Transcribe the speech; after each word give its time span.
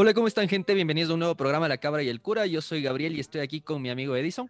Hola, 0.00 0.14
¿cómo 0.14 0.28
están 0.28 0.48
gente? 0.48 0.74
Bienvenidos 0.74 1.10
a 1.10 1.14
un 1.14 1.18
nuevo 1.18 1.34
programa 1.34 1.66
La 1.66 1.78
Cabra 1.78 2.04
y 2.04 2.08
el 2.08 2.20
Cura. 2.20 2.46
Yo 2.46 2.62
soy 2.62 2.84
Gabriel 2.84 3.16
y 3.16 3.18
estoy 3.18 3.40
aquí 3.40 3.60
con 3.60 3.82
mi 3.82 3.90
amigo 3.90 4.14
Edison. 4.14 4.48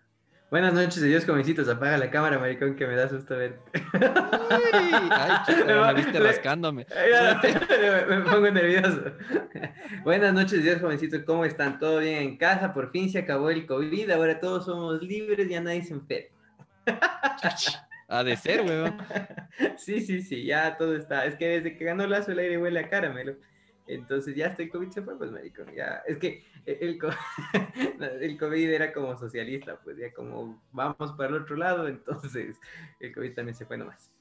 Buenas 0.51 0.75
noches, 0.75 1.03
adiós, 1.03 1.25
jovencitos. 1.25 1.67
Apaga 1.71 1.97
la 1.97 2.11
cámara, 2.11 2.39
maricón, 2.39 2.77
que 2.77 2.87
me 2.87 2.95
da 2.95 3.09
susto 3.09 3.35
ver. 3.35 3.59
Ay, 3.73 5.09
ay 5.11 5.31
chuta, 5.47 5.87
me 5.87 5.95
viste 5.95 6.21
rascándome. 6.21 6.87
me 8.11 8.21
pongo 8.31 8.51
nervioso. 8.51 9.05
Buenas 10.05 10.35
noches, 10.35 10.61
adiós, 10.61 10.83
jovencitos. 10.83 11.23
¿Cómo 11.23 11.47
están? 11.47 11.79
¿Todo 11.79 12.01
bien 12.01 12.17
en 12.17 12.37
casa? 12.37 12.75
Por 12.75 12.91
fin 12.91 13.09
se 13.09 13.21
acabó 13.21 13.49
el 13.49 13.65
COVID. 13.65 14.11
Ahora 14.11 14.41
todos 14.41 14.67
somos 14.67 15.01
libres, 15.01 15.49
ya 15.49 15.63
nadie 15.63 15.83
se 15.83 15.95
enferma. 15.95 16.29
Ha 18.07 18.23
de 18.23 18.37
ser, 18.37 18.61
weón. 18.61 18.99
Sí, 19.79 20.03
sí, 20.03 20.21
sí, 20.21 20.45
ya 20.45 20.77
todo 20.77 20.95
está. 20.95 21.25
Es 21.25 21.37
que 21.37 21.49
desde 21.49 21.75
que 21.75 21.87
ganó 21.87 22.07
Lazo 22.07 22.33
el 22.33 22.39
aire 22.39 22.59
huele 22.59 22.81
a 22.81 22.91
caramelo. 22.91 23.37
Entonces 23.89 24.37
ya 24.37 24.47
este 24.49 24.69
COVID 24.69 24.91
se 24.91 25.03
fue, 25.03 25.17
pues, 25.17 25.31
maricón. 25.33 25.75
Ya, 25.75 26.03
es 26.07 26.19
que 26.19 26.45
el, 26.67 26.99
el 28.21 28.39
COVID 28.39 28.71
era 28.71 28.93
como 28.93 29.17
socialista, 29.19 29.81
pues 29.83 29.97
ya 29.97 30.13
como 30.13 30.63
vamos 30.73 31.13
para 31.17 31.31
el 31.31 31.43
otro 31.43 31.57
lado, 31.57 31.89
entonces 31.89 32.61
el 33.01 33.15
COVID 33.15 33.35
también 33.35 33.55
se 33.55 33.65
fue 33.65 33.79
nomás. 33.79 34.13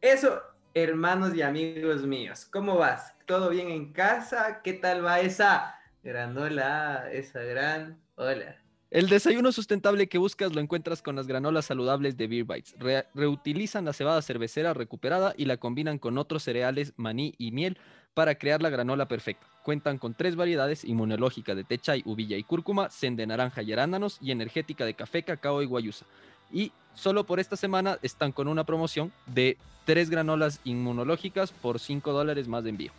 Eso, 0.00 0.40
hermanos 0.74 1.34
y 1.34 1.42
amigos 1.42 2.06
míos, 2.06 2.46
¿cómo 2.52 2.76
vas? 2.76 3.14
¿Todo 3.24 3.48
bien 3.48 3.70
en 3.70 3.92
casa? 3.92 4.60
¿Qué 4.62 4.74
tal 4.74 5.04
va 5.04 5.20
esa 5.20 5.74
granola, 6.04 7.10
esa 7.10 7.42
gran... 7.42 7.98
Hola. 8.16 8.56
El 8.90 9.08
desayuno 9.08 9.50
sustentable 9.50 10.06
que 10.08 10.16
buscas 10.16 10.54
lo 10.54 10.60
encuentras 10.60 11.02
con 11.02 11.16
las 11.16 11.26
granolas 11.26 11.64
saludables 11.64 12.16
de 12.16 12.28
Beer 12.28 12.44
Bites. 12.44 12.76
Re 12.78 13.06
reutilizan 13.14 13.84
la 13.84 13.92
cebada 13.92 14.22
cervecera 14.22 14.74
recuperada 14.74 15.34
y 15.36 15.46
la 15.46 15.56
combinan 15.56 15.98
con 15.98 16.18
otros 16.18 16.44
cereales, 16.44 16.92
maní 16.96 17.34
y 17.36 17.50
miel 17.50 17.78
para 18.16 18.34
crear 18.36 18.62
la 18.62 18.70
granola 18.70 19.06
perfecta. 19.06 19.46
Cuentan 19.62 19.98
con 19.98 20.14
tres 20.14 20.36
variedades, 20.36 20.86
inmunológica 20.86 21.54
de 21.54 21.64
té 21.64 21.76
chai, 21.76 22.00
uvilla 22.06 22.38
y 22.38 22.44
cúrcuma, 22.44 22.88
zen 22.88 23.14
de 23.14 23.26
naranja 23.26 23.60
y 23.60 23.74
arándanos 23.74 24.16
y 24.22 24.30
energética 24.30 24.86
de 24.86 24.94
café, 24.94 25.22
cacao 25.22 25.60
y 25.60 25.66
guayusa. 25.66 26.06
Y 26.50 26.72
solo 26.94 27.26
por 27.26 27.40
esta 27.40 27.56
semana 27.56 27.98
están 28.00 28.32
con 28.32 28.48
una 28.48 28.64
promoción 28.64 29.12
de 29.26 29.58
tres 29.84 30.08
granolas 30.08 30.60
inmunológicas 30.64 31.52
por 31.52 31.78
5 31.78 32.10
dólares 32.10 32.48
más 32.48 32.64
de 32.64 32.70
envío. 32.70 32.90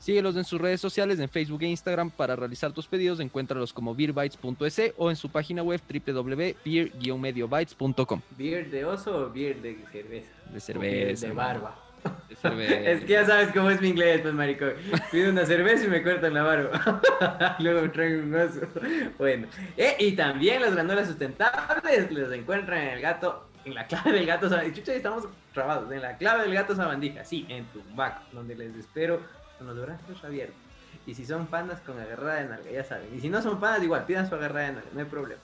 Síguelos 0.00 0.34
en 0.34 0.42
sus 0.42 0.60
redes 0.60 0.80
sociales, 0.80 1.20
en 1.20 1.28
Facebook 1.28 1.62
e 1.62 1.68
Instagram. 1.68 2.10
Para 2.10 2.34
realizar 2.34 2.72
tus 2.72 2.88
pedidos, 2.88 3.20
encuéntralos 3.20 3.72
como 3.72 3.94
beerbytes.es 3.94 4.92
o 4.96 5.08
en 5.08 5.14
su 5.14 5.28
página 5.28 5.62
web 5.62 5.80
www.beer-mediobytes.com. 5.88 8.22
¿Beer 8.36 8.72
de 8.72 8.84
oso 8.84 9.18
o 9.18 9.30
beer 9.30 9.62
de 9.62 9.76
cerveza? 9.92 10.32
De 10.52 10.58
cerveza. 10.58 11.28
De 11.28 11.32
barba. 11.32 11.83
Es 12.44 13.00
que 13.00 13.12
ya 13.12 13.24
sabes 13.24 13.50
cómo 13.52 13.70
es 13.70 13.80
mi 13.80 13.88
inglés, 13.88 14.20
pues, 14.20 14.34
maricón. 14.34 14.74
Pido 15.10 15.30
una 15.30 15.46
cerveza 15.46 15.84
y 15.84 15.88
me 15.88 16.02
cortan 16.02 16.34
la 16.34 16.42
barba. 16.42 17.00
Luego 17.58 17.90
traigo 17.90 18.22
un 18.22 18.34
oso. 18.34 18.60
Bueno. 19.18 19.46
Eh, 19.76 19.96
y 19.98 20.12
también 20.12 20.60
las 20.60 20.74
granolas 20.74 21.08
sustentables 21.08 22.10
los 22.10 22.32
encuentran 22.32 22.82
en 22.82 22.88
el 22.90 23.00
gato, 23.00 23.48
en 23.64 23.74
la 23.74 23.86
clave 23.86 24.12
del 24.12 24.26
gato 24.26 24.48
sabandija. 24.48 24.76
Chucha, 24.76 24.94
estamos 24.94 25.26
trabados. 25.54 25.90
En 25.90 26.02
la 26.02 26.18
clave 26.18 26.42
del 26.42 26.54
gato 26.54 26.76
sabandija. 26.76 27.24
Sí, 27.24 27.46
en 27.48 27.64
Tumbaco, 27.66 28.22
donde 28.32 28.54
les 28.54 28.76
espero 28.76 29.20
con 29.56 29.66
los 29.66 29.80
brazos 29.80 30.22
abiertos. 30.22 30.56
Y 31.06 31.14
si 31.14 31.24
son 31.24 31.46
panas, 31.46 31.80
con 31.80 31.98
agarrada 31.98 32.42
de 32.42 32.48
nalga, 32.48 32.70
ya 32.70 32.84
saben. 32.84 33.08
Y 33.14 33.20
si 33.20 33.28
no 33.28 33.40
son 33.42 33.60
panas, 33.60 33.82
igual, 33.82 34.04
pidan 34.04 34.28
su 34.28 34.34
agarrada 34.34 34.66
de 34.66 34.72
nalga, 34.74 34.90
no 34.92 35.00
hay 35.00 35.06
problema. 35.06 35.42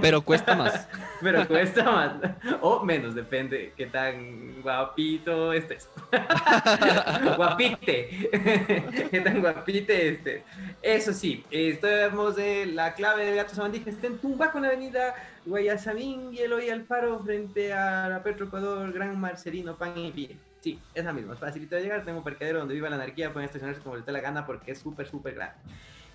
Pero 0.00 0.22
cuesta 0.22 0.54
más. 0.54 0.88
Pero 1.20 1.46
cuesta 1.46 1.84
más. 1.84 2.12
O 2.60 2.84
menos, 2.84 3.14
depende 3.14 3.72
qué 3.76 3.86
tan 3.86 4.60
guapito 4.62 5.52
estés. 5.52 5.88
Guapite. 7.36 8.30
Qué 9.10 9.20
tan 9.20 9.40
guapite 9.40 10.08
estés. 10.08 10.42
Eso 10.82 11.12
sí, 11.12 11.44
estamos 11.50 12.36
de 12.36 12.66
la 12.66 12.94
clave 12.94 13.24
del 13.24 13.36
gato 13.36 13.54
sabandija. 13.54 13.90
Está 13.90 14.06
en 14.06 14.18
Tumbaco, 14.18 14.58
en 14.58 14.62
la 14.62 14.68
avenida 14.68 15.14
Guayasamín 15.46 16.32
y 16.32 16.38
Eloy 16.38 16.70
Alfaro, 16.70 17.20
frente 17.20 17.72
a 17.72 18.08
la 18.08 18.22
Petroecuador, 18.22 18.92
Gran 18.92 19.18
Marcelino, 19.18 19.76
Pan 19.76 19.96
y 19.96 20.10
Pie. 20.12 20.36
Sí, 20.60 20.80
esa 20.94 21.12
misma. 21.12 21.34
Es 21.34 21.40
facilito 21.40 21.76
de 21.76 21.82
llegar. 21.82 22.04
Tengo 22.04 22.18
un 22.18 22.24
parqueadero 22.24 22.60
donde 22.60 22.74
viva 22.74 22.88
la 22.88 22.96
anarquía. 22.96 23.32
Pueden 23.32 23.46
estacionarse 23.46 23.82
como 23.82 23.96
les 23.96 24.06
dé 24.06 24.12
la 24.12 24.20
gana 24.20 24.46
porque 24.46 24.72
es 24.72 24.78
súper, 24.78 25.06
súper 25.06 25.34
grande. 25.34 25.56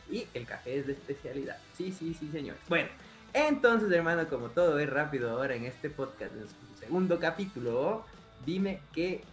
Y 0.10 0.26
el 0.34 0.46
café 0.46 0.80
es 0.80 0.88
de 0.88 0.94
especialidad. 0.94 1.58
Sí, 1.78 1.92
sí, 1.92 2.16
sí, 2.20 2.30
señores. 2.32 2.60
Bueno, 2.68 2.90
entonces, 3.34 3.92
hermano, 3.92 4.28
como 4.28 4.48
todo 4.50 4.80
es 4.80 4.90
rápido 4.90 5.30
ahora 5.32 5.56
en 5.56 5.66
este 5.66 5.90
podcast, 5.90 6.34
en 6.34 6.48
su 6.48 6.80
segundo 6.80 7.20
capítulo, 7.20 8.04
dime 8.46 8.80
qué 8.94 9.24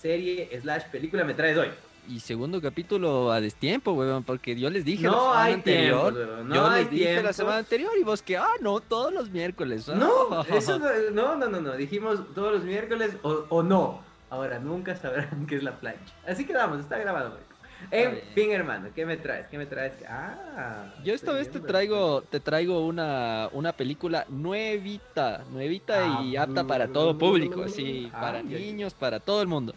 serie 0.00 0.48
slash 0.60 0.84
película 0.90 1.24
me 1.24 1.34
traes 1.34 1.56
hoy. 1.58 1.68
Y 2.08 2.20
segundo 2.20 2.62
capítulo 2.62 3.32
a 3.32 3.40
destiempo, 3.40 3.92
weón, 3.92 4.22
porque 4.22 4.54
yo 4.54 4.70
les 4.70 4.84
dije 4.84 5.06
No 5.06 5.12
la 5.12 5.18
semana 5.18 5.42
hay 5.42 5.54
anterior. 5.54 6.14
tiempo, 6.14 6.44
no 6.44 6.54
yo 6.54 6.66
hay 6.68 6.82
les 6.82 6.90
dije 6.90 7.04
la 7.06 7.12
tiempo. 7.14 7.32
semana 7.32 7.56
anterior 7.58 7.92
y 8.00 8.04
vos 8.04 8.22
que, 8.22 8.36
ah, 8.36 8.46
no, 8.60 8.78
todos 8.80 9.12
los 9.12 9.30
miércoles. 9.30 9.88
No, 9.88 10.42
eso 10.48 10.78
no, 10.78 11.34
no, 11.36 11.48
no, 11.48 11.60
no. 11.60 11.72
Dijimos 11.76 12.20
todos 12.34 12.52
los 12.52 12.62
miércoles 12.64 13.16
o, 13.22 13.46
o 13.48 13.62
no. 13.64 14.02
Ahora 14.30 14.58
nunca 14.60 14.94
sabrán 14.96 15.46
qué 15.48 15.56
es 15.56 15.62
la 15.64 15.80
plancha. 15.80 16.14
Así 16.28 16.44
que 16.46 16.52
vamos, 16.54 16.78
está 16.80 16.96
grabado. 16.98 17.30
marico. 17.30 17.45
En 17.90 18.18
fin, 18.34 18.50
hermano, 18.52 18.88
¿qué 18.94 19.04
me 19.06 19.16
traes? 19.16 19.46
¿Qué 19.48 19.58
me 19.58 19.66
traes? 19.66 19.94
Ah, 20.08 20.92
Yo 21.04 21.14
esta 21.14 21.32
vez 21.32 21.50
te 21.50 21.60
traigo, 21.60 22.22
te 22.22 22.40
traigo 22.40 22.86
una, 22.86 23.48
una 23.52 23.72
película 23.76 24.24
nuevita, 24.28 25.44
nuevita 25.50 26.04
y 26.04 26.36
Ah, 26.36 26.42
apta 26.42 26.66
para 26.66 26.88
todo 26.88 27.16
público, 27.18 27.62
así, 27.62 28.10
ah, 28.12 28.20
para 28.20 28.42
niños, 28.42 28.94
para 28.94 29.20
todo 29.20 29.42
el 29.42 29.48
mundo. 29.48 29.74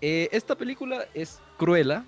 Eh, 0.00 0.28
esta 0.32 0.56
película 0.56 1.08
es 1.14 1.42
Cruella, 1.56 2.06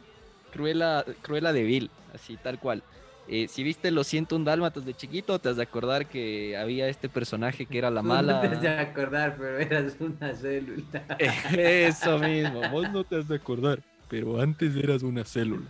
Cruella, 0.50 1.04
Cruella 1.22 1.52
de 1.52 1.62
Vil, 1.64 1.90
así 2.12 2.36
tal 2.38 2.58
cual. 2.58 2.84
Eh, 3.26 3.48
si 3.48 3.62
viste 3.62 3.90
Los 3.90 4.08
101 4.08 4.44
Dálmatas 4.44 4.84
de 4.84 4.94
chiquito, 4.94 5.38
te 5.40 5.48
has 5.48 5.56
de 5.56 5.62
acordar 5.62 6.08
que 6.08 6.56
había 6.56 6.88
este 6.88 7.08
personaje 7.08 7.66
que 7.66 7.78
era 7.78 7.90
la 7.90 8.02
No 8.02 8.38
te 8.40 8.48
has 8.48 8.60
de 8.60 8.68
mala. 8.68 8.80
acordar, 8.80 9.36
pero 9.38 9.58
eras 9.58 9.96
una 10.00 10.34
célula. 10.34 11.06
Eso 11.18 12.18
mismo, 12.18 12.68
vos 12.68 12.88
no 12.88 13.04
te 13.04 13.16
has 13.16 13.28
de 13.28 13.36
acordar, 13.36 13.82
pero 14.12 14.38
antes 14.38 14.76
eras 14.76 15.02
una 15.02 15.24
célula. 15.24 15.64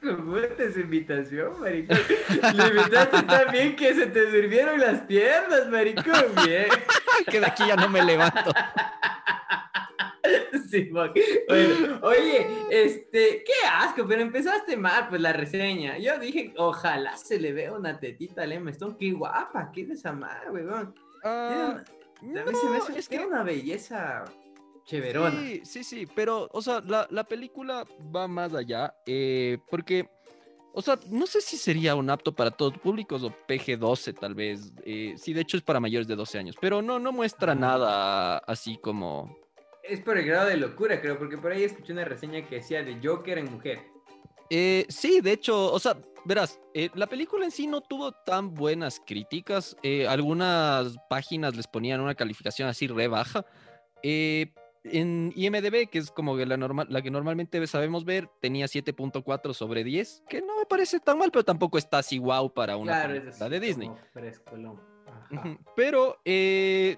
¿Cómo 0.00 0.38
esta 0.38 0.62
es 0.62 0.78
invitación, 0.78 1.60
maricón? 1.60 1.98
Le 2.54 2.68
invitaste 2.68 3.22
tan 3.24 3.52
bien 3.52 3.76
que 3.76 3.94
se 3.94 4.06
te 4.06 4.30
sirvieron 4.30 4.80
las 4.80 5.00
piernas, 5.02 5.68
maricón. 5.68 6.24
Bien. 6.42 6.68
que 7.30 7.38
de 7.38 7.44
aquí 7.46 7.64
ya 7.68 7.76
no 7.76 7.90
me 7.90 8.02
levanto. 8.02 8.50
Simón. 10.70 11.12
Bueno, 11.48 11.98
oye, 12.00 12.46
este, 12.70 13.44
qué 13.44 13.52
asco, 13.70 14.06
pero 14.08 14.22
empezaste 14.22 14.74
mal, 14.74 15.08
pues 15.10 15.20
la 15.20 15.34
reseña. 15.34 15.98
Yo 15.98 16.18
dije, 16.18 16.54
ojalá 16.56 17.14
se 17.18 17.38
le 17.38 17.52
vea 17.52 17.74
una 17.74 18.00
tetita 18.00 18.40
a 18.40 18.44
Emma 18.46 18.70
Stone. 18.70 18.96
Qué 18.98 19.12
guapa, 19.12 19.70
qué 19.70 19.82
es 19.82 19.90
esa 19.90 20.14
madre, 20.14 20.50
weón. 20.50 20.94
Ah, 21.24 21.82
Tiene 22.20 22.32
una- 22.32 22.40
A 22.40 22.44
mí 22.46 22.52
se 22.58 22.68
me 22.70 22.76
hace 22.78 22.98
es 22.98 23.06
que 23.06 23.18
una 23.18 23.42
belleza 23.42 24.24
cheverona. 24.84 25.40
Sí, 25.40 25.62
sí, 25.64 25.84
sí, 25.84 26.08
pero, 26.14 26.48
o 26.52 26.62
sea, 26.62 26.80
la, 26.86 27.06
la 27.10 27.24
película 27.24 27.84
va 28.14 28.28
más 28.28 28.54
allá, 28.54 28.94
eh, 29.06 29.58
porque, 29.70 30.08
o 30.72 30.82
sea, 30.82 30.98
no 31.08 31.26
sé 31.26 31.40
si 31.40 31.56
sería 31.56 31.94
un 31.94 32.10
apto 32.10 32.34
para 32.34 32.50
todos 32.50 32.78
públicos 32.78 33.22
o 33.22 33.30
PG-12 33.48 34.18
tal 34.18 34.34
vez, 34.34 34.72
eh, 34.84 35.14
sí, 35.16 35.32
de 35.32 35.42
hecho 35.42 35.56
es 35.56 35.62
para 35.62 35.80
mayores 35.80 36.08
de 36.08 36.16
12 36.16 36.38
años, 36.38 36.56
pero 36.60 36.82
no, 36.82 36.98
no 36.98 37.12
muestra 37.12 37.54
nada 37.54 38.38
así 38.38 38.76
como... 38.78 39.36
Es 39.82 40.00
por 40.00 40.16
el 40.16 40.24
grado 40.26 40.48
de 40.48 40.56
locura, 40.56 41.00
creo, 41.00 41.18
porque 41.18 41.38
por 41.38 41.50
ahí 41.50 41.64
escuché 41.64 41.92
una 41.92 42.04
reseña 42.04 42.46
que 42.46 42.56
decía 42.56 42.84
de 42.84 43.00
Joker 43.02 43.38
en 43.38 43.50
mujer. 43.52 43.80
Eh, 44.54 44.86
sí, 44.88 45.20
de 45.20 45.32
hecho, 45.32 45.72
o 45.72 45.78
sea, 45.78 45.96
verás, 46.24 46.60
eh, 46.74 46.90
la 46.94 47.06
película 47.06 47.44
en 47.44 47.50
sí 47.50 47.66
no 47.66 47.80
tuvo 47.80 48.12
tan 48.12 48.52
buenas 48.52 49.00
críticas. 49.04 49.76
eh, 49.82 50.06
algunas 50.06 50.96
páginas 51.08 51.56
les 51.56 51.66
ponían 51.66 52.00
una 52.00 52.14
calificación 52.14 52.68
así 52.68 52.86
re 52.86 53.08
baja. 53.08 53.46
En 54.84 55.32
IMDB, 55.36 55.88
que 55.88 55.98
es 55.98 56.10
como 56.10 56.36
la, 56.36 56.56
normal, 56.56 56.88
la 56.90 57.02
que 57.02 57.10
normalmente 57.10 57.64
sabemos 57.66 58.04
ver, 58.04 58.28
tenía 58.40 58.66
7.4 58.66 59.54
sobre 59.54 59.84
10, 59.84 60.24
que 60.28 60.40
no 60.40 60.58
me 60.58 60.66
parece 60.66 60.98
tan 60.98 61.18
mal, 61.18 61.30
pero 61.30 61.44
tampoco 61.44 61.78
está 61.78 61.98
así 61.98 62.18
wow 62.18 62.52
para 62.52 62.76
una 62.76 62.92
claro, 62.92 63.20
película 63.20 63.48
de 63.48 63.60
Disney. 63.60 63.90
Ajá. 65.30 65.58
Pero 65.76 66.18
eh, 66.24 66.96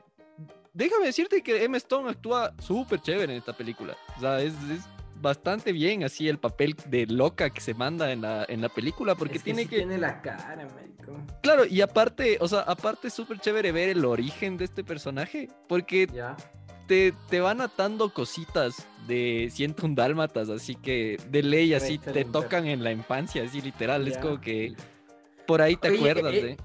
déjame 0.73 1.07
decirte 1.07 1.43
que 1.43 1.65
Emma 1.65 1.77
Stone 1.77 2.11
actúa 2.11 2.55
súper 2.59 3.01
chévere 3.01 3.33
en 3.33 3.39
esta 3.39 3.57
película. 3.57 3.97
O 4.17 4.21
sea, 4.21 4.41
es, 4.41 4.55
es 4.71 4.89
bastante 5.25 5.73
bien 5.73 6.05
así 6.05 6.29
el 6.29 6.39
papel 6.39 6.77
de 6.87 7.07
loca 7.07 7.51
que 7.51 7.61
se 7.61 7.75
manda 7.75 8.13
en 8.13 8.23
la, 8.23 8.45
en 8.49 8.61
la 8.61 8.69
película, 8.69 9.15
porque 9.15 9.39
Es 9.39 9.45
tiene 9.45 9.63
sí 9.63 9.69
que... 9.69 9.77
Tiene 9.79 9.99
la 9.99 10.21
cara, 10.21 10.69
maricón. 10.75 11.27
Claro, 11.43 11.65
y 11.65 11.81
aparte, 11.81 12.39
o 12.41 12.49
sea, 12.49 12.61
aparte 12.61 13.09
es 13.09 13.15
súper 13.15 13.39
chévere 13.39 13.73
ver 13.73 13.91
el 13.91 14.05
origen 14.05 14.57
de 14.57 14.65
este 14.65 14.85
personaje, 14.85 15.49
porque 15.69 16.07
Ya. 16.13 16.37
Te, 16.87 17.13
te 17.29 17.41
van 17.41 17.61
atando 17.61 18.13
cositas 18.13 18.87
de 19.07 19.49
101 19.53 19.95
dálmatas, 19.95 20.49
así 20.49 20.75
que 20.75 21.19
de 21.31 21.43
ley 21.43 21.75
así 21.75 21.99
te 21.99 22.25
tocan 22.25 22.67
en 22.67 22.83
la 22.83 22.93
infancia, 22.93 23.43
así 23.43 23.61
literal, 23.61 24.07
es 24.09 24.19
como 24.19 24.41
que 24.41 24.75
por 25.47 25.61
ahí 25.61 25.77
te 25.77 25.91
Oye, 25.91 25.99
acuerdas, 25.99 26.35
eh, 26.35 26.51
¿eh? 26.51 26.57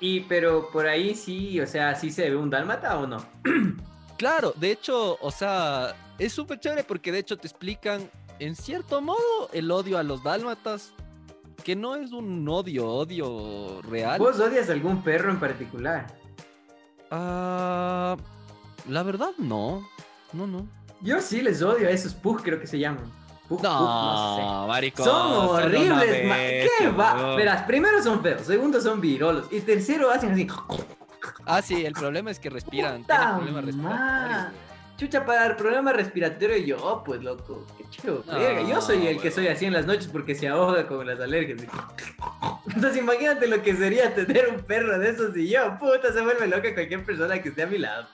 Y 0.00 0.20
pero 0.20 0.70
por 0.70 0.86
ahí 0.86 1.14
sí, 1.14 1.60
o 1.60 1.66
sea, 1.66 1.94
sí 1.94 2.10
se 2.10 2.30
ve 2.30 2.36
un 2.36 2.50
dálmata 2.50 2.98
o 2.98 3.06
no. 3.06 3.24
Claro, 4.16 4.54
de 4.56 4.70
hecho, 4.70 5.18
o 5.20 5.30
sea, 5.32 5.94
es 6.20 6.32
súper 6.32 6.60
chévere 6.60 6.84
porque 6.84 7.10
de 7.10 7.18
hecho 7.18 7.36
te 7.36 7.48
explican, 7.48 8.08
en 8.38 8.54
cierto 8.54 9.00
modo, 9.00 9.50
el 9.52 9.68
odio 9.72 9.98
a 9.98 10.04
los 10.04 10.22
dálmatas. 10.22 10.92
que 11.64 11.74
no 11.74 11.96
es 11.96 12.12
un 12.12 12.48
odio, 12.48 12.86
odio 12.86 13.82
real. 13.82 14.20
¿Vos 14.20 14.38
odias 14.38 14.70
algún 14.70 15.02
perro 15.02 15.30
en 15.30 15.40
particular? 15.40 16.06
Ah, 17.10 18.16
la 18.88 19.02
verdad, 19.02 19.30
no. 19.38 19.86
No, 20.32 20.46
no. 20.46 20.66
Yo 21.00 21.20
sí 21.20 21.42
les 21.42 21.62
odio 21.62 21.88
a 21.88 21.90
esos 21.90 22.14
pug, 22.14 22.42
creo 22.42 22.58
que 22.60 22.66
se 22.66 22.78
llaman. 22.78 23.04
Pug, 23.48 23.62
No, 23.62 23.78
pug, 23.78 23.86
no 23.88 24.36
sé. 24.62 24.68
marico. 24.68 25.04
Son 25.04 25.48
horribles, 25.48 26.26
ma- 26.26 26.36
¿qué 26.36 26.88
va? 26.98 27.36
Verás, 27.36 27.62
primero 27.64 28.02
son 28.02 28.22
feos, 28.22 28.42
segundo 28.42 28.80
son 28.80 29.00
virolos 29.00 29.46
y 29.50 29.60
tercero 29.60 30.10
hacen 30.10 30.32
así. 30.32 30.46
Ah, 31.46 31.60
sí, 31.62 31.84
el 31.84 31.92
problema 31.92 32.30
es 32.30 32.38
que 32.38 32.48
respiran. 32.50 33.02
Puta 33.02 33.16
Tienen 33.16 33.36
problemas 33.54 33.76
ma- 33.76 33.90
respiratorios. 33.90 34.64
Chucha, 34.96 35.26
para 35.26 35.46
el 35.46 35.56
problema 35.56 35.92
respiratorio 35.92 36.56
yo, 36.58 37.02
pues 37.04 37.20
loco, 37.22 37.66
qué 37.76 37.84
chido. 37.90 38.22
No. 38.26 38.68
Yo 38.68 38.80
soy 38.80 39.06
el 39.08 39.20
que 39.20 39.30
soy 39.30 39.48
así 39.48 39.64
en 39.66 39.72
las 39.72 39.86
noches 39.86 40.06
porque 40.06 40.34
se 40.36 40.46
ahoga 40.48 40.86
con 40.86 41.04
las 41.06 41.18
alergias. 41.20 41.60
Entonces 42.66 42.96
imagínate 43.02 43.46
lo 43.48 43.60
que 43.60 43.74
sería 43.74 44.14
tener 44.14 44.48
un 44.48 44.62
perro 44.62 44.98
de 44.98 45.10
esos 45.10 45.36
y 45.36 45.48
yo, 45.48 45.78
puta, 45.80 46.12
se 46.12 46.20
vuelve 46.22 46.46
loca 46.46 46.72
cualquier 46.72 47.04
persona 47.04 47.42
que 47.42 47.48
esté 47.48 47.64
a 47.64 47.66
mi 47.66 47.78
lado. 47.78 48.06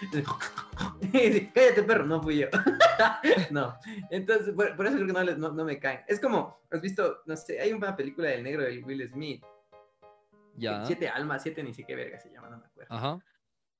Cállate 1.54 1.82
perro, 1.82 2.06
no 2.06 2.22
fui 2.22 2.38
yo. 2.38 2.46
no, 3.50 3.76
entonces 4.10 4.54
por, 4.54 4.76
por 4.76 4.86
eso 4.86 4.96
creo 4.96 5.06
que 5.06 5.12
no, 5.12 5.24
no, 5.24 5.52
no 5.52 5.64
me 5.64 5.78
caen. 5.78 6.00
Es 6.06 6.20
como, 6.20 6.58
has 6.70 6.80
visto, 6.80 7.22
no 7.26 7.36
sé, 7.36 7.60
hay 7.60 7.72
una 7.72 7.96
película 7.96 8.28
del 8.28 8.44
negro 8.44 8.62
del 8.62 8.84
Will 8.84 9.08
Smith, 9.08 9.44
Ya. 10.56 10.84
Siete 10.84 11.08
almas, 11.08 11.42
siete 11.42 11.62
ni 11.62 11.74
sé 11.74 11.84
qué 11.84 11.94
verga 11.94 12.18
se 12.20 12.30
llama, 12.30 12.48
no 12.50 12.58
me 12.58 12.66
acuerdo. 12.66 12.94
Ajá. 12.94 13.18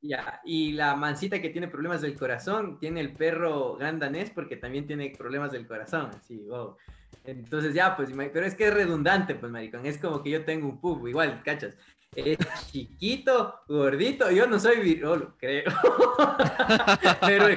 Ya, 0.00 0.40
y 0.44 0.72
la 0.72 0.94
mancita 0.94 1.42
que 1.42 1.50
tiene 1.50 1.66
problemas 1.66 2.00
del 2.00 2.16
corazón, 2.16 2.78
tiene 2.78 3.00
el 3.00 3.14
perro 3.14 3.74
gran 3.76 3.98
danés 3.98 4.30
porque 4.30 4.56
también 4.56 4.86
tiene 4.86 5.12
problemas 5.16 5.50
del 5.50 5.66
corazón, 5.66 6.10
así, 6.16 6.38
wow. 6.44 6.76
Entonces 7.24 7.74
ya, 7.74 7.96
pues, 7.96 8.10
pero 8.32 8.46
es 8.46 8.54
que 8.54 8.68
es 8.68 8.74
redundante, 8.74 9.34
pues, 9.34 9.50
maricón, 9.50 9.84
es 9.86 9.98
como 9.98 10.22
que 10.22 10.30
yo 10.30 10.44
tengo 10.44 10.68
un 10.68 10.80
pub, 10.80 11.06
igual, 11.08 11.42
cachas. 11.42 11.74
Es 12.14 12.38
chiquito, 12.72 13.60
gordito, 13.68 14.30
yo 14.30 14.46
no 14.46 14.58
soy 14.58 14.80
virolo, 14.80 15.36
creo. 15.38 15.64
pero 17.20 17.48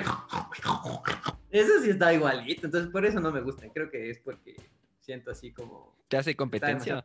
eso 1.50 1.72
sí 1.82 1.90
está 1.90 2.14
igualito, 2.14 2.66
entonces 2.68 2.92
por 2.92 3.06
eso 3.06 3.20
no 3.20 3.32
me 3.32 3.42
gusta, 3.42 3.68
creo 3.74 3.90
que 3.90 4.10
es 4.10 4.20
porque 4.20 4.56
siento 5.00 5.32
así 5.32 5.52
como... 5.52 5.96
Te 6.08 6.18
hace 6.18 6.36
competencia. 6.36 7.04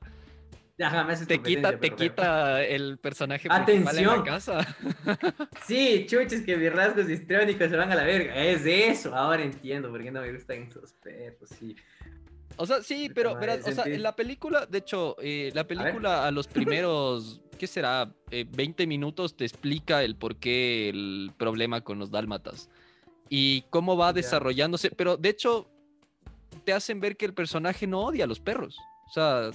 Ajá, 0.78 1.04
me 1.04 1.14
hace 1.14 1.24
Te 1.24 1.40
quita, 1.40 1.70
te 1.70 1.78
pero- 1.78 1.96
pero- 1.96 2.10
quita 2.12 2.62
el 2.64 2.98
personaje 2.98 3.48
principal 3.48 3.98
en 3.98 4.06
la 4.06 4.22
casa. 4.24 4.76
Sí, 5.66 6.04
chuches 6.06 6.42
que 6.42 6.56
mis 6.56 6.70
rasgos 6.72 7.08
histriónicos 7.08 7.70
se 7.70 7.76
van 7.76 7.90
a 7.90 7.94
la 7.94 8.04
verga. 8.04 8.34
Es 8.36 8.66
eso, 8.66 9.14
ahora 9.14 9.42
entiendo 9.42 9.88
por 9.90 10.02
qué 10.02 10.10
no 10.10 10.20
me 10.20 10.32
gustan 10.32 10.64
esos 10.64 10.92
perros, 10.94 11.48
sí. 11.58 11.74
O 12.56 12.66
sea, 12.66 12.82
sí, 12.82 13.10
pero, 13.14 13.34
madre, 13.34 13.46
verás, 13.46 13.66
o 13.66 13.72
sea, 13.72 13.84
sentí- 13.84 13.94
en 13.94 14.02
la 14.02 14.16
película, 14.16 14.66
de 14.66 14.78
hecho, 14.78 15.16
eh, 15.20 15.50
la 15.54 15.66
película 15.66 16.26
a, 16.26 16.30
los 16.30 16.46
primeros, 16.46 17.40
¿qué 17.58 17.66
será? 17.66 18.10
Eh, 18.30 18.46
20 18.48 18.86
minutos 18.86 19.36
te 19.36 19.44
explica 19.44 20.02
el 20.02 20.16
por 20.16 20.36
qué 20.36 20.88
el 20.88 21.32
problema 21.36 21.82
con 21.82 21.98
los 21.98 22.10
dálmatas 22.10 22.68
y 23.28 23.62
cómo 23.70 23.96
va 23.96 24.08
Ya. 24.08 24.14
desarrollándose, 24.14 24.90
pero 24.90 25.16
de 25.16 25.28
hecho 25.28 25.68
te 26.64 26.72
hacen 26.72 27.00
ver 27.00 27.16
que 27.16 27.26
el 27.26 27.34
personaje 27.34 27.86
no 27.86 28.04
odia 28.04 28.24
a 28.24 28.26
los 28.26 28.40
perros. 28.40 28.78
O 29.08 29.12
sea, 29.12 29.50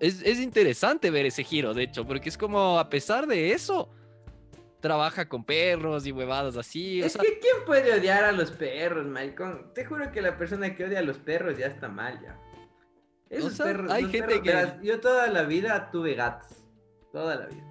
es, 0.00 0.22
es 0.22 0.40
interesante 0.40 1.10
ver 1.10 1.26
ese 1.26 1.44
giro, 1.44 1.74
de 1.74 1.84
hecho, 1.84 2.06
porque 2.06 2.28
es 2.28 2.38
como, 2.38 2.78
a 2.78 2.88
pesar 2.88 3.26
de 3.26 3.52
eso, 3.52 3.90
trabaja 4.86 5.28
con 5.28 5.44
perros 5.44 6.06
y 6.06 6.12
huevadas 6.12 6.56
así. 6.56 7.02
O 7.02 7.06
Es 7.06 7.12
sea, 7.12 7.22
que 7.22 7.38
¿quién 7.40 7.56
puede 7.66 7.92
odiar 7.98 8.24
a 8.24 8.32
los 8.32 8.50
perros, 8.52 9.06
maricón? 9.06 9.72
Te 9.74 9.84
juro 9.84 10.10
que 10.12 10.22
la 10.22 10.38
persona 10.38 10.74
que 10.74 10.84
odia 10.84 11.00
a 11.00 11.02
los 11.02 11.18
perros 11.18 11.58
ya 11.58 11.66
está 11.66 11.88
mal 11.88 12.20
ya. 12.22 12.38
Esos 13.28 13.54
sea, 13.54 13.66
perros, 13.66 13.90
hay 13.90 14.04
gente 14.04 14.20
perros, 14.28 14.42
que- 14.42 14.48
verás, 14.48 14.80
yo 14.82 15.00
toda 15.00 15.26
la 15.26 15.42
vida 15.42 15.90
tuve 15.90 16.14
gatos. 16.14 16.64
Toda 17.12 17.34
la 17.34 17.46
vida. 17.46 17.64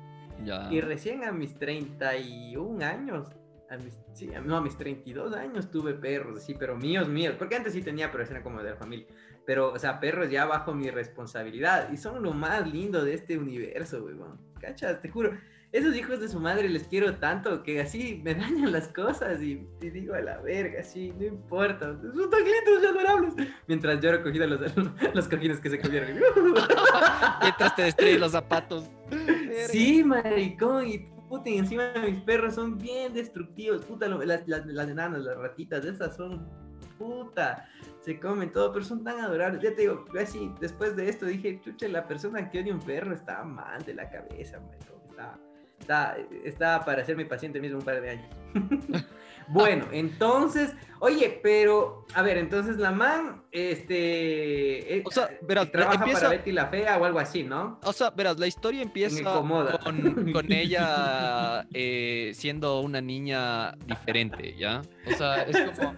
ya. 0.44 0.68
Y 0.70 0.82
recién 0.82 1.24
a 1.24 1.32
mis 1.32 1.58
31 1.58 2.84
años, 2.84 3.30
a 3.70 3.78
mis, 3.78 3.94
sí, 4.14 4.34
a- 4.34 4.42
no, 4.42 4.58
a 4.58 4.62
mis 4.62 4.78
32 4.78 5.34
años 5.34 5.72
tuve 5.72 5.94
perros, 5.94 6.44
sí, 6.44 6.56
pero 6.60 6.76
míos, 6.76 7.08
míos. 7.08 7.36
Porque 7.40 7.56
antes 7.56 7.72
sí 7.74 7.82
tenía, 7.82 8.12
pero 8.12 8.24
eran 8.26 8.44
como 8.44 8.62
de 8.62 8.72
la 8.72 8.76
familia. 8.76 9.08
Pero, 9.46 9.72
o 9.72 9.80
sea, 9.80 10.00
perros 10.00 10.30
ya 10.30 10.46
bajo 10.46 10.74
mi 10.74 10.90
responsabilidad. 10.90 11.90
Y 11.92 11.98
son 11.98 12.22
lo 12.22 12.34
más 12.34 12.68
lindo 12.70 13.04
de 13.06 13.14
este 13.14 13.38
universo, 13.38 14.04
weón. 14.04 14.40
¿Cachas? 14.60 15.02
Te 15.02 15.10
juro. 15.10 15.38
Esos 15.76 15.94
hijos 15.94 16.22
de 16.22 16.30
su 16.30 16.40
madre 16.40 16.70
les 16.70 16.88
quiero 16.88 17.18
tanto 17.18 17.62
que 17.62 17.82
así 17.82 18.22
me 18.24 18.34
dañan 18.36 18.72
las 18.72 18.88
cosas 18.88 19.42
y 19.42 19.58
te 19.82 19.92
digo 19.92 20.14
a 20.14 20.22
la 20.22 20.38
verga, 20.38 20.82
sí, 20.82 21.14
no 21.20 21.26
importa. 21.26 22.00
Son 22.02 22.30
tan 22.30 22.44
lindos 22.46 22.82
y 22.82 22.86
adorables. 22.86 23.34
Mientras 23.68 24.00
lloro 24.00 24.24
cogida 24.24 24.48
los, 24.48 24.62
los 25.14 25.28
cojines 25.28 25.60
que 25.60 25.70
se 25.70 25.82
comieron. 25.82 26.12
Mientras 27.42 27.76
te 27.76 27.82
destruyen 27.82 28.22
los 28.22 28.32
zapatos. 28.32 28.90
Sí, 29.68 30.02
maricón, 30.02 30.88
y 30.88 31.00
puta, 31.28 31.50
y 31.50 31.58
encima 31.58 31.92
mis 32.06 32.22
perros 32.22 32.56
son 32.56 32.78
bien 32.78 33.14
destructivos, 33.14 33.84
puta, 33.84 34.08
las, 34.08 34.48
las, 34.48 34.66
las 34.66 34.88
enanas, 34.88 35.24
las 35.24 35.36
ratitas, 35.36 35.84
esas 35.84 36.16
son, 36.16 36.48
puta, 36.98 37.68
se 38.00 38.18
comen 38.18 38.50
todo, 38.54 38.72
pero 38.72 38.86
son 38.86 39.04
tan 39.04 39.20
adorables. 39.20 39.62
Ya 39.62 39.76
te 39.76 39.82
digo, 39.82 40.06
yo 40.14 40.22
así, 40.22 40.54
después 40.62 40.96
de 40.96 41.10
esto 41.10 41.26
dije, 41.26 41.60
chucha, 41.62 41.90
la 41.90 42.08
persona 42.08 42.50
que 42.50 42.62
odia 42.62 42.74
un 42.74 42.80
perro 42.80 43.14
está 43.14 43.44
mal 43.44 43.84
de 43.84 43.94
la 43.94 44.10
cabeza, 44.10 44.62
maricón, 44.62 45.02
está, 45.10 45.38
está, 45.80 46.18
está 46.44 46.84
para 46.86 47.04
ser 47.06 47.16
mi 47.16 47.26
paciente 47.26 47.60
mismo 47.60 47.80
un 47.80 47.86
par 47.86 48.02
de 48.02 48.10
años. 48.12 48.26
bueno, 49.48 49.86
entonces, 49.92 50.74
oye, 51.00 51.40
pero, 51.44 52.06
a 52.14 52.22
ver, 52.22 52.38
entonces 52.38 52.78
la 52.78 52.92
man, 52.92 53.44
este, 53.52 54.98
eh, 54.98 55.04
O 55.06 55.12
sea, 55.12 55.30
verás, 55.42 55.72
trabaja 55.72 55.98
empieza- 56.00 56.22
para 56.22 56.30
Betty 56.38 56.52
la 56.52 56.68
Fea 56.68 56.98
o 56.98 57.06
algo 57.06 57.20
así, 57.20 57.44
¿no? 57.44 57.80
O 57.84 57.94
sea, 57.94 58.10
verás, 58.12 58.40
la 58.40 58.48
historia 58.48 58.82
empieza 58.82 59.24
con, 59.84 60.32
con 60.32 60.52
ella 60.52 61.66
eh, 61.74 62.32
siendo 62.34 62.80
una 62.82 63.02
niña 63.02 63.74
diferente, 63.86 64.56
¿ya? 64.58 64.82
O 65.08 65.18
sea, 65.18 65.44
es 65.44 65.60
como... 65.80 65.94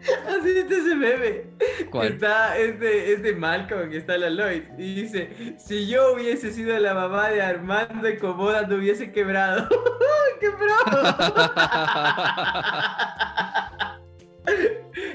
Así 0.28 0.58
está 0.58 0.74
ese 0.74 0.94
meme. 0.94 1.44
¿Cuál? 1.90 2.08
Está 2.08 2.56
este, 2.56 3.12
este 3.12 3.34
Malcolm, 3.34 3.92
está 3.92 4.16
la 4.16 4.30
Lois, 4.30 4.62
y 4.78 4.94
dice, 4.94 5.56
si 5.58 5.86
yo 5.86 6.14
hubiese 6.14 6.52
sido 6.52 6.78
la 6.78 6.94
mamá 6.94 7.28
de 7.30 7.42
Armando 7.42 8.08
y 8.08 8.16
Comoda, 8.16 8.62
no 8.66 8.76
hubiese 8.76 9.12
quebrado. 9.12 9.68
¡Qué 10.40 10.50
pro! 10.50 10.68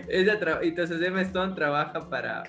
Ella 0.08 0.40
entonces 0.62 1.02
Emma 1.02 1.22
Stone 1.22 1.56
trabaja 1.56 2.08
para, 2.10 2.44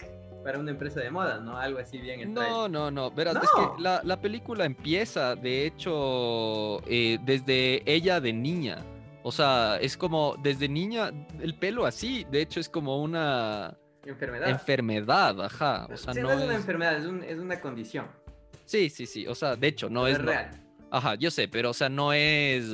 para 0.45 0.59
una 0.59 0.73
empresa 0.73 1.01
de 1.01 1.11
moda, 1.11 1.41
¿no? 1.41 1.57
Algo 1.57 1.79
así 1.79 1.99
bien 1.99 2.35
No, 2.35 2.69
no, 2.69 2.91
no. 2.91 3.11
Verás, 3.11 3.37
es 3.37 3.51
que 3.51 3.83
la, 3.83 4.03
la 4.05 4.21
película 4.21 4.67
empieza, 4.67 5.35
de 5.37 5.67
hecho, 5.67 6.83
eh, 6.87 7.19
desde 7.25 7.83
ella 7.91 8.21
de 8.21 8.33
niña. 8.35 8.85
O 9.29 9.33
sea, 9.33 9.79
es 9.81 9.97
como 9.97 10.37
desde 10.41 10.69
niña, 10.69 11.11
el 11.41 11.57
pelo 11.59 11.85
así, 11.85 12.25
de 12.31 12.43
hecho, 12.43 12.61
es 12.61 12.69
como 12.69 13.03
una 13.03 13.77
Enfermedad. 14.05 14.51
enfermedad, 14.51 15.43
ajá. 15.45 15.89
O 15.93 15.97
sea, 15.97 16.15
Sí, 16.15 16.21
no, 16.21 16.29
no 16.29 16.35
es 16.35 16.43
una 16.45 16.53
es... 16.53 16.61
enfermedad, 16.61 16.97
es, 16.97 17.07
un- 17.07 17.25
es 17.25 17.39
una 17.41 17.61
condición. 17.61 18.07
Sí, 18.67 18.89
sí, 18.89 19.05
sí. 19.05 19.27
O 19.27 19.35
sea, 19.35 19.57
de 19.57 19.67
hecho, 19.67 19.89
no 19.91 20.03
No 20.03 20.07
es... 20.07 20.13
es 20.19 20.21
no- 20.23 20.31
real. 20.31 20.51
Ajá, 20.93 21.17
yo 21.17 21.33
sé, 21.33 21.49
pero 21.49 21.71
o 21.71 21.75
sea, 21.75 21.89
no 21.89 22.13
es... 22.13 22.73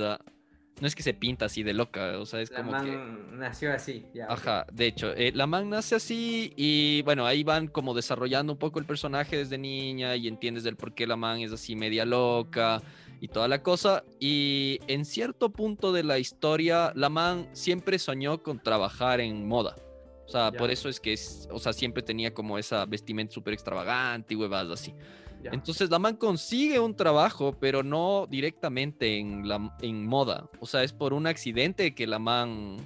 No 0.83 0.89
es 0.89 0.97
que 0.97 1.05
se 1.05 1.15
pinta 1.15 1.45
así 1.45 1.63
de 1.63 1.75
loca, 1.75 2.19
o 2.19 2.27
sea, 2.27 2.41
es 2.41 2.51
La 2.51 2.57
como 2.57 2.73
man 2.73 2.85
que... 2.85 3.37
nació 3.37 3.73
así. 3.73 4.05
Ya. 4.13 4.27
Ajá, 4.29 4.67
de 4.73 4.87
hecho, 4.89 5.13
eh, 5.15 5.31
la 5.33 5.47
man 5.47 5.71
nace 5.71 5.95
así 5.95 6.53
y 6.57 7.03
bueno, 7.03 7.25
ahí 7.25 7.45
van 7.45 7.69
como 7.69 7.95
desarrollando 7.95 8.53
un 8.53 8.59
poco 8.59 8.81
el 8.81 8.85
personaje 8.85 9.37
desde 9.37 9.59
niña 9.59 10.17
y 10.17 10.27
entiendes 10.27 10.65
del 10.65 10.75
por 10.75 10.93
qué 10.93 11.07
la 11.07 11.15
man 11.15 11.39
es 11.39 11.53
así 11.53 11.77
media 11.77 12.05
loca 12.05 12.83
y 13.21 13.29
toda 13.29 13.47
la 13.47 13.63
cosa. 13.63 14.03
Y 14.19 14.81
en 14.89 15.05
cierto 15.05 15.53
punto 15.53 15.93
de 15.93 16.03
la 16.03 16.19
historia, 16.19 16.91
la 16.97 17.09
man 17.09 17.47
siempre 17.53 17.97
soñó 18.01 18.43
con 18.43 18.61
trabajar 18.61 19.21
en 19.21 19.47
moda. 19.47 19.77
O 20.27 20.29
sea, 20.29 20.51
Ya. 20.51 20.59
por 20.59 20.73
eso 20.73 20.89
es 20.89 20.99
que, 20.99 21.13
es- 21.13 21.47
o 21.53 21.61
sea, 21.61 21.73
siempre 21.73 22.03
tenía 22.03 22.35
como 22.35 22.59
esa 22.59 22.87
vestimenta 22.87 23.33
súper 23.35 23.55
extravagante 23.55 24.35
y 24.35 24.37
huevadas 24.37 24.81
así. 24.81 24.93
Ya. 25.43 25.51
Entonces 25.53 25.91
la 25.91 25.99
man 25.99 26.17
consigue 26.17 26.79
un 26.79 26.95
trabajo, 26.95 27.57
pero 27.59 27.83
no 27.83 28.27
directamente 28.31 29.19
en, 29.19 29.49
la, 29.49 29.77
en 29.81 30.07
moda. 30.07 30.49
O 30.61 30.67
sea, 30.67 30.83
es 30.83 30.93
por 30.93 31.13
un 31.13 31.27
accidente 31.27 31.95
que 31.95 32.07
la 32.07 32.19
man 32.19 32.77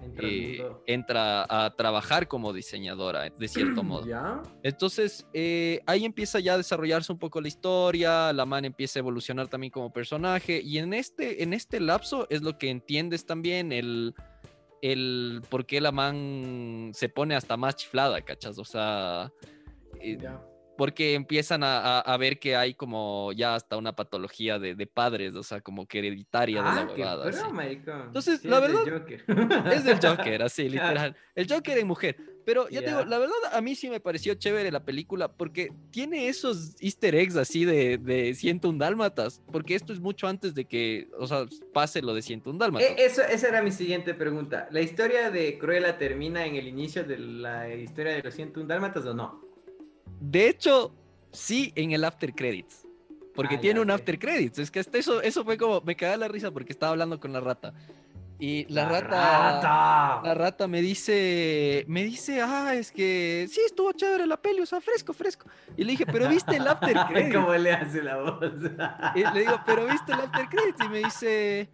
Entra 0.00 0.28
eh, 0.28 0.64
entra 0.86 1.46
a 1.48 1.74
trabajar 1.74 2.28
como 2.28 2.52
diseñadora, 2.52 3.30
de 3.30 3.48
cierto 3.48 3.82
modo. 3.82 4.06
¿Ya? 4.06 4.42
Entonces, 4.62 5.26
eh, 5.32 5.80
ahí 5.86 6.04
empieza 6.04 6.38
ya 6.38 6.54
a 6.54 6.56
desarrollarse 6.56 7.12
un 7.12 7.18
poco 7.18 7.40
la 7.40 7.48
historia, 7.48 8.32
la 8.32 8.46
man 8.46 8.64
empieza 8.64 8.98
a 8.98 9.00
evolucionar 9.00 9.48
también 9.48 9.72
como 9.72 9.92
personaje, 9.92 10.60
y 10.62 10.78
en 10.78 10.94
este, 10.94 11.42
en 11.42 11.52
este 11.52 11.80
lapso 11.80 12.26
es 12.30 12.42
lo 12.42 12.58
que 12.58 12.70
entiendes 12.70 13.26
también 13.26 13.72
el, 13.72 14.14
el 14.82 15.42
por 15.48 15.66
qué 15.66 15.80
la 15.80 15.90
man 15.90 16.92
se 16.94 17.08
pone 17.08 17.34
hasta 17.34 17.56
más 17.56 17.76
chiflada, 17.76 18.20
¿cachas? 18.20 18.58
O 18.58 18.64
sea, 18.64 19.32
eh. 20.00 20.18
Porque 20.78 21.14
empiezan 21.14 21.64
a, 21.64 21.80
a- 21.80 22.00
a 22.00 22.16
ver 22.16 22.38
que 22.38 22.54
hay 22.54 22.72
como 22.72 23.32
ya 23.32 23.56
hasta 23.56 23.76
una 23.76 23.96
patología 23.96 24.60
de, 24.60 24.76
de 24.76 24.86
padres, 24.86 25.34
o 25.34 25.42
sea, 25.42 25.60
como 25.60 25.86
que 25.88 25.98
hereditaria 25.98 26.62
de 26.62 26.68
la 26.68 26.80
Ah, 26.82 26.88
huevada. 26.88 27.24
Entonces, 28.06 28.40
Sí, 28.40 28.48
la 28.48 28.56
es 28.58 28.62
del 28.62 28.72
verdad, 28.72 29.00
Joker. 29.00 29.24
Es 29.74 29.84
del 29.84 29.98
Joker, 30.00 30.42
así, 30.44 30.68
literal. 30.68 31.16
El 31.34 31.52
Joker 31.52 31.76
en 31.78 31.86
mujer. 31.88 32.16
Pero 32.44 32.68
ya 32.70 32.80
te 32.80 32.86
Ya. 32.86 32.96
digo, 32.98 33.10
la 33.10 33.18
verdad, 33.18 33.34
a 33.52 33.60
mí 33.60 33.74
sí 33.74 33.90
me 33.90 33.98
pareció 34.00 34.34
chévere 34.34 34.70
la 34.70 34.84
película 34.84 35.28
porque 35.28 35.70
tiene 35.90 36.28
esos 36.28 36.76
easter 36.80 37.14
eggs 37.16 37.36
así 37.36 37.64
de, 37.66 37.98
de 37.98 38.32
101 38.34 38.78
Dálmatas. 38.78 39.42
Porque 39.52 39.74
esto 39.74 39.92
es 39.92 39.98
mucho 40.00 40.28
antes 40.28 40.54
de 40.54 40.64
que, 40.64 41.08
o 41.18 41.26
sea, 41.26 41.44
pase 41.74 42.00
lo 42.02 42.14
de 42.14 42.22
101 42.22 42.56
Dálmatas. 42.58 42.88
Eh, 42.88 42.94
eso, 43.00 43.20
esa 43.22 43.48
era 43.48 43.62
mi 43.62 43.72
siguiente 43.72 44.14
pregunta. 44.14 44.68
¿La 44.70 44.80
historia 44.80 45.30
de 45.30 45.58
Cruella 45.58 45.98
termina 45.98 46.46
en 46.46 46.54
el 46.54 46.68
inicio 46.68 47.02
de 47.04 47.18
la 47.18 47.68
historia 47.74 48.12
de 48.14 48.22
los 48.22 48.32
101 48.34 48.66
Dálmatas 48.68 49.04
o 49.04 49.12
no? 49.12 49.47
De 50.20 50.48
hecho, 50.48 50.94
sí 51.32 51.72
en 51.76 51.92
el 51.92 52.04
after 52.04 52.34
credits. 52.34 52.86
Porque 53.34 53.54
Ah, 53.56 53.60
tiene 53.60 53.80
un 53.80 53.90
after 53.90 54.18
credits. 54.18 54.58
Es 54.58 54.70
que 54.70 54.80
hasta 54.80 54.98
eso, 54.98 55.22
eso 55.22 55.44
fue 55.44 55.56
como, 55.56 55.80
me 55.82 55.94
cagaba 55.94 56.18
la 56.18 56.28
risa 56.28 56.50
porque 56.50 56.72
estaba 56.72 56.90
hablando 56.92 57.20
con 57.20 57.32
la 57.32 57.40
rata. 57.40 57.72
Y 58.40 58.72
la, 58.72 58.88
rata, 58.88 59.06
rata! 59.08 60.20
La 60.22 60.34
rata 60.34 60.68
me 60.68 60.80
dice, 60.80 61.84
me 61.88 62.04
dice, 62.04 62.40
ah, 62.40 62.72
es 62.74 62.92
que 62.92 63.48
sí, 63.50 63.60
estuvo 63.66 63.90
chévere 63.92 64.26
la 64.26 64.36
peli, 64.36 64.60
o 64.60 64.66
sea, 64.66 64.80
fresco, 64.80 65.12
fresco. 65.12 65.48
Y 65.76 65.82
le 65.82 65.92
dije, 65.92 66.06
pero 66.06 66.28
viste 66.28 66.56
el 66.56 66.66
after 66.66 66.96
credits. 67.08 67.34
¿Cómo 67.34 67.52
le 67.54 67.72
hace 67.72 68.02
la 68.02 68.16
voz? 68.16 68.38
Y 69.16 69.24
le 69.24 69.40
digo, 69.40 69.60
pero 69.66 69.86
viste 69.86 70.12
el 70.12 70.20
after 70.20 70.48
credits. 70.48 70.84
Y 70.84 70.88
me 70.88 70.98
dice, 70.98 71.68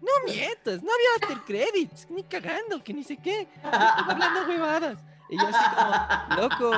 no 0.00 0.10
mientas, 0.32 0.82
no 0.82 0.90
había 0.92 1.08
after 1.20 1.38
credits, 1.44 2.08
ni 2.10 2.24
cagando, 2.24 2.82
que 2.82 2.92
ni 2.92 3.04
sé 3.04 3.16
qué. 3.16 3.42
Estás 3.42 4.08
hablando 4.08 4.48
huevadas. 4.48 4.98
Y 5.32 5.36
yo 5.38 5.46
así 5.48 5.74
como, 5.74 6.42
loco, 6.42 6.70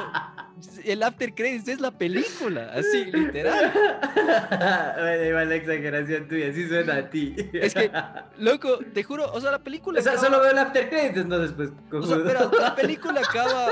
el 0.84 1.02
after 1.02 1.34
credits 1.34 1.66
es 1.68 1.80
la 1.80 1.90
película, 1.90 2.70
así, 2.72 3.04
literal. 3.06 3.72
bueno, 4.96 5.24
igual 5.24 5.48
la 5.48 5.54
exageración 5.56 6.28
tuya, 6.28 6.52
sí 6.52 6.68
suena 6.68 6.94
a 6.98 7.10
ti. 7.10 7.34
Es 7.52 7.74
que, 7.74 7.90
loco, 8.38 8.78
te 8.92 9.02
juro, 9.02 9.30
o 9.32 9.40
sea, 9.40 9.50
la 9.50 9.58
película 9.58 9.98
O 9.98 10.02
sea, 10.02 10.12
acaba- 10.12 10.26
solo 10.26 10.40
veo 10.40 10.52
el 10.52 10.58
after 10.58 10.88
credits, 10.88 11.16
entonces 11.18 11.52
pues 11.56 11.70
o 11.92 12.06
sea, 12.06 12.18
pero 12.24 12.50
la 12.60 12.74
película 12.76 13.20
acaba, 13.20 13.66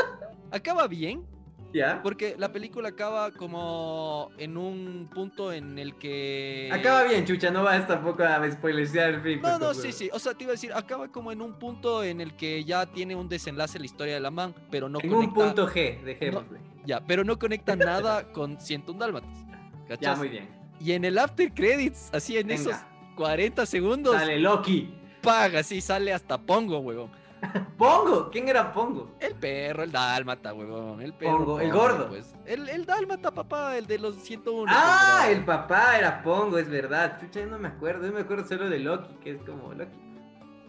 acaba 0.50 0.88
bien, 0.88 1.24
¿Ya? 1.72 2.00
porque 2.02 2.34
la 2.38 2.52
película 2.52 2.90
acaba 2.90 3.30
como 3.30 4.30
en 4.38 4.56
un 4.56 5.08
punto 5.12 5.52
en 5.52 5.78
el 5.78 5.96
que... 5.96 6.68
Acaba 6.72 7.04
bien, 7.04 7.24
chucha, 7.24 7.50
no 7.50 7.62
vas 7.62 7.86
tampoco 7.86 8.22
a 8.22 8.50
spoilerear 8.50 9.14
el 9.14 9.20
film. 9.22 9.40
No, 9.42 9.58
pues, 9.58 9.60
no, 9.60 9.74
sí, 9.74 9.90
sí. 9.92 10.10
O 10.12 10.18
sea, 10.18 10.34
te 10.34 10.44
iba 10.44 10.50
a 10.52 10.54
decir, 10.54 10.72
acaba 10.74 11.08
como 11.08 11.32
en 11.32 11.40
un 11.40 11.54
punto 11.58 12.04
en 12.04 12.20
el 12.20 12.34
que 12.36 12.62
ya 12.64 12.86
tiene 12.86 13.16
un 13.16 13.28
desenlace 13.28 13.78
la 13.78 13.86
historia 13.86 14.14
de 14.14 14.20
la 14.20 14.30
man, 14.30 14.54
pero 14.70 14.88
no 14.88 14.98
En 15.02 15.08
conecta. 15.10 15.28
un 15.40 15.46
punto 15.46 15.68
G, 15.68 16.02
dejémosle. 16.02 16.58
Ya, 16.84 17.00
pero 17.06 17.24
no 17.24 17.38
conecta 17.38 17.74
nada 17.76 18.30
con 18.32 18.60
101 18.60 18.98
Dálmatas. 19.00 19.30
Ya, 19.48 19.86
¿Cachas? 19.88 20.18
muy 20.18 20.28
bien. 20.28 20.48
Y 20.80 20.92
en 20.92 21.04
el 21.04 21.16
after 21.18 21.52
credits, 21.54 22.10
así 22.12 22.36
en 22.36 22.50
esos 22.50 22.66
Venga, 22.74 22.88
40 23.16 23.66
segundos, 23.66 24.14
sale 24.16 24.38
Loki. 24.40 24.92
paga, 25.22 25.60
así 25.60 25.80
sale 25.80 26.12
hasta 26.12 26.38
Pongo, 26.38 26.78
huevón. 26.80 27.10
Pongo, 27.76 28.30
¿quién 28.30 28.48
era 28.48 28.72
Pongo? 28.72 29.16
El 29.20 29.34
perro, 29.34 29.82
el 29.82 29.90
dálmata, 29.92 30.54
huevón. 30.54 31.00
El 31.02 31.12
perro. 31.12 31.38
Pongo, 31.38 31.60
el 31.60 31.72
gordo. 31.72 32.08
Pues. 32.08 32.34
El, 32.46 32.68
el 32.68 32.86
dálmata, 32.86 33.30
papá, 33.32 33.76
el 33.76 33.86
de 33.86 33.98
los 33.98 34.16
101. 34.16 34.70
Ah, 34.74 35.22
pues, 35.24 35.36
el 35.38 35.44
papá 35.44 35.98
era 35.98 36.22
Pongo, 36.22 36.58
es 36.58 36.68
verdad. 36.68 37.18
Chucha, 37.20 37.40
yo 37.40 37.46
no 37.46 37.58
me 37.58 37.68
acuerdo, 37.68 38.06
yo 38.06 38.12
me 38.12 38.20
acuerdo 38.20 38.46
solo 38.46 38.68
de 38.70 38.78
Loki, 38.78 39.14
que 39.16 39.32
es 39.32 39.42
como 39.42 39.72
Loki. 39.72 39.98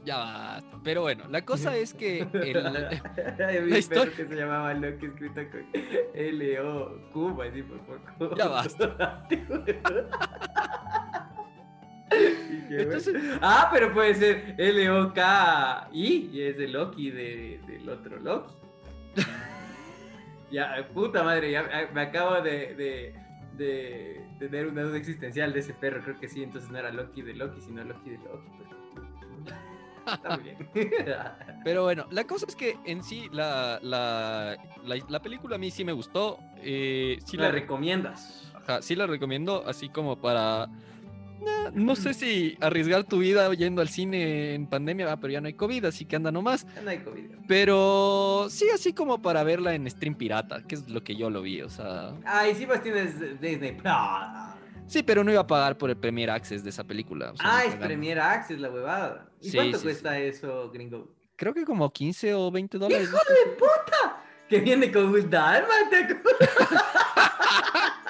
Ya 0.06 0.18
basta. 0.18 0.77
Pero 0.84 1.01
bueno, 1.03 1.24
la 1.30 1.46
cosa 1.46 1.77
es 1.77 1.94
que 1.94 2.20
el, 2.34 2.58
un 3.63 3.75
historia- 3.75 4.13
que 4.15 4.25
se 4.27 4.36
llamaba 4.36 4.74
Loki 4.74 5.06
escrito 5.06 5.42
con 5.50 5.65
L-O, 6.13 7.12
Cuba, 7.13 7.46
así 7.46 7.63
por 7.63 7.80
poco. 7.82 8.36
Ya 8.36 8.48
basta. 8.48 9.27
Entonces-. 12.70 13.15
Ah, 13.41 13.70
pero 13.72 13.93
puede 13.93 14.15
ser 14.15 14.55
L-O-K-I 14.58 16.29
y 16.34 16.41
es 16.41 16.58
el 16.60 16.72
Loki 16.74 17.12
de, 17.12 17.60
del 17.67 17.88
otro 17.89 18.20
Loki. 18.20 18.53
ya, 20.51 20.88
puta 20.93 21.24
madre, 21.24 21.51
ya 21.51 21.89
me 21.93 22.01
acabo 22.01 22.41
de, 22.41 22.75
de, 22.75 23.15
de 23.58 24.22
tener 24.39 24.67
una 24.67 24.84
duda 24.84 24.98
existencial 24.98 25.53
de 25.53 25.60
ese 25.60 25.74
perro. 25.74 26.01
Creo 26.03 26.20
que 26.20 26.27
sí, 26.27 26.43
entonces 26.43 26.70
no 26.72 26.77
era 26.77 26.91
Loki 26.91 27.22
de 27.22 27.34
Loki, 27.34 27.62
sino 27.62 27.84
Loki 27.84 28.12
de 28.12 28.17
Loki. 28.17 28.50
pues. 28.58 28.70
Está 30.05 30.36
muy 30.38 30.43
bien. 30.43 30.70
Pero 31.63 31.84
bueno, 31.84 32.05
la 32.12 32.25
cosa 32.25 32.46
es 32.48 32.55
que 32.58 32.77
en 32.86 33.03
sí 33.03 33.29
la, 33.32 33.79
la, 33.82 34.58
la, 34.84 34.96
la 35.08 35.22
película 35.22 35.55
a 35.55 35.60
mí 35.60 35.72
sí 35.72 35.86
me 35.86 35.93
gustó. 35.93 36.39
eh, 36.62 37.20
sí, 37.25 37.38
la, 37.38 37.43
la 37.46 37.51
recomiendas. 37.51 38.51
ajá, 38.53 38.82
sí 38.82 38.96
la 38.96 39.08
recomiendo, 39.08 39.63
así 39.65 39.89
como 39.89 40.17
para... 40.20 40.67
No 41.73 41.95
sé 41.95 42.13
si 42.13 42.57
arriesgar 42.62 43.03
tu 43.03 43.19
vida 43.19 43.51
yendo 43.53 43.81
al 43.81 43.89
cine 43.89 44.53
en 44.53 44.67
pandemia, 44.67 45.12
ah, 45.12 45.17
pero 45.19 45.33
ya 45.33 45.41
no 45.41 45.47
hay 45.47 45.53
COVID, 45.53 45.85
así 45.85 46.05
que 46.05 46.15
anda 46.15 46.31
nomás. 46.31 46.65
Ya 46.75 46.81
no 46.81 46.89
hay 46.89 47.00
COVID. 47.00 47.23
Pero 47.47 48.47
sí, 48.50 48.67
así 48.73 48.93
como 48.93 49.21
para 49.21 49.43
verla 49.43 49.73
en 49.73 49.89
stream 49.89 50.15
pirata, 50.15 50.63
que 50.67 50.75
es 50.75 50.89
lo 50.89 51.03
que 51.03 51.15
yo 51.15 51.29
lo 51.29 51.41
vi, 51.41 51.62
o 51.62 51.69
sea... 51.69 52.13
Ay, 52.25 52.55
sí, 52.55 52.65
pues 52.65 52.83
tienes 52.83 53.19
Disney. 53.41 53.77
Ah, 53.85 54.55
Sí, 54.88 55.01
pero 55.01 55.23
no 55.23 55.31
iba 55.31 55.41
a 55.41 55.47
pagar 55.47 55.77
por 55.77 55.89
el 55.89 55.97
Premier 55.97 56.29
Access 56.29 56.63
de 56.63 56.69
esa 56.69 56.83
película. 56.83 57.31
o 57.31 57.38
sea, 57.38 57.57
ah 57.57 57.63
es. 57.65 57.75
Premier 57.75 58.19
Access 58.19 58.59
la 58.59 58.69
huevada. 58.69 59.27
¿Y 59.41 59.50
Sí, 59.50 59.57
cuánto 59.57 59.77
sí, 59.77 59.83
cuesta 59.85 60.19
eso, 60.19 60.69
gringo? 60.71 61.07
Creo 61.35 61.53
que 61.53 61.63
como 61.65 61.91
15 61.91 62.33
o 62.35 62.51
20 62.51 62.77
dólares. 62.77 63.07
¡Hijo 63.07 63.17
de 63.17 63.51
puta! 63.53 64.23
Que 64.47 64.59
viene 64.59 64.91
con 64.91 65.05
un 65.05 65.29
dálmata. 65.29 66.09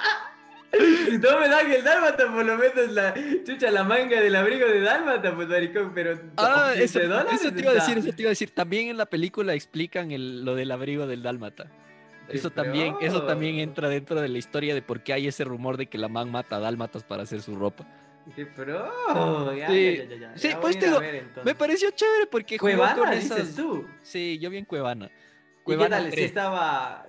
Si 1.10 1.18
no 1.18 1.38
me 1.40 1.48
dan 1.48 1.70
el 1.70 1.84
dálmata, 1.84 2.26
por 2.32 2.44
lo 2.44 2.56
menos 2.56 2.90
la 2.92 3.14
chucha 3.44 3.70
la 3.70 3.84
manga 3.84 4.20
del 4.20 4.34
abrigo 4.34 4.66
de 4.66 4.80
dálmata, 4.80 5.34
pues 5.34 5.48
maricón, 5.48 5.92
pero 5.94 6.18
Ah, 6.36 6.72
15 6.76 6.84
eso, 6.84 7.52
te 7.52 7.60
iba 7.60 7.70
a 7.70 7.74
decir, 7.74 7.98
eso 7.98 8.12
te 8.12 8.22
iba 8.22 8.28
a 8.28 8.32
decir. 8.32 8.50
También 8.50 8.88
en 8.88 8.96
la 8.96 9.06
película 9.06 9.54
explican 9.54 10.10
el- 10.10 10.44
lo 10.44 10.54
del 10.54 10.70
abrigo 10.70 11.06
del 11.06 11.22
dálmata. 11.22 11.66
¡Qué 12.28 12.36
Eso 12.38 12.50
también, 12.50 12.96
eso 13.02 13.22
también 13.24 13.56
entra 13.58 13.88
dentro 13.88 14.18
de 14.20 14.28
la 14.28 14.38
historia 14.38 14.74
de 14.74 14.80
por 14.80 15.02
qué 15.02 15.12
hay 15.12 15.26
ese 15.28 15.44
rumor 15.44 15.76
de 15.76 15.86
que 15.86 15.98
la 15.98 16.08
man 16.08 16.30
mata 16.30 16.56
a 16.56 16.58
dálmatas 16.60 17.04
para 17.04 17.22
hacer 17.24 17.42
su 17.42 17.54
ropa. 17.54 17.86
¡Qué 18.34 18.46
pro! 18.46 19.54
Ya, 19.54 19.68
Sí. 19.68 20.00
ya, 20.18 20.32
Sí, 20.34 20.48
pues 20.58 20.78
te 20.78 20.86
digo, 20.86 21.00
ver. 21.00 21.24
Me 21.44 21.54
pareció 21.54 21.90
chévere 21.90 22.26
porque 22.26 22.56
jugó 22.56 22.72
Cuevana, 22.72 22.96
con 22.96 23.10
dices 23.10 23.54
tú. 23.54 23.86
Sí, 24.02 24.38
yo 24.38 24.48
vi 24.48 24.56
en 24.56 24.64
Cuevana. 24.64 25.06
¿Y 25.06 25.08
qué 25.08 25.62
Cuevana 25.64 25.96
tal? 25.98 26.04
Si 26.06 26.10
3. 26.12 26.24
estaba... 26.26 27.06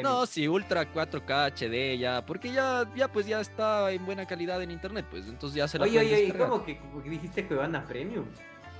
premium. 0.00 0.12
No, 0.20 0.26
sí, 0.26 0.46
Ultra 0.48 0.86
4K 0.92 1.52
HD 1.52 1.98
ya, 1.98 2.24
porque 2.24 2.52
ya, 2.52 2.88
ya 2.94 3.08
pues 3.08 3.26
ya 3.26 3.40
está 3.40 3.90
en 3.92 4.04
buena 4.06 4.26
calidad 4.26 4.62
en 4.62 4.70
internet, 4.70 5.06
pues 5.10 5.26
entonces 5.26 5.56
ya 5.56 5.68
se 5.68 5.78
la 5.78 5.84
Oye, 5.84 5.98
oye, 6.00 6.08
¿y 6.20 6.22
descargar. 6.26 6.48
cómo 6.48 6.64
que, 6.64 6.78
como 6.78 7.02
que 7.02 7.10
dijiste 7.10 7.46
Cuevana 7.46 7.84
Premium? 7.84 8.24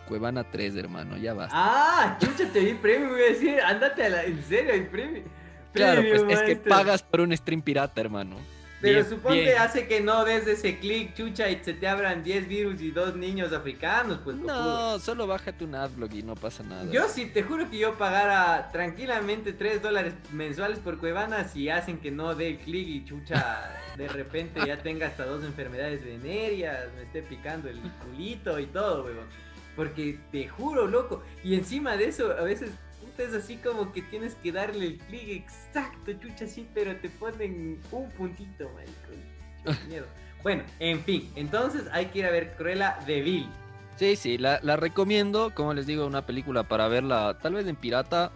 Cuevana 0.08 0.44
3, 0.44 0.76
hermano, 0.76 1.16
ya 1.16 1.34
basta. 1.34 1.54
Ah, 1.56 2.16
chucha, 2.20 2.48
te 2.52 2.60
vi 2.60 2.74
Premium, 2.74 3.10
voy 3.12 3.22
a 3.22 3.26
decir, 3.26 3.60
ándate 3.60 4.04
a 4.04 4.08
la... 4.08 4.24
En 4.24 4.42
serio, 4.44 4.72
hay 4.72 4.82
Premium. 4.82 5.24
claro, 5.72 6.00
pues 6.02 6.22
Premium, 6.22 6.30
es 6.30 6.38
que 6.40 6.46
maestro. 6.54 6.70
pagas 6.70 7.02
por 7.02 7.20
un 7.22 7.36
stream 7.36 7.60
pirata, 7.62 8.00
hermano. 8.00 8.36
Pero 8.86 9.00
Bien, 9.00 9.10
suponte 9.10 9.40
bien. 9.42 9.58
hace 9.58 9.88
que 9.88 10.00
no 10.00 10.24
des 10.24 10.46
ese 10.46 10.78
clic, 10.78 11.14
chucha, 11.14 11.50
y 11.50 11.62
se 11.62 11.74
te 11.74 11.88
abran 11.88 12.22
10 12.22 12.46
virus 12.46 12.80
y 12.80 12.92
dos 12.92 13.16
niños 13.16 13.52
africanos, 13.52 14.20
pues 14.22 14.36
cojudo. 14.36 14.92
No, 14.92 14.98
solo 15.00 15.26
bájate 15.26 15.64
un 15.64 15.74
adblock 15.74 16.14
y 16.14 16.22
no 16.22 16.36
pasa 16.36 16.62
nada. 16.62 16.90
Yo 16.92 17.08
sí, 17.08 17.26
te 17.26 17.42
juro 17.42 17.68
que 17.68 17.78
yo 17.78 17.98
pagara 17.98 18.70
tranquilamente 18.70 19.52
3 19.52 19.82
dólares 19.82 20.14
mensuales 20.32 20.78
por 20.78 20.98
Cuevana 20.98 21.48
si 21.48 21.68
hacen 21.68 21.98
que 21.98 22.12
no 22.12 22.34
dé 22.36 22.50
el 22.50 22.58
clic 22.58 22.86
y 22.86 23.04
chucha, 23.04 23.72
de 23.96 24.06
repente 24.06 24.60
ya 24.64 24.78
tenga 24.78 25.08
hasta 25.08 25.26
dos 25.26 25.44
enfermedades 25.44 26.04
venéreas, 26.04 26.92
me 26.94 27.02
esté 27.02 27.22
picando 27.22 27.68
el 27.68 27.80
culito 28.04 28.58
y 28.60 28.66
todo, 28.66 29.04
weón. 29.04 29.26
Porque 29.74 30.18
te 30.32 30.48
juro, 30.48 30.86
loco. 30.86 31.22
Y 31.44 31.54
encima 31.54 31.96
de 31.96 32.06
eso, 32.08 32.30
a 32.30 32.42
veces 32.42 32.70
puta, 33.06 33.22
es 33.22 33.34
así 33.34 33.56
como 33.56 33.92
que 33.92 34.02
tienes 34.02 34.34
que 34.36 34.52
darle 34.52 34.86
el 34.86 34.98
clic 34.98 35.28
exacto, 35.28 36.12
chucha, 36.12 36.46
sí, 36.46 36.66
pero 36.74 36.96
te 36.96 37.08
ponen 37.08 37.80
un 37.90 38.10
puntito, 38.10 38.70
marico. 38.70 39.80
Miedo. 39.88 40.06
Bueno, 40.42 40.62
en 40.78 41.02
fin, 41.02 41.30
entonces 41.34 41.84
hay 41.92 42.06
que 42.06 42.20
ir 42.20 42.26
a 42.26 42.30
ver 42.30 42.54
Cruella 42.56 42.98
de 43.06 43.20
Vil. 43.20 43.48
Sí, 43.96 44.14
sí, 44.14 44.38
la, 44.38 44.60
la 44.62 44.76
recomiendo. 44.76 45.52
Como 45.54 45.72
les 45.74 45.86
digo, 45.86 46.06
una 46.06 46.26
película 46.26 46.62
para 46.62 46.86
verla 46.86 47.38
tal 47.40 47.54
vez 47.54 47.66
en 47.66 47.76
pirata. 47.76 48.30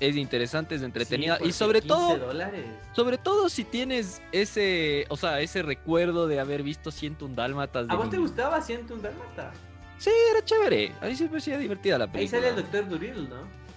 Es 0.00 0.14
interesante, 0.16 0.76
es 0.76 0.82
entretenida. 0.82 1.38
y 1.44 1.50
sobre 1.52 1.82
todo, 1.82 2.18
dólares. 2.18 2.64
sobre 2.94 3.18
todo 3.18 3.48
si 3.48 3.64
tienes 3.64 4.22
ese, 4.30 5.06
o 5.08 5.16
sea, 5.16 5.40
ese 5.40 5.62
recuerdo 5.62 6.28
de 6.28 6.38
haber 6.38 6.62
visto 6.62 6.92
101 6.92 7.34
Dálmatas. 7.34 7.88
de 7.88 7.94
¿A 7.94 7.96
vos 7.96 8.08
te 8.08 8.18
gustaba 8.18 8.60
Siento 8.60 8.94
un 8.94 9.02
Dálmata? 9.02 9.52
Sí, 9.98 10.10
era 10.30 10.44
chévere. 10.44 10.92
A 11.00 11.06
mí 11.06 11.16
sí 11.16 11.24
me 11.24 11.30
parecía 11.30 11.58
divertida 11.58 11.98
la 11.98 12.06
película. 12.06 12.38
Ahí 12.38 12.44
sale 12.44 12.54
el 12.54 12.62
Doctor 12.62 12.88
Duril, 12.88 13.28
¿no? 13.28 13.67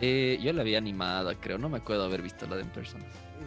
Eh, 0.00 0.38
yo 0.40 0.52
la 0.52 0.62
vi 0.62 0.76
animada, 0.76 1.34
creo. 1.34 1.58
No 1.58 1.68
me 1.68 1.78
acuerdo 1.78 2.04
haber 2.04 2.22
visto 2.22 2.46
la 2.46 2.56
de 2.56 2.62
en 2.62 2.70
persona. 2.70 3.04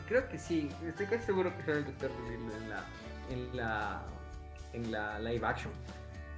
Creo 0.08 0.28
que 0.30 0.38
sí. 0.38 0.70
Estoy 0.88 1.08
casi 1.08 1.26
seguro 1.26 1.56
que 1.58 1.64
sale 1.64 1.80
el 1.80 1.86
Doctor 1.86 2.12
Duril 2.18 2.40
en 2.62 2.70
la, 2.70 2.86
en 3.30 3.58
la, 3.58 4.04
en 4.74 4.92
la 4.92 5.20
live 5.20 5.46
action. 5.46 5.72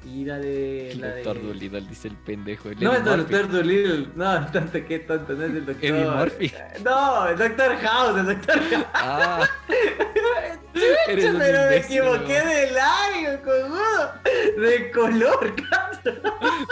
Y 0.05 0.23
la 0.23 0.37
de. 0.37 0.95
La 0.99 1.15
Doctor 1.15 1.41
de... 1.41 1.47
Dolittle, 1.47 1.81
dice 1.81 2.07
el 2.09 2.15
pendejo. 2.15 2.69
el 2.69 2.79
No 2.79 2.93
Eddie 2.93 3.01
es 3.01 3.07
el. 3.07 3.17
Doctor 3.17 3.51
Dolittle. 3.51 4.07
No, 4.15 4.51
tanto 4.51 4.85
que 4.85 4.99
tonto, 4.99 5.33
no 5.33 5.43
es 5.43 5.49
el 5.49 5.65
Doctor. 5.65 5.85
Eddie 5.85 6.05
Murphy. 6.05 6.53
No, 6.83 7.27
el 7.27 7.37
Doctor 7.37 7.77
House, 7.77 8.19
el 8.19 8.25
Doctor 8.25 8.59
House. 8.69 8.85
Ah, 8.93 9.49
eres 11.07 11.25
un 11.25 11.39
Pero 11.39 11.69
me 11.69 11.77
equivoqué 11.77 12.41
de 12.41 12.71
largo, 12.71 13.43
cojudo. 13.43 14.13
De 14.61 14.91
color, 14.91 15.55
cabrón. 15.55 16.21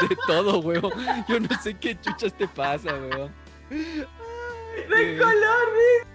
De 0.09 0.15
todo, 0.27 0.59
weón. 0.59 0.91
Yo 1.27 1.39
no 1.39 1.61
sé 1.61 1.73
qué 1.73 1.99
chuchas 1.99 2.33
te 2.37 2.47
pasa, 2.47 2.93
weón. 2.93 3.31
De 3.69 5.17
color, 5.17 5.73
¿ves? 5.73 6.12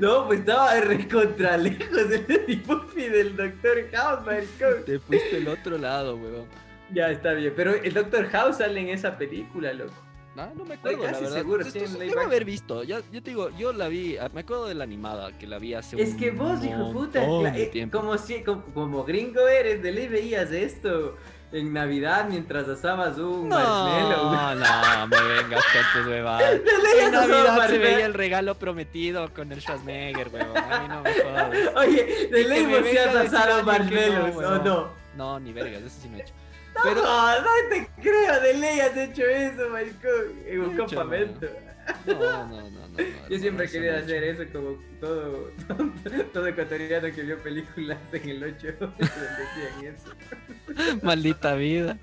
No, 0.00 0.26
pues 0.26 0.40
estaba 0.40 0.80
recontra 0.80 1.56
lejos 1.56 2.10
el 2.10 2.62
Murphy 2.66 3.08
del 3.08 3.36
Doctor 3.36 3.90
House, 3.92 4.24
maricón. 4.26 4.84
Te 4.84 4.98
fuiste 4.98 5.36
al 5.38 5.48
otro 5.48 5.78
lado, 5.78 6.16
weón. 6.16 6.44
Ya 6.92 7.10
está 7.10 7.32
bien, 7.32 7.52
pero 7.56 7.74
el 7.74 7.92
Doctor 7.94 8.26
House 8.28 8.58
sale 8.58 8.80
en 8.80 8.88
esa 8.90 9.16
película, 9.18 9.72
loco. 9.72 9.92
No, 10.36 10.52
no 10.54 10.64
me 10.66 10.74
acuerdo, 10.74 10.98
Estoy 10.98 11.12
la 11.12 11.18
verdad. 11.20 11.32
seguro, 11.34 11.60
Pues 11.62 11.72
sí, 11.72 11.78
esto 11.78 11.98
debo 11.98 12.20
haber 12.20 12.44
visto. 12.44 12.82
Ya, 12.84 13.00
yo 13.10 13.22
te 13.22 13.30
digo, 13.30 13.48
yo 13.58 13.72
la 13.72 13.88
vi. 13.88 14.18
ah, 14.18 14.28
Me 14.34 14.40
acuerdo 14.42 14.66
de 14.66 14.74
la 14.74 14.84
animada 14.84 15.36
que 15.38 15.46
la 15.46 15.58
vi 15.58 15.72
hace 15.72 16.00
Es 16.00 16.10
un 16.10 16.16
que 16.18 16.30
vos, 16.30 16.62
hijo 16.62 16.92
puta, 16.92 17.20
de 17.52 17.62
eh, 17.62 17.66
tiempo. 17.68 17.98
como, 17.98 18.18
si, 18.18 18.42
como, 18.42 18.62
como 18.66 19.04
gringo 19.04 19.48
eres, 19.48 19.82
de 19.82 19.92
ley 19.92 20.08
veías 20.08 20.52
esto 20.52 21.16
en 21.56 21.72
Navidad 21.72 22.26
mientras 22.28 22.68
asabas 22.68 23.16
un 23.18 23.48
marshmallow. 23.48 24.30
No, 24.30 24.54
no, 24.54 25.06
me 25.06 25.22
vengas 25.22 25.64
con 25.72 25.82
tus 26.02 26.10
huevadas. 26.10 26.50
De 26.52 26.58
ley 26.58 27.04
En 27.04 27.12
Navidad 27.12 27.68
se 27.68 27.78
veía 27.78 28.06
el 28.06 28.14
regalo 28.14 28.56
prometido 28.56 29.32
con 29.32 29.50
el 29.52 29.60
Schwarzenegger, 29.60 30.28
weón. 30.28 30.56
A 30.56 30.80
mí 30.80 30.88
no 30.88 31.02
me 31.02 31.14
jodas. 31.14 31.50
Oye, 31.76 32.28
de 32.30 32.44
ley 32.44 32.66
venga 32.66 33.10
a 33.10 33.46
no, 33.46 33.62
marshmallows, 33.62 34.36
¿o 34.36 34.64
no? 34.64 34.90
No, 35.16 35.40
ni 35.40 35.52
vergas, 35.52 35.82
eso 35.82 35.96
sí 36.02 36.08
no 36.10 36.18
he 36.18 36.20
hecho. 36.20 36.34
Pero... 36.82 37.02
No, 37.02 37.40
no 37.40 37.50
te 37.70 37.88
creo, 38.02 38.40
de 38.40 38.54
ley 38.54 38.80
has 38.80 38.96
hecho 38.96 39.22
eso, 39.24 39.70
maricón, 39.70 40.12
en 40.46 40.60
un 40.60 40.70
He 40.70 40.74
hecho, 40.74 40.96
campamento. 40.96 41.46
no, 41.46 41.65
no, 42.06 42.46
no, 42.48 42.70
no. 42.70 42.88
no, 42.88 43.28
Yo 43.28 43.38
siempre 43.38 43.66
he 43.66 43.70
querido 43.70 43.96
hacer 43.96 44.24
eso 44.24 44.44
como 44.52 44.78
todo, 45.00 45.50
todo 46.32 46.46
ecuatoriano 46.46 47.14
que 47.14 47.22
vio 47.22 47.38
películas 47.42 47.98
en 48.12 48.28
el 48.28 48.44
8 48.44 48.74
donde 48.80 48.96
decían 49.04 49.94
eso. 49.94 51.02
Maldita 51.02 51.54
vida. 51.54 51.98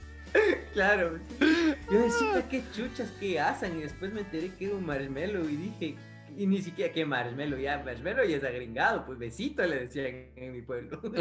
Claro. 0.74 1.20
Yo 1.92 2.00
decía, 2.00 2.48
qué 2.50 2.63
chuchas, 2.75 3.12
qué 3.20 3.40
hacen. 3.40 3.78
Y 3.78 3.84
después 3.84 4.12
me 4.13 4.22
enteré 4.22 4.52
que 4.56 4.66
era 4.66 4.75
un 4.75 4.86
marshmallow 4.86 5.48
y 5.48 5.56
dije, 5.56 5.96
y 6.36 6.48
ni 6.48 6.62
siquiera 6.62 6.92
que 6.92 7.06
marshmallow, 7.06 7.60
ya 7.60 7.82
marshmallow 7.84 8.25
ya 8.25 8.38
es 8.38 8.44
agringado, 8.44 9.06
pues 9.06 9.20
besito 9.20 9.66
le 9.66 9.82
decían 9.82 10.28
en 10.36 10.52
mi 10.52 10.62
pueblo. 10.62 11.02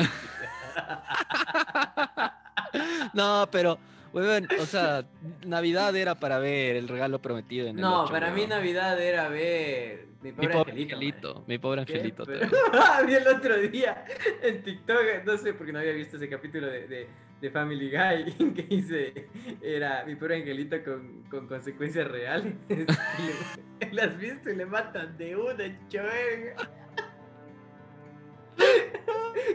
No, 3.12 3.46
pero, 3.52 3.78
weón, 4.12 4.48
o 4.60 4.66
sea, 4.66 5.04
Navidad 5.46 5.94
era 5.96 6.14
para 6.16 6.38
ver 6.38 6.76
el 6.76 6.88
regalo 6.88 7.20
prometido 7.20 7.66
en 7.68 7.76
el 7.76 7.82
No, 7.82 8.02
ocho, 8.04 8.12
para 8.12 8.30
mí. 8.30 8.46
Navidad 8.46 9.00
era 9.00 9.28
ver 9.28 10.06
mi 10.22 10.30
Mi 10.30 10.36
pobre, 10.36 10.48
pobre 10.52 10.72
angelito. 10.72 10.94
angelito, 10.96 11.44
mi 11.48 11.58
pobre 11.58 11.80
angelito. 11.80 12.24
Pero- 12.26 12.40
te- 12.48 13.06
Vi 13.06 13.14
el 13.14 13.26
otro 13.28 13.56
día 13.58 14.04
en 14.42 14.62
TikTok, 14.62 15.24
no 15.24 15.36
sé 15.38 15.54
porque 15.54 15.72
no 15.72 15.78
había 15.80 15.92
visto 15.92 16.16
ese 16.16 16.28
capítulo 16.28 16.66
de, 16.68 16.86
de, 16.86 17.08
de 17.40 17.50
Family 17.50 17.90
Guy 17.90 18.52
que 18.54 18.62
dice, 18.62 19.28
era 19.60 20.04
mi 20.04 20.14
pobre 20.16 20.36
angelito 20.36 20.76
con, 20.84 21.24
con 21.30 21.48
consecuencias 21.48 22.06
reales. 22.08 22.54
Le- 22.68 23.92
las 23.92 24.16
visto 24.16 24.48
y 24.50 24.54
le 24.56 24.64
matan 24.66 25.16
de 25.18 25.34
una, 25.36 25.88
choven. 25.88 26.54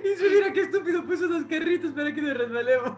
Y 0.04 0.16
se 0.18 0.30
mira 0.30 0.52
qué 0.52 0.62
estúpido 0.62 1.06
puso 1.06 1.26
unos 1.28 1.46
carritos 1.46 1.92
para 1.92 2.14
que 2.14 2.22
nos 2.22 2.36
resbalemos. 2.38 2.98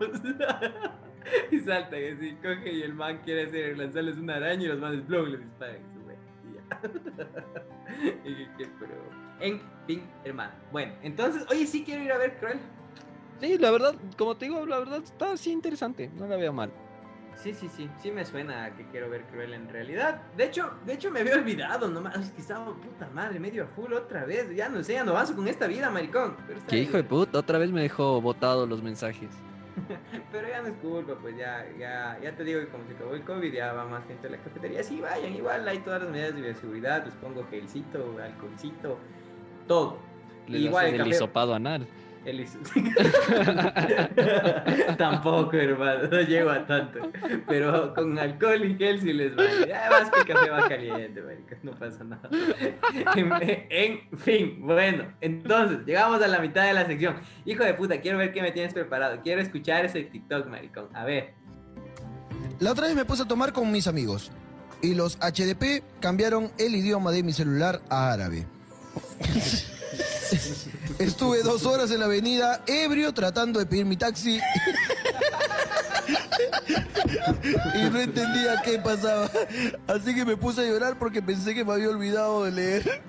Y 1.52 1.60
saltan 1.60 2.00
así, 2.16 2.36
coge 2.42 2.72
y 2.74 2.82
el 2.84 2.94
man 2.94 3.20
quiere 3.24 3.44
hacer 3.48 3.78
lanzarles 3.78 4.18
una 4.18 4.36
araña 4.36 4.64
y 4.64 4.68
los 4.68 4.80
manes 4.80 5.06
blog 5.08 5.28
le 5.28 5.38
disparan. 5.38 5.78
y 5.78 6.50
y 6.50 6.56
ya. 6.56 6.82
Y 8.24 8.36
que- 8.36 8.58
que- 8.58 8.72
pero, 8.80 8.94
en 9.40 9.62
fin, 9.88 10.04
hermano. 10.24 10.52
Bueno, 10.72 10.94
entonces, 11.02 11.46
oye, 11.50 11.66
sí 11.66 11.84
quiero 11.84 12.04
ir 12.04 12.12
a 12.12 12.18
ver 12.18 12.38
Cruel. 12.38 12.60
Sí, 13.42 13.58
la 13.58 13.72
verdad, 13.72 13.96
como 14.18 14.36
te 14.36 14.46
digo, 14.46 14.66
la 14.66 14.80
verdad 14.80 15.02
está 15.04 15.32
así 15.34 15.52
interesante, 15.52 16.10
no 16.18 16.28
la 16.28 16.36
veo 16.36 16.54
mal. 16.54 16.72
Sí, 17.36 17.54
sí, 17.54 17.70
sí, 17.70 17.90
sí 18.02 18.12
me 18.12 18.26
suena 18.26 18.66
a 18.66 18.76
que 18.76 18.86
quiero 18.90 19.10
ver 19.10 19.24
Cruel 19.32 19.54
en 19.54 19.70
realidad. 19.70 20.22
De 20.36 20.44
hecho, 20.46 20.74
de 20.86 20.94
hecho 20.94 21.10
me 21.10 21.22
había 21.22 21.36
olvidado 21.36 21.88
nomás, 21.88 22.32
que 22.32 22.42
estaba 22.42 22.66
puta 22.76 23.10
madre, 23.14 23.40
medio 23.40 23.64
a 23.64 23.68
full 23.68 23.94
otra 23.94 24.26
vez. 24.26 24.54
Ya 24.54 24.68
no 24.68 24.84
sé, 24.84 24.94
ya 24.94 25.06
no 25.06 25.12
avanzo 25.12 25.36
con 25.38 25.48
esta 25.48 25.66
vida, 25.68 25.90
maricón. 25.90 26.36
Pero, 26.48 26.60
Qué 26.68 26.80
hijo 26.80 26.98
de 26.98 27.04
puta, 27.06 27.40
otra 27.40 27.58
vez 27.58 27.72
me 27.72 27.82
dejó 27.82 28.20
botado 28.22 28.68
los 28.68 28.84
mensajes. 28.84 29.30
Pero 30.32 30.48
ya 30.48 30.62
no 30.62 30.68
es 30.68 30.74
culpa, 30.82 31.14
pues 31.22 31.38
ya, 31.38 31.66
ya, 31.80 32.18
ya 32.22 32.32
te 32.36 32.44
digo 32.44 32.60
que 32.60 32.68
como 32.68 32.86
se 32.88 32.94
acabó 32.94 33.14
el 33.14 33.24
COVID, 33.24 33.54
ya 33.54 33.74
va 33.74 33.86
más 33.86 34.06
gente 34.08 34.28
a 34.28 34.32
la 34.32 34.38
cafetería. 34.38 34.84
Sí, 34.84 35.00
vayan, 35.02 35.34
igual 35.36 35.68
hay 35.68 35.80
todas 35.80 36.02
las 36.04 36.12
medidas 36.12 36.36
de 36.36 36.42
bioseguridad, 36.42 37.06
les 37.06 37.14
pongo 37.16 37.46
gelcito, 37.50 38.16
alcoholcito, 38.24 38.98
todo. 39.68 39.98
Le 40.48 40.60
Igual 40.60 40.86
el 40.88 40.94
el 40.96 41.00
café- 41.02 41.10
hisopado 41.12 41.54
anal. 41.54 41.88
El 42.26 42.42
is- 42.42 42.58
Tampoco, 44.98 45.56
hermano, 45.58 46.08
no 46.12 46.22
llego 46.22 46.50
a 46.50 46.66
tanto. 46.66 47.00
Pero 47.48 47.94
con 47.94 48.18
alcohol 48.20 48.64
y 48.66 48.76
gel 48.76 49.00
sí 49.02 49.14
les 49.14 49.36
vale. 49.36 49.74
Además 49.74 50.12
que 50.12 50.20
el 50.22 50.28
café 50.28 50.50
va 50.50 50.68
caliente, 50.68 51.22
marica, 51.22 51.58
no 51.64 51.72
pasa 51.74 52.04
nada. 52.04 52.30
En, 53.16 53.32
en 53.70 54.20
fin, 54.20 54.58
bueno, 54.62 55.06
entonces 55.22 55.80
llegamos 55.86 56.22
a 56.22 56.28
la 56.28 56.40
mitad 56.40 56.66
de 56.66 56.74
la 56.74 56.86
sección. 56.86 57.16
Hijo 57.46 57.64
de 57.64 57.74
puta, 57.74 58.02
quiero 58.02 58.18
ver 58.18 58.34
qué 58.34 58.42
me 58.42 58.52
tienes 58.52 58.74
preparado. 58.74 59.20
Quiero 59.24 59.42
escuchar 59.42 59.86
ese 59.86 60.04
TikTok, 60.04 60.48
maricón. 60.48 60.88
A 60.94 61.06
ver. 61.06 61.34
La 62.60 62.72
otra 62.72 62.88
vez 62.88 62.96
me 62.96 63.06
puse 63.06 63.24
a 63.24 63.28
tomar 63.28 63.54
con 63.54 63.72
mis 63.72 63.88
amigos 63.88 64.32
y 64.82 64.94
los 64.94 65.18
HDP 65.18 65.84
cambiaron 66.02 66.52
el 66.58 66.76
idioma 66.76 67.12
de 67.12 67.24
mi 67.24 67.32
celular 67.34 67.82
a 67.90 68.12
árabe. 68.12 68.46
Estuve 71.00 71.42
dos 71.44 71.66
horas 71.66 71.90
en 71.92 72.02
la 72.02 72.06
avenida 72.08 72.62
ebrio 72.68 73.14
tratando 73.14 73.58
de 73.58 73.66
pedir 73.66 73.86
mi 73.86 73.96
taxi 73.96 74.42
y 77.74 77.90
no 77.90 78.00
entendía 78.00 78.62
qué 78.64 78.80
pasaba. 78.80 79.30
Así 79.88 80.14
que 80.14 80.26
me 80.26 80.36
puse 80.36 80.60
a 80.62 80.66
llorar 80.66 81.00
porque 81.00 81.22
pensé 81.22 81.56
que 81.56 81.64
me 81.64 81.72
había 81.72 81.90
olvidado 81.90 82.44
de 82.44 82.52
leer. 82.52 83.02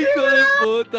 Hijo 0.00 0.22
de 0.22 0.42
puta, 0.62 0.98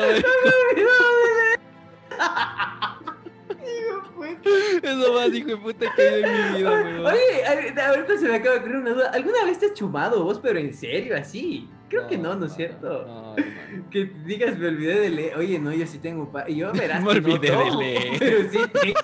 Es 4.82 4.98
lo 4.98 5.14
más 5.14 5.34
hijo 5.34 5.48
de 5.50 5.58
puta 5.58 5.86
que 5.96 6.20
ido 6.20 6.28
en 6.28 6.52
mi 6.54 6.58
vida, 6.58 6.72
weón. 6.72 7.06
Oye, 7.06 7.82
ahorita 7.82 8.18
se 8.18 8.28
me 8.28 8.36
acaba 8.36 8.56
de 8.56 8.60
ocurrir 8.62 8.78
una 8.78 8.92
duda. 8.92 9.12
¿Alguna 9.14 9.46
vez 9.46 9.60
te 9.60 9.68
has 9.68 9.74
chumado 9.74 10.24
vos, 10.24 10.40
pero 10.42 10.60
en 10.60 10.74
serio, 10.74 11.16
así? 11.16 11.70
Creo 11.90 12.08
que 12.08 12.18
no, 12.18 12.36
¿no 12.36 12.46
es 12.46 12.54
cierto? 12.54 13.06
No. 13.06 13.36
Que 13.90 14.06
digas, 14.26 14.58
me 14.58 14.70
olvidé 14.70 14.98
de 15.02 15.10
leer. 15.10 15.38
Oye, 15.38 15.60
no, 15.60 15.74
yo 15.74 15.86
sí 15.86 16.00
tengo 16.00 16.22
un 16.24 16.32
par. 16.32 16.50
y 16.50 16.56
Yo 16.56 16.72
verás. 16.74 17.04
Me 17.04 17.12
olvidé 17.12 17.52
de 17.52 17.72
leer. 17.78 18.04
Pero 18.20 18.50
sí 18.50 18.60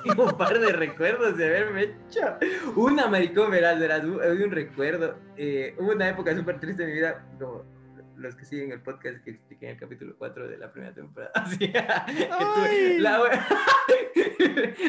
tengo 0.05 0.23
un 0.25 0.37
par 0.37 0.57
de 0.57 0.71
recuerdos 0.71 1.37
de 1.37 1.45
haberme 1.47 1.83
hecho. 1.83 2.21
Una, 2.77 3.07
maricón, 3.07 3.51
verás, 3.51 3.77
verás. 3.79 4.01
Hay 4.03 4.41
un 4.41 4.51
recuerdo. 4.51 5.15
eh, 5.35 5.75
hubo 5.79 5.91
una 5.91 6.07
época 6.09 6.33
súper 6.35 6.59
triste 6.61 6.83
en 6.83 6.89
mi 6.89 6.95
vida. 6.95 7.27
Como 7.39 7.63
los 8.17 8.35
que 8.35 8.45
siguen 8.45 8.71
el 8.71 8.81
podcast 8.81 9.23
que 9.23 9.31
expliqué 9.31 9.65
en 9.67 9.71
el 9.73 9.79
capítulo 9.79 10.15
4 10.17 10.47
de 10.47 10.57
la 10.57 10.71
primera 10.71 10.93
temporada. 10.93 11.31
Así, 11.35 11.57
que 11.57 11.67
tuve- 11.71 12.29
Ay. 12.31 12.99
la, 12.99 13.21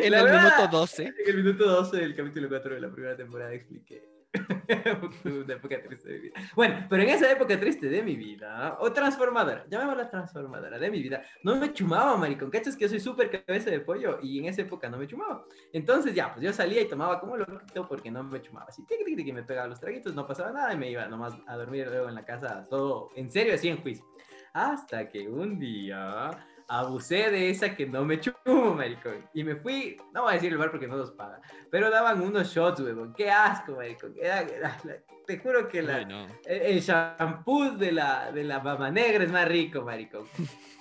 En 0.02 0.10
la 0.10 0.18
el 0.18 0.24
verdad- 0.24 0.42
minuto 0.56 0.68
12. 0.78 1.02
en 1.04 1.14
el 1.26 1.36
minuto 1.36 1.64
12 1.66 1.96
del 1.98 2.16
capítulo 2.16 2.48
4 2.48 2.74
de 2.74 2.80
la 2.80 2.90
primera 2.90 3.16
temporada 3.16 3.52
expliqué. 3.52 4.08
Una 5.24 5.54
época 5.54 5.82
triste 5.82 6.08
de 6.08 6.18
mi 6.18 6.20
vida. 6.20 6.40
Bueno, 6.54 6.86
pero 6.88 7.02
en 7.02 7.08
esa 7.08 7.30
época 7.30 7.58
triste 7.58 7.88
de 7.88 8.02
mi 8.02 8.16
vida, 8.16 8.76
o 8.80 8.92
transformadora, 8.92 9.64
llamémosla 9.68 10.10
transformadora 10.10 10.78
de 10.78 10.90
mi 10.90 11.02
vida, 11.02 11.22
no 11.42 11.56
me 11.56 11.72
chumaba, 11.72 12.16
maricón. 12.16 12.50
¿Cachas 12.50 12.76
que 12.76 12.82
yo 12.82 12.88
soy 12.90 13.00
súper 13.00 13.44
cabeza 13.44 13.70
de 13.70 13.80
pollo? 13.80 14.18
Y 14.22 14.38
en 14.38 14.46
esa 14.46 14.62
época 14.62 14.88
no 14.88 14.98
me 14.98 15.06
chumaba. 15.06 15.44
Entonces 15.72 16.14
ya, 16.14 16.32
pues 16.32 16.44
yo 16.44 16.52
salía 16.52 16.82
y 16.82 16.88
tomaba 16.88 17.20
como 17.20 17.36
loquito 17.36 17.88
porque 17.88 18.10
no 18.10 18.22
me 18.22 18.42
chumaba. 18.42 18.66
Así, 18.68 18.84
tic, 18.84 19.04
tic, 19.04 19.16
tic, 19.16 19.26
y 19.26 19.32
me 19.32 19.42
pegaba 19.42 19.68
los 19.68 19.80
traguitos, 19.80 20.14
no 20.14 20.26
pasaba 20.26 20.52
nada 20.52 20.74
y 20.74 20.76
me 20.76 20.90
iba 20.90 21.06
nomás 21.06 21.34
a 21.46 21.56
dormir 21.56 21.86
luego 21.88 22.08
en 22.08 22.14
la 22.14 22.24
casa, 22.24 22.66
todo 22.68 23.10
en 23.16 23.30
serio, 23.30 23.54
así 23.54 23.68
en 23.68 23.80
juicio. 23.80 24.04
Hasta 24.52 25.08
que 25.08 25.28
un 25.28 25.58
día 25.58 26.30
abusé 26.68 27.31
de 27.31 27.50
esa 27.50 27.74
que 27.74 27.87
no 27.87 28.04
me 28.04 28.20
chumo, 28.20 28.74
maricón. 28.74 29.26
Y 29.35 29.42
me 29.42 29.57
fui, 29.57 29.96
no 30.12 30.22
voy 30.22 30.33
a 30.33 30.35
decir 30.35 30.52
el 30.52 30.59
bar 30.59 30.70
porque 30.70 30.87
no 30.87 30.96
los 30.96 31.11
paga, 31.12 31.40
pero 31.70 31.90
daban 31.90 32.20
unos 32.20 32.48
shots, 32.48 32.81
huevón. 32.81 33.14
Qué 33.14 33.31
asco, 33.31 33.72
maricón. 33.76 34.14
Era- 34.20 34.42
era- 34.42 34.76
la- 34.85 34.96
te 35.26 35.38
juro 35.38 35.68
que 35.68 35.83
la, 35.83 35.96
Ay, 35.96 36.07
no. 36.07 36.26
el 36.46 36.62
el 36.62 36.81
shampoo 36.81 37.72
de 37.72 37.92
la, 37.92 38.33
de 38.33 38.44
la 38.44 38.61
mama 38.61 38.90
negra 38.90 39.24
es 39.24 39.31
más 39.31 39.46
rico, 39.46 39.83
maricón. 39.83 40.26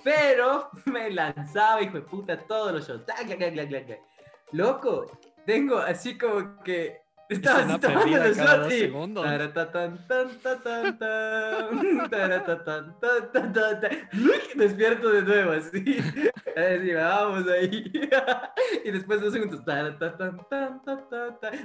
Pero 0.03 0.69
me 0.85 1.09
lanzaba, 1.11 1.81
hijo 1.81 1.95
de 1.95 2.01
puta, 2.03 2.37
todos 2.37 2.71
los 2.71 2.87
shots. 2.87 3.05
Loco, 4.53 5.05
tengo 5.45 5.77
así 5.77 6.17
como 6.17 6.61
que 6.63 7.01
Despierto 14.55 15.09
de 15.09 15.21
nuevo, 15.23 15.51
así. 15.51 15.97
Así, 16.55 16.93
vamos 16.93 17.47
ahí. 17.49 17.91
Y 18.83 18.91
después 18.91 19.19
dos 19.21 19.33
segundos. 19.33 19.61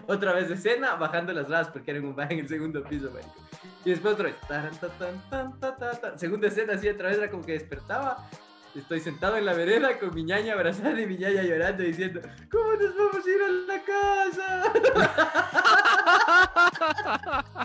Otra 0.07 0.33
vez 0.33 0.51
escena, 0.51 0.97
bajando 0.97 1.33
las 1.33 1.49
gradas 1.49 1.69
porque 1.69 1.93
era 1.93 2.01
en 2.01 2.07
un 2.07 2.17
bar 2.17 2.33
en 2.33 2.41
el 2.41 2.49
segundo 2.49 2.83
piso, 2.85 3.11
marico. 3.13 3.35
Y 3.85 3.91
después 3.91 4.15
otra 4.15 4.27
vez. 4.27 4.37
Segunda 6.17 6.49
escena, 6.49 6.75
así 6.75 6.89
otra 6.89 7.09
vez 7.09 7.19
era 7.19 7.31
como 7.31 7.45
que 7.45 7.53
despertaba. 7.53 8.29
Estoy 8.75 9.01
sentado 9.01 9.37
en 9.37 9.45
la 9.45 9.53
vereda 9.53 9.99
con 9.99 10.15
mi 10.15 10.25
ñaña 10.25 10.55
abrazada 10.55 10.99
y 10.99 11.07
mi 11.07 11.19
ñaña 11.19 11.43
llorando 11.43 11.83
diciendo, 11.83 12.23
¿cómo 12.51 12.73
nos 12.73 12.97
vamos 12.97 13.27
a 13.27 13.31
ir 13.31 13.43
a 13.43 13.49
la 13.49 13.83
casa? 13.85 14.73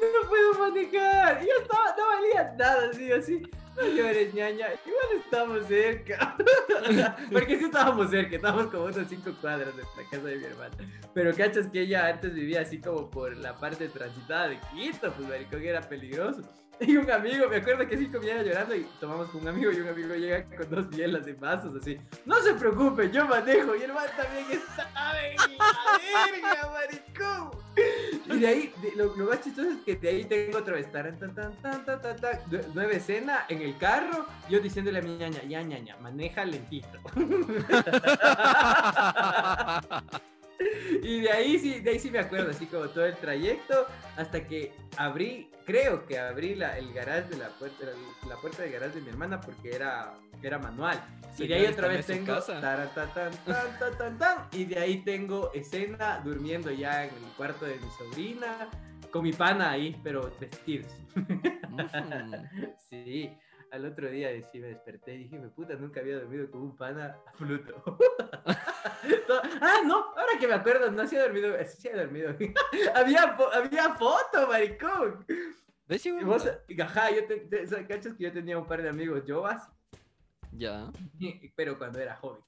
no 0.00 0.28
puedo 0.28 0.54
manejar. 0.58 1.42
Y 1.42 1.46
yo 1.46 1.52
estaba, 1.62 1.94
no 1.96 2.06
valía 2.06 2.54
nada, 2.58 2.90
así, 2.90 3.10
así. 3.10 3.42
No 3.74 3.86
llores, 3.86 4.34
ñaña. 4.34 4.66
Igual 4.84 5.24
estamos 5.24 5.66
cerca. 5.66 6.36
Porque 7.32 7.58
sí 7.58 7.64
estábamos 7.64 8.10
cerca, 8.10 8.36
estábamos 8.36 8.66
como 8.66 8.84
unos 8.84 9.08
cinco 9.08 9.32
cuadras 9.40 9.74
de 9.74 9.82
la 9.82 10.10
casa 10.10 10.26
de 10.26 10.36
mi 10.36 10.44
hermana. 10.44 10.76
Pero 11.14 11.34
cachas 11.34 11.68
que 11.68 11.80
ella 11.80 12.08
antes 12.08 12.34
vivía 12.34 12.60
así 12.60 12.78
como 12.78 13.08
por 13.08 13.34
la 13.36 13.54
parte 13.56 13.88
transitada 13.88 14.48
de 14.48 14.58
Quito, 14.74 15.10
pues 15.14 15.26
maricón 15.26 15.60
que 15.60 15.68
era 15.70 15.80
peligroso. 15.80 16.42
Y 16.86 16.96
un 16.96 17.10
amigo, 17.10 17.48
me 17.48 17.56
acuerdo 17.56 17.86
que 17.86 17.96
sí 17.96 18.08
comía 18.08 18.42
llorando 18.42 18.74
y 18.74 18.86
tomamos 18.98 19.28
con 19.30 19.42
un 19.42 19.48
amigo 19.48 19.70
y 19.70 19.80
un 19.80 19.88
amigo 19.88 20.14
llega 20.14 20.44
con 20.56 20.68
dos 20.70 20.88
bielas 20.90 21.24
de 21.24 21.34
vasos 21.34 21.74
así. 21.80 21.98
No 22.26 22.36
se 22.40 22.54
preocupe, 22.54 23.10
yo 23.10 23.26
manejo. 23.26 23.76
Y 23.76 23.82
el 23.82 23.92
man 23.92 24.06
también 24.16 24.60
la 24.76 25.12
verga, 25.98 26.72
maricón. 26.72 27.50
Y 28.26 28.38
de 28.38 28.46
ahí, 28.46 28.74
lo, 28.96 29.14
lo 29.16 29.26
más 29.26 29.40
chistoso 29.42 29.70
es 29.70 29.78
que 29.84 29.96
de 29.96 30.08
ahí 30.08 30.24
tengo 30.24 30.58
otra 30.58 30.74
vez, 30.74 30.90
taran, 30.90 31.18
tan, 31.18 31.34
tan, 31.34 31.54
tan, 31.62 31.84
tan, 31.84 32.00
tan, 32.02 32.16
tan, 32.16 32.32
nue- 32.50 32.64
nueve 32.74 32.96
escena 32.96 33.44
en 33.48 33.62
el 33.62 33.76
carro, 33.78 34.26
yo 34.48 34.60
diciéndole 34.60 34.98
a 34.98 35.02
mi 35.02 35.16
ñaña, 35.16 35.42
ya 35.44 35.62
ñaña, 35.62 35.96
maneja 35.98 36.44
lentito. 36.44 36.98
Y 41.02 41.20
de 41.20 41.30
ahí 41.30 41.58
sí, 41.58 41.80
de 41.80 41.90
ahí 41.90 41.98
sí 41.98 42.10
me 42.10 42.18
acuerdo, 42.18 42.50
así 42.50 42.66
como 42.66 42.88
todo 42.88 43.06
el 43.06 43.16
trayecto, 43.16 43.86
hasta 44.16 44.46
que 44.46 44.72
abrí, 44.96 45.50
creo 45.66 46.06
que 46.06 46.18
abrí 46.18 46.54
la, 46.54 46.78
el 46.78 46.92
garage 46.92 47.28
de 47.30 47.38
la 47.38 47.48
puerta, 47.48 47.86
la, 47.86 48.28
la 48.28 48.36
puerta 48.40 48.62
del 48.62 48.72
garage 48.72 48.94
de 48.96 49.00
mi 49.00 49.08
hermana 49.08 49.40
porque 49.40 49.74
era, 49.74 50.14
era 50.42 50.58
manual. 50.58 51.02
y 51.38 51.46
de 51.46 51.54
ahí 51.54 51.66
otra 51.66 51.88
vez 51.88 52.06
tengo 52.06 52.34
casa. 52.34 52.60
taratatan, 52.60 53.32
tan, 53.44 53.78
tan, 53.78 53.98
tan, 53.98 54.18
tan, 54.18 54.48
y 54.52 54.64
de 54.64 54.78
ahí 54.78 55.02
tengo 55.04 55.52
escena 55.52 56.20
durmiendo 56.24 56.70
ya 56.70 57.04
en 57.04 57.10
el 57.14 57.32
cuarto 57.36 57.64
de 57.64 57.76
mi 57.76 57.90
sobrina, 57.98 58.68
con 59.10 59.22
mi 59.24 59.32
pana 59.32 59.70
ahí, 59.72 59.98
pero 60.02 60.32
vestidos. 60.38 60.90
Sí, 62.88 63.34
al 63.72 63.86
otro 63.86 64.08
día 64.10 64.28
sí 64.52 64.60
me 64.60 64.68
desperté 64.68 65.14
y 65.14 65.18
dije, 65.24 65.38
me 65.38 65.48
puta, 65.48 65.74
nunca 65.74 66.00
había 66.00 66.16
dormido 66.18 66.50
con 66.50 66.60
un 66.60 66.76
pana 66.76 67.16
a 67.26 67.32
Pluto. 67.32 67.82
To- 69.26 69.40
ah, 69.60 69.80
no, 69.86 69.96
ahora 70.14 70.38
que 70.38 70.46
me 70.46 70.54
acuerdo, 70.54 70.90
no 70.90 71.06
se 71.06 71.18
ha 71.18 71.22
dormido, 71.24 71.56
sí 71.64 71.80
se 71.80 71.92
ha 71.92 71.96
dormido. 71.96 72.30
había, 72.94 73.22
había 73.54 73.94
foto, 73.94 74.46
maricón. 74.46 75.24
¿Ves, 75.88 76.04
hijo? 76.06 76.20
Y 76.20 76.24
vos, 76.24 76.46
ajá, 76.80 77.10
yo 77.10 77.26
te, 77.26 77.36
te- 77.40 77.86
cachas 77.86 78.14
que 78.14 78.24
yo 78.24 78.32
tenía 78.32 78.58
un 78.58 78.66
par 78.66 78.82
de 78.82 78.90
amigos 78.90 79.22
Jovas, 79.26 79.68
Ya. 80.52 80.90
pero 81.56 81.78
cuando 81.78 81.98
era 81.98 82.14
joven. 82.16 82.42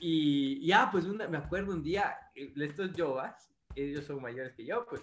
Y 0.00 0.66
ya, 0.66 0.90
pues 0.90 1.04
una, 1.04 1.28
me 1.28 1.38
acuerdo 1.38 1.72
un 1.72 1.82
día, 1.84 2.16
eh, 2.34 2.52
estos 2.56 2.90
Jovas, 2.96 3.48
ellos 3.76 4.04
son 4.04 4.20
mayores 4.20 4.52
que 4.54 4.66
yo, 4.66 4.84
pues. 4.86 5.02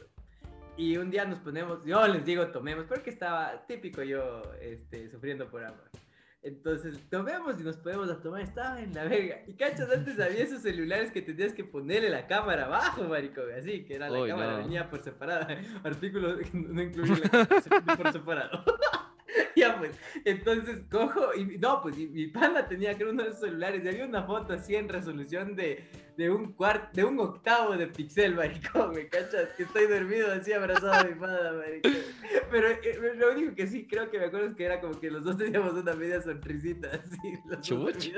Y 0.82 0.98
un 0.98 1.12
día 1.12 1.26
nos 1.26 1.38
ponemos, 1.38 1.86
yo 1.86 2.08
les 2.08 2.26
digo 2.26 2.48
tomemos, 2.48 2.86
porque 2.88 3.12
estaba 3.12 3.68
típico 3.68 4.02
yo 4.02 4.42
este, 4.60 5.12
sufriendo 5.12 5.48
por 5.48 5.64
amor. 5.64 5.92
Entonces 6.42 7.00
tomemos 7.08 7.60
y 7.60 7.64
nos 7.64 7.78
ponemos 7.78 8.10
a 8.10 8.20
tomar, 8.20 8.42
estaba 8.42 8.82
en 8.82 8.92
la 8.96 9.04
verga. 9.04 9.44
Y 9.46 9.54
cachas, 9.54 9.92
antes 9.92 10.20
había 10.20 10.44
esos 10.44 10.64
celulares 10.64 11.12
que 11.12 11.22
tenías 11.22 11.54
que 11.54 11.64
ponerle 11.64 12.10
la 12.10 12.26
cámara 12.26 12.66
abajo, 12.66 13.04
marico, 13.04 13.42
así, 13.56 13.86
que 13.86 13.94
era 13.94 14.10
la 14.10 14.22
Uy, 14.22 14.30
cámara, 14.30 14.54
no. 14.54 14.58
venía 14.58 14.90
por 14.90 15.04
separado. 15.04 15.46
Artículo 15.84 16.38
no 16.52 16.82
incluye 16.82 17.16
la 17.16 17.30
cámara, 17.30 17.98
por 17.98 18.12
separado. 18.12 18.66
pues, 19.80 19.92
entonces 20.26 20.80
cojo 20.90 21.34
y 21.36 21.58
no, 21.58 21.82
pues 21.82 21.98
y 21.98 22.08
mi 22.08 22.28
pana 22.28 22.68
tenía 22.68 22.96
creo 22.96 23.12
uno 23.12 23.24
de 23.24 23.30
esos 23.30 23.42
celulares 23.42 23.84
y 23.84 23.88
había 23.88 24.06
una 24.06 24.24
foto 24.24 24.54
así 24.54 24.76
en 24.76 24.90
resolución 24.90 25.56
de, 25.56 25.86
de 26.18 26.30
un 26.30 26.54
cuarto, 26.54 26.90
de 26.94 27.04
un 27.04 27.20
octavo 27.20 27.76
de 27.78 27.88
pixel, 27.88 28.36
maricón, 28.36 28.92
me 28.96 29.08
cachas, 29.08 29.50
que 29.58 29.64
estoy 29.64 29.88
dormido 29.88 30.32
así 30.32 30.54
abrazado 30.54 30.94
a 30.94 31.04
mi 31.04 31.16
pana, 31.16 31.54
maricón. 31.54 31.92
Pero 32.50 32.68
eh, 32.70 33.14
lo 33.18 33.32
único 33.32 33.56
que 33.56 33.68
sí 33.68 33.88
creo 33.88 34.10
que 34.10 34.20
me 34.20 34.26
acuerdo 34.26 34.48
es 34.48 34.56
que 34.56 34.66
era 34.66 34.82
como 34.82 35.00
que 35.00 35.10
los 35.12 35.24
dos 35.24 35.38
teníamos 35.38 35.74
una 35.74 35.94
media 35.94 36.22
sonrisita 36.22 36.90
así, 36.90 37.34
los 37.46 37.62
Chuch. 37.62 38.12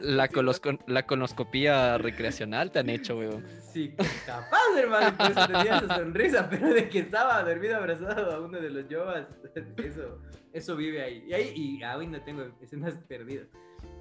La, 0.00 0.28
colosco- 0.28 0.78
la 0.86 1.06
conoscopía 1.06 1.96
recreacional 1.98 2.70
te 2.70 2.78
han 2.80 2.90
hecho, 2.90 3.18
weón. 3.18 3.44
Sí, 3.72 3.94
capaz, 4.26 4.58
hermano, 4.76 5.16
que 5.16 5.24
eso 5.32 5.46
tenía 5.46 5.78
esa 5.78 5.96
sonrisa, 5.96 6.48
pero 6.50 6.68
de 6.72 6.88
que 6.88 7.00
estaba 7.00 7.42
dormido 7.42 7.76
abrazado 7.76 8.32
a 8.32 8.40
uno 8.40 8.58
de 8.60 8.70
los 8.70 8.84
Jovas, 8.90 9.26
eso, 9.76 10.18
eso 10.52 10.76
vive 10.90 11.02
ahí. 11.02 11.24
Y 11.26 11.32
ahí, 11.34 11.52
y 11.54 11.82
aún 11.82 12.10
no 12.12 12.20
tengo 12.22 12.42
escenas 12.60 12.94
perdidas. 13.08 13.46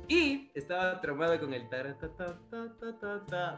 Y 0.08 0.50
estaba 0.56 1.00
traumado 1.02 1.40
con 1.40 1.54
el 1.54 1.68
ta 1.70 1.96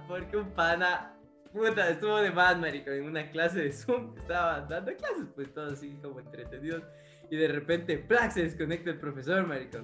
porque 0.07 0.35
un 0.37 0.49
pana, 0.51 1.15
puta, 1.53 1.89
estuvo 1.89 2.17
de 2.17 2.31
más, 2.31 2.57
marico, 2.59 2.89
en 2.91 3.05
una 3.05 3.29
clase 3.31 3.59
de 3.61 3.71
Zoom, 3.71 4.17
estaba 4.17 4.61
dando 4.61 4.95
clases, 4.95 5.27
pues 5.35 5.53
todos 5.53 5.73
así 5.73 5.95
como 6.01 6.19
entretenidos, 6.19 6.83
y 7.29 7.35
de 7.37 7.47
repente, 7.49 7.97
¡plac! 7.99 8.31
se 8.31 8.43
desconecta 8.43 8.89
el 8.89 8.99
profesor, 8.99 9.45
marico. 9.45 9.77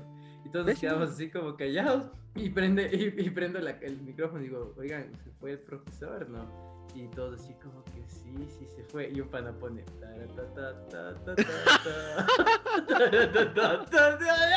Y 0.43 0.49
todos 0.51 0.65
nos 0.65 0.79
quedamos 0.79 1.09
así 1.11 1.29
como 1.29 1.55
callados, 1.55 2.11
y, 2.35 2.49
prende, 2.49 2.89
y, 2.91 3.21
y 3.25 3.29
prendo 3.29 3.59
la- 3.59 3.77
el 3.81 4.01
micrófono 4.01 4.41
y 4.41 4.45
digo, 4.45 4.73
oigan, 4.77 5.11
¿se 5.23 5.31
fue 5.39 5.51
el 5.51 5.59
profesor, 5.59 6.27
no? 6.29 6.74
Y 6.93 7.07
todos 7.09 7.41
así 7.41 7.53
como 7.55 7.83
que 7.85 8.01
sí, 8.07 8.33
sí 8.57 8.65
se 8.67 8.83
fue. 8.85 9.09
Y 9.13 9.19
un 9.19 9.29
pana 9.29 9.51
pone. 9.53 9.83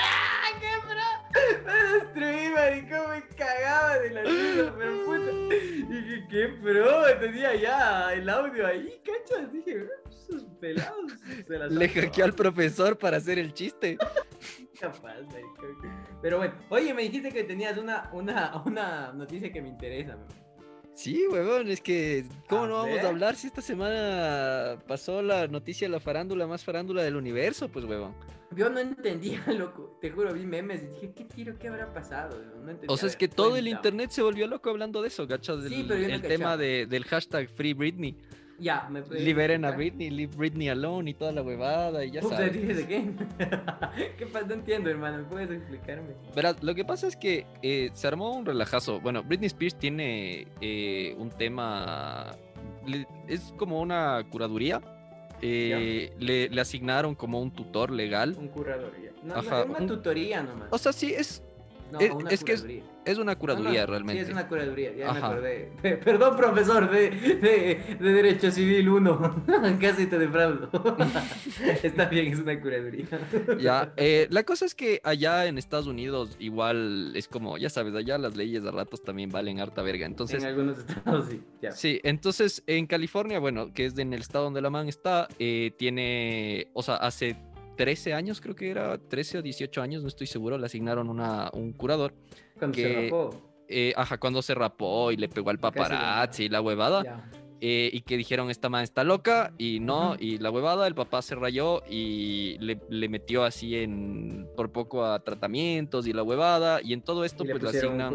¡Ah, 0.01 0.51
qué 0.61 0.69
pro! 0.87 1.09
Me 1.65 1.75
destruí, 1.95 2.51
maricón, 2.55 3.11
me 3.11 3.29
cagaba 3.37 3.99
de 3.99 4.11
la 4.11 4.23
risa, 4.23 4.75
pero 4.79 5.05
puta. 5.05 5.31
Dije, 5.89 6.27
qué 6.31 6.49
pro, 6.63 7.19
tenía 7.21 7.55
ya 7.57 8.13
el 8.15 8.29
audio 8.29 8.67
ahí, 8.67 9.01
cachas. 9.05 9.53
Dije, 9.53 9.87
esos 10.09 10.45
pelados. 10.61 11.13
se 11.47 11.59
las 11.59 11.73
Le 11.73 11.89
hackeó 11.89 12.25
al 12.25 12.31
robado". 12.31 12.37
profesor 12.37 12.99
para 12.99 13.17
hacer 13.19 13.39
el 13.39 13.53
chiste. 13.53 13.99
Capaz, 14.81 15.23
maricón. 15.33 16.07
Pero 16.23 16.39
bueno, 16.39 16.55
oye, 16.71 16.95
me 16.95 17.03
dijiste 17.03 17.31
que 17.33 17.45
tenías 17.45 17.77
una, 17.79 18.11
una, 18.13 18.63
una 18.65 19.13
noticia 19.13 19.53
que 19.53 19.61
me 19.63 19.69
interesa. 19.69 20.17
man. 20.17 20.27
Sí, 20.99 21.25
huevón, 21.31 21.69
es 21.71 21.81
que, 21.81 22.25
¿cómo 22.49 22.65
A 22.65 22.67
no 22.67 22.75
vamos 22.79 22.99
a 22.99 23.09
hablar 23.09 23.37
si 23.37 23.47
esta 23.47 23.63
semana 23.63 24.83
pasó 24.89 25.23
la 25.23 25.47
noticia 25.47 25.87
de 25.87 25.93
la 25.93 26.01
farándula 26.01 26.45
más 26.49 26.65
farándula 26.65 27.05
del 27.05 27.15
universo? 27.15 27.69
Pues, 27.69 27.85
huevón. 27.85 28.15
Yo 28.57 28.69
no 28.69 28.81
entendía, 28.81 29.41
loco. 29.47 29.97
Te 30.01 30.11
juro, 30.11 30.35
vi 30.35 30.45
memes 30.45 30.83
y 30.83 30.87
dije, 30.87 31.13
¿qué 31.15 31.25
tiro? 31.25 31.57
¿Qué 31.57 31.69
habrá 31.69 31.95
pasado? 31.95 32.37
No 32.65 32.71
entendía. 32.71 32.93
O 32.93 32.97
sea, 32.97 33.09
es 33.09 33.15
que 33.15 33.29
ver, 33.29 33.37
todo 33.37 33.57
el 33.57 33.69
internet 33.69 34.11
se 34.11 34.23
volvió 34.23 34.49
loco 34.49 34.71
hablando 34.71 35.01
de 35.01 35.07
eso, 35.07 35.29
¿cachas? 35.29 35.63
Sí, 35.69 35.85
Del- 35.85 35.87
pero 35.87 36.15
el 36.15 36.23
tema 36.23 36.57
de- 36.57 36.87
del 36.87 37.05
hashtag 37.05 37.49
Free 37.49 37.75
Britney. 37.75 38.17
Ya, 38.61 38.89
me 38.91 39.03
Liberen 39.21 39.65
a? 39.65 39.71
Britney, 39.71 40.11
leave 40.11 40.35
Britney 40.37 40.69
alone 40.69 41.11
y 41.11 41.15
toda 41.15 41.31
la 41.31 41.43
huevada 41.43 42.05
y 42.05 42.11
ya 42.11 42.21
Puta, 42.21 42.39
sabes. 42.39 42.53
¿dices 42.55 42.77
de 42.79 42.87
qué? 42.89 43.05
¿Qué 44.19 44.27
pasa? 44.27 44.47
No 44.47 44.55
entiendo, 44.55 44.91
hermano. 44.91 45.19
¿Me 45.19 45.25
puedes 45.25 45.51
explicarme? 45.51 46.15
Verás, 46.35 46.61
lo 46.63 46.75
que 46.75 46.85
pasa 46.85 47.07
es 47.07 47.15
que 47.17 47.47
eh, 47.63 47.91
se 47.93 48.09
armó 48.09 48.35
un 48.37 48.45
relajazo. 48.45 49.01
Bueno, 49.01 49.23
Britney 49.23 49.47
Spears 49.47 49.77
tiene 49.79 50.49
eh, 50.61 51.15
un 51.19 51.31
tema. 51.31 52.35
es 53.29 53.55
como 53.57 53.81
una 53.81 54.27
curaduría. 54.31 54.81
eh, 55.41 56.13
le, 56.19 56.49
le 56.49 56.61
asignaron 56.61 57.15
como 57.15 57.41
un 57.41 57.53
tutor 57.53 57.93
legal. 57.93 58.35
Un 58.39 58.49
curador, 58.49 58.93
ya. 59.01 59.13
No, 59.23 59.35
no, 59.35 59.41
Ajá, 59.41 59.61
es 59.63 59.69
una 59.69 59.79
un- 59.79 59.87
tutoría 59.87 60.43
nomás. 60.43 60.69
O 60.73 60.79
sea, 60.79 60.93
sí, 60.93 61.15
es, 61.15 61.43
no, 61.93 62.01
es- 62.01 62.11
una 62.11 62.31
es 62.31 62.45
que 62.45 62.53
es- 62.53 62.61
curaduría. 62.63 62.85
es 63.05 63.19
una 63.19 63.37
curaduría 63.37 63.73
No, 63.81 63.87
no, 63.87 63.87
realmente. 63.93 64.23
Sí, 64.23 64.29
es 64.29 64.33
una 64.33 64.49
curaduría, 64.49 64.93
ya 64.95 65.13
me 65.13 65.19
acordé. 65.19 65.73
Pe- 65.83 65.97
Perdón, 65.97 66.37
profesor 66.37 66.91
de, 66.91 67.11
de, 67.11 67.97
de 67.99 68.13
Derecho 68.13 68.51
Civil 68.51 68.89
1. 68.89 69.45
Casi 69.81 70.07
te 70.07 70.19
defraudo. 70.19 70.69
Está 71.83 72.07
bien, 72.07 72.33
es 72.33 72.39
una 72.41 72.61
curaduría. 72.61 73.07
Ya, 73.61 73.93
eh, 73.97 74.27
la 74.31 74.43
cosa 74.45 74.65
es 74.67 74.75
que 74.75 75.01
allá 75.05 75.47
en 75.47 75.59
Estados 75.59 75.87
Unidos 75.87 76.37
igual 76.39 77.13
es 77.17 77.29
como, 77.29 77.59
ya 77.59 77.71
sabes, 77.71 77.95
allá 77.95 78.19
las 78.19 78.37
leyes 78.37 78.65
a 78.65 78.71
ratos 78.71 79.03
también 79.03 79.31
valen 79.31 79.61
harta 79.61 79.83
verga. 79.83 80.07
Entonces, 80.07 80.43
en 80.43 80.49
algunos 80.49 80.79
estados 80.79 81.27
sí. 81.31 81.41
Ya. 81.63 81.73
Sí, 81.73 82.01
entonces 82.05 82.63
en 82.67 82.87
California, 82.87 83.39
bueno, 83.39 83.73
que 83.73 83.87
es 83.87 83.99
en 83.99 84.13
el 84.13 84.21
estado 84.21 84.45
donde 84.45 84.61
la 84.61 84.71
man 84.71 84.89
está, 84.89 85.29
eh, 85.39 85.73
tiene, 85.77 86.69
o 86.73 86.83
sea, 86.83 86.97
hace 86.97 87.37
13 87.79 88.13
años 88.13 88.41
creo 88.41 88.55
que 88.55 88.71
era, 88.71 88.99
13 88.99 89.39
o 89.39 89.43
18 89.43 89.81
años, 89.81 90.03
no 90.03 90.09
estoy 90.09 90.27
seguro, 90.27 90.59
le 90.59 90.67
asignaron 90.67 91.09
una, 91.09 91.49
un 91.55 91.73
curador. 91.73 92.13
Cuando 92.59 92.75
que- 92.75 92.83
se 92.83 93.03
rapó. 93.05 93.31
eh, 93.69 93.93
ajá, 93.97 94.19
cuando 94.19 94.43
se 94.43 94.55
rapó 94.55 95.13
y 95.13 95.17
le 95.17 95.29
pegó 95.29 95.51
al 95.51 95.59
paparazzi 95.59 96.45
y 96.45 96.49
la 96.49 96.61
huevada. 96.61 97.03
Eh, 97.61 97.91
y 97.93 98.03
que 98.03 98.17
dijeron 98.17 98.51
esta 98.51 98.69
man 98.69 98.85
está 98.85 99.03
loca 99.03 99.53
y 99.59 99.81
no, 99.81 100.15
y 100.17 100.39
la 100.39 100.49
huevada, 100.51 100.87
el 100.87 100.95
papá 100.95 101.23
se 101.23 101.35
rayó 101.35 101.83
y 101.91 102.57
le, 102.61 102.79
le 102.89 103.09
metió 103.09 103.43
así 103.43 103.75
en 103.75 104.47
por 104.57 104.71
poco 104.71 105.05
a 105.05 105.19
tratamientos 105.25 106.07
y 106.07 106.13
la 106.13 106.23
huevada 106.23 106.81
y 106.83 106.93
en 106.93 107.03
todo 107.03 107.25
esto 107.25 107.43
Y 107.45 107.49
pues 107.49 107.63
le 107.65 107.69
asignan, 107.79 108.13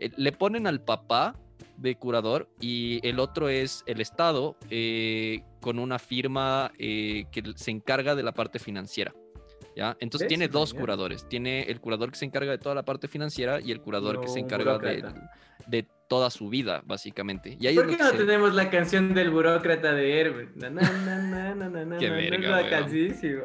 eh, 0.00 0.10
le 0.16 0.32
ponen 0.32 0.66
al 0.66 0.80
papá 0.80 1.34
de 1.76 1.96
curador 1.96 2.48
y 2.60 3.06
el 3.06 3.20
otro 3.20 3.48
es 3.48 3.84
el 3.86 4.00
Estado 4.00 4.56
eh, 4.70 5.42
con 5.60 5.78
una 5.78 5.98
firma 5.98 6.72
eh, 6.78 7.26
que 7.30 7.42
se 7.56 7.70
encarga 7.70 8.14
de 8.14 8.22
la 8.22 8.32
parte 8.32 8.58
financiera. 8.58 9.14
¿ya? 9.76 9.96
Entonces 10.00 10.28
tiene 10.28 10.48
dos 10.48 10.70
Genial. 10.70 10.82
curadores. 10.82 11.28
Tiene 11.28 11.62
el 11.62 11.80
curador 11.80 12.10
que 12.10 12.18
se 12.18 12.24
encarga 12.24 12.50
de 12.50 12.58
toda 12.58 12.74
la 12.74 12.84
parte 12.84 13.08
financiera 13.08 13.60
y 13.60 13.70
el 13.70 13.80
curador 13.80 14.20
que 14.20 14.28
se 14.28 14.40
encarga 14.40 14.78
de. 14.78 15.04
De 15.68 15.86
toda 16.08 16.30
su 16.30 16.48
vida, 16.48 16.82
básicamente. 16.86 17.56
Y 17.60 17.66
ahí 17.66 17.74
¿Por 17.76 17.86
qué 17.86 17.96
no 17.98 18.08
se- 18.10 18.16
tenemos 18.16 18.54
la 18.54 18.70
canción 18.70 19.12
del 19.12 19.30
burócrata 19.30 19.92
de 19.92 20.18
Herbert? 20.20 20.56
Na, 20.56 20.70
na, 20.70 20.80
na, 20.82 21.98
Qué 21.98 22.08
verga, 22.08 22.62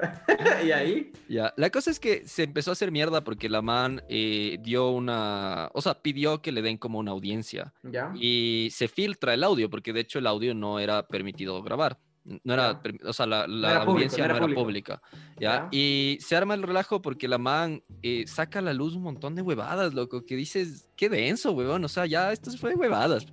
y 0.65 0.71
ahí, 0.71 1.11
Ya, 1.27 1.53
la 1.57 1.69
cosa 1.69 1.91
es 1.91 1.99
que 1.99 2.25
se 2.25 2.43
empezó 2.43 2.71
a 2.71 2.73
hacer 2.73 2.91
mierda 2.91 3.23
porque 3.23 3.49
la 3.49 3.61
man 3.61 4.01
eh, 4.07 4.57
dio 4.61 4.89
una, 4.91 5.69
o 5.73 5.81
sea, 5.81 5.95
pidió 6.01 6.41
que 6.41 6.53
le 6.53 6.61
den 6.61 6.77
como 6.77 6.99
una 6.99 7.11
audiencia 7.11 7.73
ya. 7.83 8.13
y 8.15 8.69
se 8.71 8.87
filtra 8.87 9.33
el 9.33 9.43
audio 9.43 9.69
porque 9.69 9.91
de 9.91 9.99
hecho 9.99 10.19
el 10.19 10.27
audio 10.27 10.53
no 10.53 10.79
era 10.79 11.05
permitido 11.07 11.61
grabar. 11.63 11.97
No 12.25 12.53
era, 12.53 12.81
o 13.05 13.11
sea, 13.11 13.25
la, 13.25 13.47
la 13.47 13.71
era 13.71 13.83
audiencia 13.83 14.27
no 14.27 14.39
no 14.39 14.45
era 14.45 14.55
pública. 14.55 15.01
¿ya? 15.39 15.67
Y 15.71 16.17
se 16.21 16.35
arma 16.35 16.53
el 16.53 16.63
relajo 16.63 17.01
porque 17.01 17.27
la 17.27 17.37
man 17.37 17.83
eh, 18.01 18.25
saca 18.27 18.59
a 18.59 18.61
la 18.61 18.73
luz 18.73 18.95
un 18.95 19.03
montón 19.03 19.35
de 19.35 19.41
huevadas, 19.41 19.93
loco, 19.93 20.25
que 20.25 20.35
dices, 20.35 20.89
qué 20.95 21.09
denso, 21.09 21.51
huevón, 21.51 21.83
o 21.83 21.89
sea, 21.89 22.05
ya 22.05 22.31
esto 22.31 22.51
fue 22.51 22.71
de 22.71 22.75
huevadas. 22.77 23.25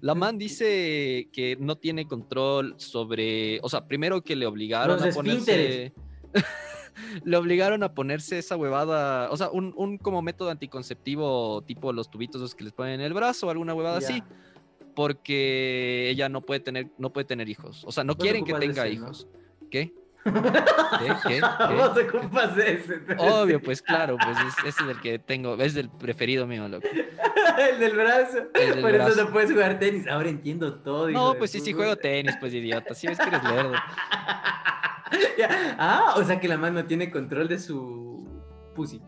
La 0.00 0.14
man 0.14 0.38
dice 0.38 1.28
que 1.32 1.56
no 1.58 1.76
tiene 1.76 2.06
control 2.06 2.74
sobre, 2.78 3.58
o 3.62 3.68
sea, 3.68 3.88
primero 3.88 4.22
que 4.22 4.36
le 4.36 4.46
obligaron 4.46 5.00
Los 5.00 5.06
a 5.06 5.10
ponerse... 5.10 5.92
le 7.24 7.36
obligaron 7.36 7.82
a 7.82 7.94
ponerse 7.94 8.38
esa 8.38 8.56
huevada, 8.56 9.30
o 9.30 9.36
sea, 9.36 9.50
un, 9.50 9.72
un 9.76 9.98
como 9.98 10.22
método 10.22 10.50
anticonceptivo 10.50 11.62
tipo 11.62 11.92
los 11.92 12.10
tubitos 12.10 12.40
esos 12.40 12.54
que 12.54 12.64
les 12.64 12.72
ponen 12.72 12.94
en 12.94 13.00
el 13.02 13.14
brazo 13.14 13.46
o 13.46 13.50
alguna 13.50 13.74
huevada 13.74 13.98
así, 13.98 14.22
porque 14.96 16.08
ella 16.10 16.28
no 16.28 16.40
puede 16.40 16.58
tener, 16.58 16.88
no 16.98 17.12
puede 17.12 17.26
tener 17.26 17.48
hijos, 17.48 17.84
o 17.86 17.92
sea, 17.92 18.02
no 18.02 18.16
quieren 18.16 18.44
que 18.44 18.54
tenga 18.54 18.88
hijos. 18.88 19.28
¿Qué? 19.70 19.92
¿Qué? 20.24 20.32
¿Qué? 21.28 21.40
Ocupas 21.42 22.56
ese. 22.58 23.00
Obvio, 23.18 23.62
pues 23.62 23.80
claro, 23.82 24.16
pues 24.16 24.36
es- 24.40 24.64
ese 24.74 24.82
es 24.82 24.88
el 24.88 25.00
que 25.00 25.18
tengo, 25.20 25.54
es 25.62 25.76
el 25.76 25.88
preferido 25.90 26.46
mío, 26.46 26.66
loco. 26.66 26.88
el 27.70 27.78
del 27.78 27.94
brazo. 27.94 28.38
El 28.54 28.70
del 28.72 28.80
Por 28.80 28.92
brazo. 28.92 29.12
eso 29.12 29.24
no 29.26 29.30
puedes 29.30 29.52
jugar 29.52 29.78
tenis. 29.78 30.08
Ahora 30.08 30.28
entiendo 30.30 30.74
todo. 30.80 31.10
No, 31.10 31.34
pues 31.34 31.50
sí, 31.52 31.60
sí 31.60 31.72
juego 31.72 31.94
tenis, 31.94 32.34
pues 32.40 32.52
idiota, 32.54 32.94
sí 32.94 33.06
ves 33.06 33.18
que 33.18 33.28
eres 33.28 33.44
lerdo. 33.44 33.74
Ya. 35.38 35.76
Ah, 35.78 36.14
o 36.16 36.24
sea 36.24 36.40
que 36.40 36.48
la 36.48 36.56
man 36.58 36.74
no 36.74 36.84
tiene 36.86 37.12
control 37.12 37.46
de 37.46 37.60
su 37.60 38.26
pussy. 38.74 39.00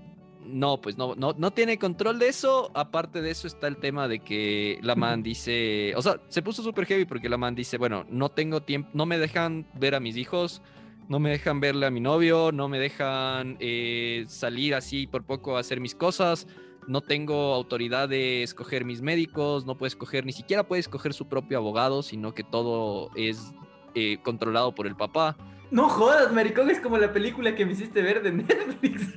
No, 0.49 0.81
pues 0.81 0.97
no, 0.97 1.15
no, 1.15 1.35
no 1.37 1.51
tiene 1.51 1.79
control 1.79 2.19
de 2.19 2.29
eso. 2.29 2.71
Aparte 2.75 3.21
de 3.21 3.31
eso 3.31 3.47
está 3.47 3.67
el 3.67 3.77
tema 3.77 4.09
de 4.09 4.21
que 4.21 4.79
la 4.83 4.95
man 4.95 5.23
dice, 5.23 5.93
o 5.95 6.03
sea, 6.03 6.21
se 6.29 6.41
puso 6.41 6.63
súper 6.63 6.87
heavy 6.87 7.05
porque 7.05 7.29
la 7.29 7.37
man 7.37 7.55
dice, 7.55 7.77
bueno, 7.77 8.07
no 8.09 8.31
tengo 8.31 8.63
tiempo, 8.63 8.89
no 8.95 9.05
me 9.05 9.19
dejan 9.19 9.67
ver 9.75 9.95
a 9.95 10.01
mis 10.01 10.17
hijos, 10.17 10.63
no 11.09 11.19
me 11.19 11.31
dejan 11.31 11.61
verle 11.61 11.87
a 11.87 11.91
mi 11.91 12.01
novio, 12.01 12.51
no 12.51 12.69
me 12.69 12.79
dejan 12.79 13.57
eh, 13.61 14.25
salir 14.29 14.75
así 14.75 15.07
por 15.07 15.25
poco 15.25 15.57
a 15.57 15.61
hacer 15.61 15.81
mis 15.81 15.95
cosas, 15.95 16.47
no 16.87 17.03
tengo 17.03 17.55
autoridad 17.55 18.09
de 18.09 18.43
escoger 18.43 18.87
mis 18.87 19.03
médicos, 19.03 19.67
no 19.67 19.77
puede 19.77 19.89
escoger, 19.89 20.25
ni 20.25 20.33
siquiera 20.33 20.67
puede 20.67 20.81
escoger 20.81 21.13
su 21.13 21.29
propio 21.29 21.59
abogado, 21.59 22.03
sino 22.03 22.33
que 22.35 22.43
todo 22.43 23.11
es 23.15 23.53
eh, 23.95 24.19
controlado 24.23 24.75
por 24.75 24.87
el 24.87 24.97
papá. 24.97 25.37
No 25.71 25.91
jodas, 25.91 26.33
maricón, 26.33 26.71
es 26.71 26.81
como 26.81 26.97
la 26.97 27.13
película 27.13 27.55
que 27.55 27.67
me 27.67 27.73
hiciste 27.73 28.01
ver 28.01 28.23
de 28.23 28.33
Netflix. 28.33 29.15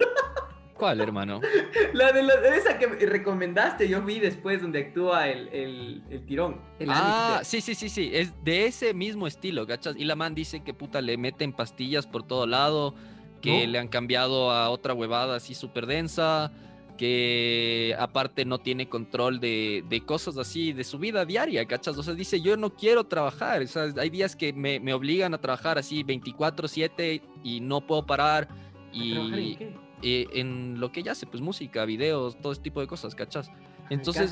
¿Cuál, 0.82 1.00
hermano? 1.00 1.40
La 1.94 2.12
de 2.12 2.24
la, 2.24 2.34
esa 2.56 2.80
que 2.80 2.88
me 2.88 2.96
recomendaste, 2.96 3.88
yo 3.88 4.02
vi 4.02 4.20
después 4.20 4.64
donde 4.64 4.80
actúa 4.80 5.28
el, 5.30 5.48
el, 5.50 6.02
el 6.10 6.26
tirón. 6.26 6.60
El 6.80 6.90
Ah, 6.90 7.36
Anister. 7.38 7.62
sí, 7.62 7.76
sí, 7.76 7.76
sí, 7.76 7.90
sí. 7.90 8.10
Es 8.12 8.44
de 8.44 8.66
ese 8.66 8.96
mismo 8.96 9.28
estilo, 9.28 9.68
¿cachas? 9.68 9.96
Y 9.96 10.06
la 10.06 10.16
man 10.16 10.34
dice 10.34 10.64
que 10.64 10.74
puta 10.74 11.00
le 11.02 11.18
meten 11.18 11.54
pastillas 11.54 12.08
por 12.08 12.24
todo 12.26 12.48
lado, 12.48 12.96
que 13.42 13.68
¿No? 13.68 13.72
le 13.74 13.78
han 13.78 13.90
cambiado 13.90 14.50
a 14.50 14.72
otra 14.72 14.96
huevada 14.96 15.36
así 15.36 15.54
súper 15.54 15.86
densa, 15.86 16.52
que 16.98 17.96
aparte 18.00 18.44
no 18.44 18.58
tiene 18.58 18.90
control 18.90 19.40
de, 19.40 19.84
de 19.88 20.02
cosas 20.04 20.38
así, 20.40 20.74
de 20.74 20.84
su 20.84 20.98
vida 20.98 21.26
diaria, 21.26 21.64
¿cachas? 21.68 21.96
O 21.98 22.02
sea, 22.02 22.16
dice, 22.16 22.42
yo 22.42 22.58
no 22.58 22.72
quiero 22.76 23.04
trabajar. 23.04 23.62
O 23.62 23.68
sea, 23.68 23.88
hay 23.98 24.10
días 24.10 24.36
que 24.36 24.52
me, 24.52 24.80
me 24.80 24.96
obligan 24.96 25.36
a 25.36 25.38
trabajar 25.40 25.78
así 25.78 26.04
24/7 26.04 27.22
y 27.44 27.60
no 27.60 27.82
puedo 27.86 28.04
parar. 28.06 28.48
¿A 28.50 28.92
trabajar 29.14 29.40
en 29.40 29.46
Y 29.46 29.56
qué? 29.58 29.74
Eh, 30.02 30.28
en 30.34 30.80
lo 30.80 30.92
que 30.92 31.02
ella 31.02 31.14
hace, 31.14 31.26
pues 31.26 31.42
música, 31.42 31.86
videos, 31.86 32.40
todo 32.42 32.52
ese 32.52 32.62
tipo 32.62 32.82
de 32.82 32.88
cosas, 32.88 33.16
¿cachas? 33.16 33.50
En 33.90 34.00
Entonces. 34.00 34.32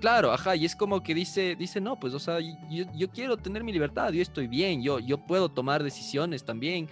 Claro, 0.00 0.32
ajá, 0.32 0.56
y 0.56 0.64
es 0.64 0.74
como 0.74 1.02
que 1.02 1.14
dice, 1.14 1.56
dice, 1.56 1.80
no, 1.80 1.98
pues, 2.00 2.14
o 2.14 2.18
sea, 2.18 2.40
yo, 2.40 2.84
yo 2.94 3.10
quiero 3.10 3.36
tener 3.36 3.64
mi 3.64 3.72
libertad, 3.72 4.12
yo 4.12 4.22
estoy 4.22 4.46
bien, 4.46 4.82
yo, 4.82 4.98
yo 4.98 5.18
puedo 5.18 5.48
tomar 5.48 5.82
decisiones 5.82 6.44
también, 6.44 6.88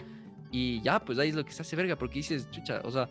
y 0.51 0.81
ya, 0.81 1.03
pues 1.03 1.17
ahí 1.17 1.29
es 1.29 1.35
lo 1.35 1.45
que 1.45 1.51
se 1.51 1.61
hace 1.61 1.75
verga, 1.75 1.97
porque 1.97 2.19
dices, 2.19 2.49
chucha, 2.51 2.81
o 2.83 2.91
sea, 2.91 3.09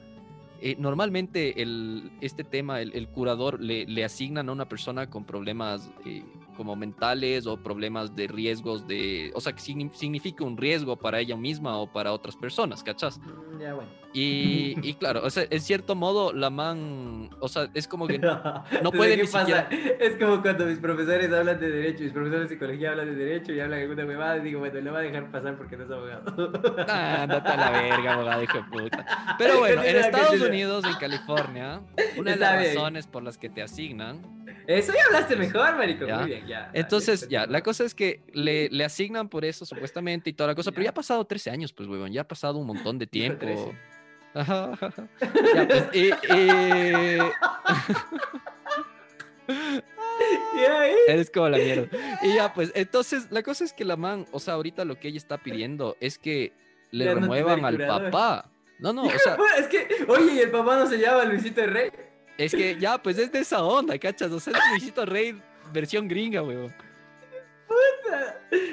eh, 0.62 0.76
normalmente 0.78 1.62
el, 1.62 2.12
este 2.20 2.44
tema, 2.44 2.80
el, 2.80 2.92
el 2.92 3.08
curador, 3.08 3.60
le, 3.60 3.86
le 3.86 4.04
asignan 4.04 4.48
a 4.50 4.52
una 4.52 4.68
persona 4.68 5.08
con 5.08 5.24
problemas 5.24 5.90
eh, 6.04 6.22
como 6.60 6.76
mentales 6.76 7.46
o 7.46 7.56
problemas 7.56 8.14
de 8.14 8.26
riesgos 8.28 8.86
de, 8.86 9.30
o 9.34 9.40
sea, 9.40 9.54
que 9.54 9.60
signi- 9.62 9.90
significa 9.94 10.44
un 10.44 10.58
riesgo 10.58 10.94
para 10.98 11.18
ella 11.18 11.34
misma 11.38 11.78
o 11.78 11.90
para 11.90 12.12
otras 12.12 12.36
personas, 12.36 12.82
¿cachas? 12.84 13.18
Mm, 13.18 13.58
Ya, 13.62 13.72
bueno. 13.72 13.88
Y, 14.12 14.74
y 14.82 14.94
claro, 14.94 15.22
o 15.24 15.30
sea, 15.30 15.44
en 15.48 15.60
cierto 15.60 15.94
modo, 15.94 16.32
la 16.34 16.50
man, 16.50 17.30
o 17.40 17.48
sea, 17.48 17.70
es 17.74 17.86
como 17.88 18.06
que 18.08 18.18
no 18.18 18.42
¿Sabes 18.42 18.90
puede 18.94 19.16
ni 19.16 19.26
siquiera... 19.26 19.68
Es 19.70 20.16
como 20.16 20.42
cuando 20.42 20.66
mis 20.66 20.80
profesores 20.80 21.32
hablan 21.32 21.58
de 21.60 21.70
derecho, 21.70 22.02
mis 22.04 22.12
profesores 22.12 22.48
de 22.50 22.54
psicología 22.56 22.90
hablan 22.90 23.06
de 23.06 23.14
derecho 23.24 23.52
y 23.54 23.60
hablan 23.60 23.80
alguna 23.80 24.04
huevada 24.04 24.36
y 24.38 24.40
digo, 24.42 24.58
bueno, 24.60 24.80
le 24.80 24.90
va 24.90 24.98
a 24.98 25.02
dejar 25.02 25.30
pasar 25.30 25.56
porque 25.56 25.76
no 25.78 25.84
es 25.84 25.90
abogado. 25.90 26.52
Ah, 26.88 27.22
a 27.22 27.56
la 27.56 27.70
verga, 27.70 28.14
abogado, 28.14 28.42
hijo 28.42 28.58
de 28.58 28.64
puta. 28.64 29.06
Pero 29.38 29.60
bueno, 29.60 29.82
en 29.82 29.96
Estados. 29.96 30.40
Unidos, 30.40 30.84
en 30.84 30.94
California, 30.96 31.80
una 32.18 32.32
de 32.32 32.36
las 32.36 32.66
razones 32.66 33.06
por 33.06 33.22
las 33.22 33.38
que 33.38 33.48
te 33.48 33.62
asignan. 33.62 34.39
Eso 34.66 34.92
ya 34.92 35.04
hablaste 35.06 35.36
mejor, 35.36 35.76
marico. 35.76 36.06
Ya. 36.06 36.18
Muy 36.18 36.26
bien, 36.26 36.46
ya. 36.46 36.70
Entonces, 36.72 37.28
ya, 37.28 37.46
la 37.46 37.62
cosa 37.62 37.84
es 37.84 37.94
que 37.94 38.22
le, 38.32 38.68
le 38.70 38.84
asignan 38.84 39.28
por 39.28 39.44
eso, 39.44 39.66
supuestamente, 39.66 40.30
y 40.30 40.32
toda 40.32 40.48
la 40.48 40.54
cosa, 40.54 40.70
pero 40.70 40.84
ya 40.84 40.90
ha 40.90 40.94
pasado 40.94 41.24
13 41.24 41.50
años, 41.50 41.72
pues, 41.72 41.88
huevón, 41.88 42.12
ya 42.12 42.22
ha 42.22 42.28
pasado 42.28 42.58
un 42.58 42.66
montón 42.66 42.98
de 42.98 43.06
tiempo. 43.06 43.46
13. 43.46 43.72
Ajá, 44.34 44.72
ajá. 44.72 44.92
Ya, 45.54 45.68
pues, 45.68 45.84
Y 45.92 46.10
ahí, 50.64 50.94
Eres 51.08 51.30
como 51.30 51.48
la 51.48 51.58
mierda. 51.58 51.88
Y 52.22 52.34
ya, 52.34 52.52
pues, 52.52 52.72
entonces, 52.74 53.28
la 53.30 53.42
cosa 53.42 53.64
es 53.64 53.72
que 53.72 53.84
la 53.84 53.96
man, 53.96 54.26
o 54.30 54.38
sea, 54.38 54.54
ahorita 54.54 54.84
lo 54.84 54.98
que 54.98 55.08
ella 55.08 55.18
está 55.18 55.38
pidiendo 55.38 55.96
es 56.00 56.18
que 56.18 56.52
le 56.90 57.06
no 57.06 57.14
remuevan 57.14 57.64
al 57.64 57.78
papá. 57.78 58.50
No, 58.78 58.92
no, 58.92 59.04
o 59.04 59.18
sea, 59.18 59.36
es 59.58 59.66
que, 59.68 59.88
oye, 60.08 60.34
y 60.34 60.38
el 60.40 60.50
papá 60.50 60.78
no 60.78 60.86
se 60.86 60.98
llama 60.98 61.24
Luisito 61.24 61.66
Rey. 61.66 61.90
Es 62.40 62.52
que 62.52 62.74
ya, 62.80 62.96
pues 62.96 63.18
es 63.18 63.30
de 63.30 63.40
esa 63.40 63.62
onda, 63.62 63.98
¿cachas? 63.98 64.32
O 64.32 64.40
sea, 64.40 64.54
es 64.54 64.70
Luisito 64.70 65.04
Rey 65.04 65.38
versión 65.74 66.08
gringa, 66.08 66.42
weón. 66.42 66.74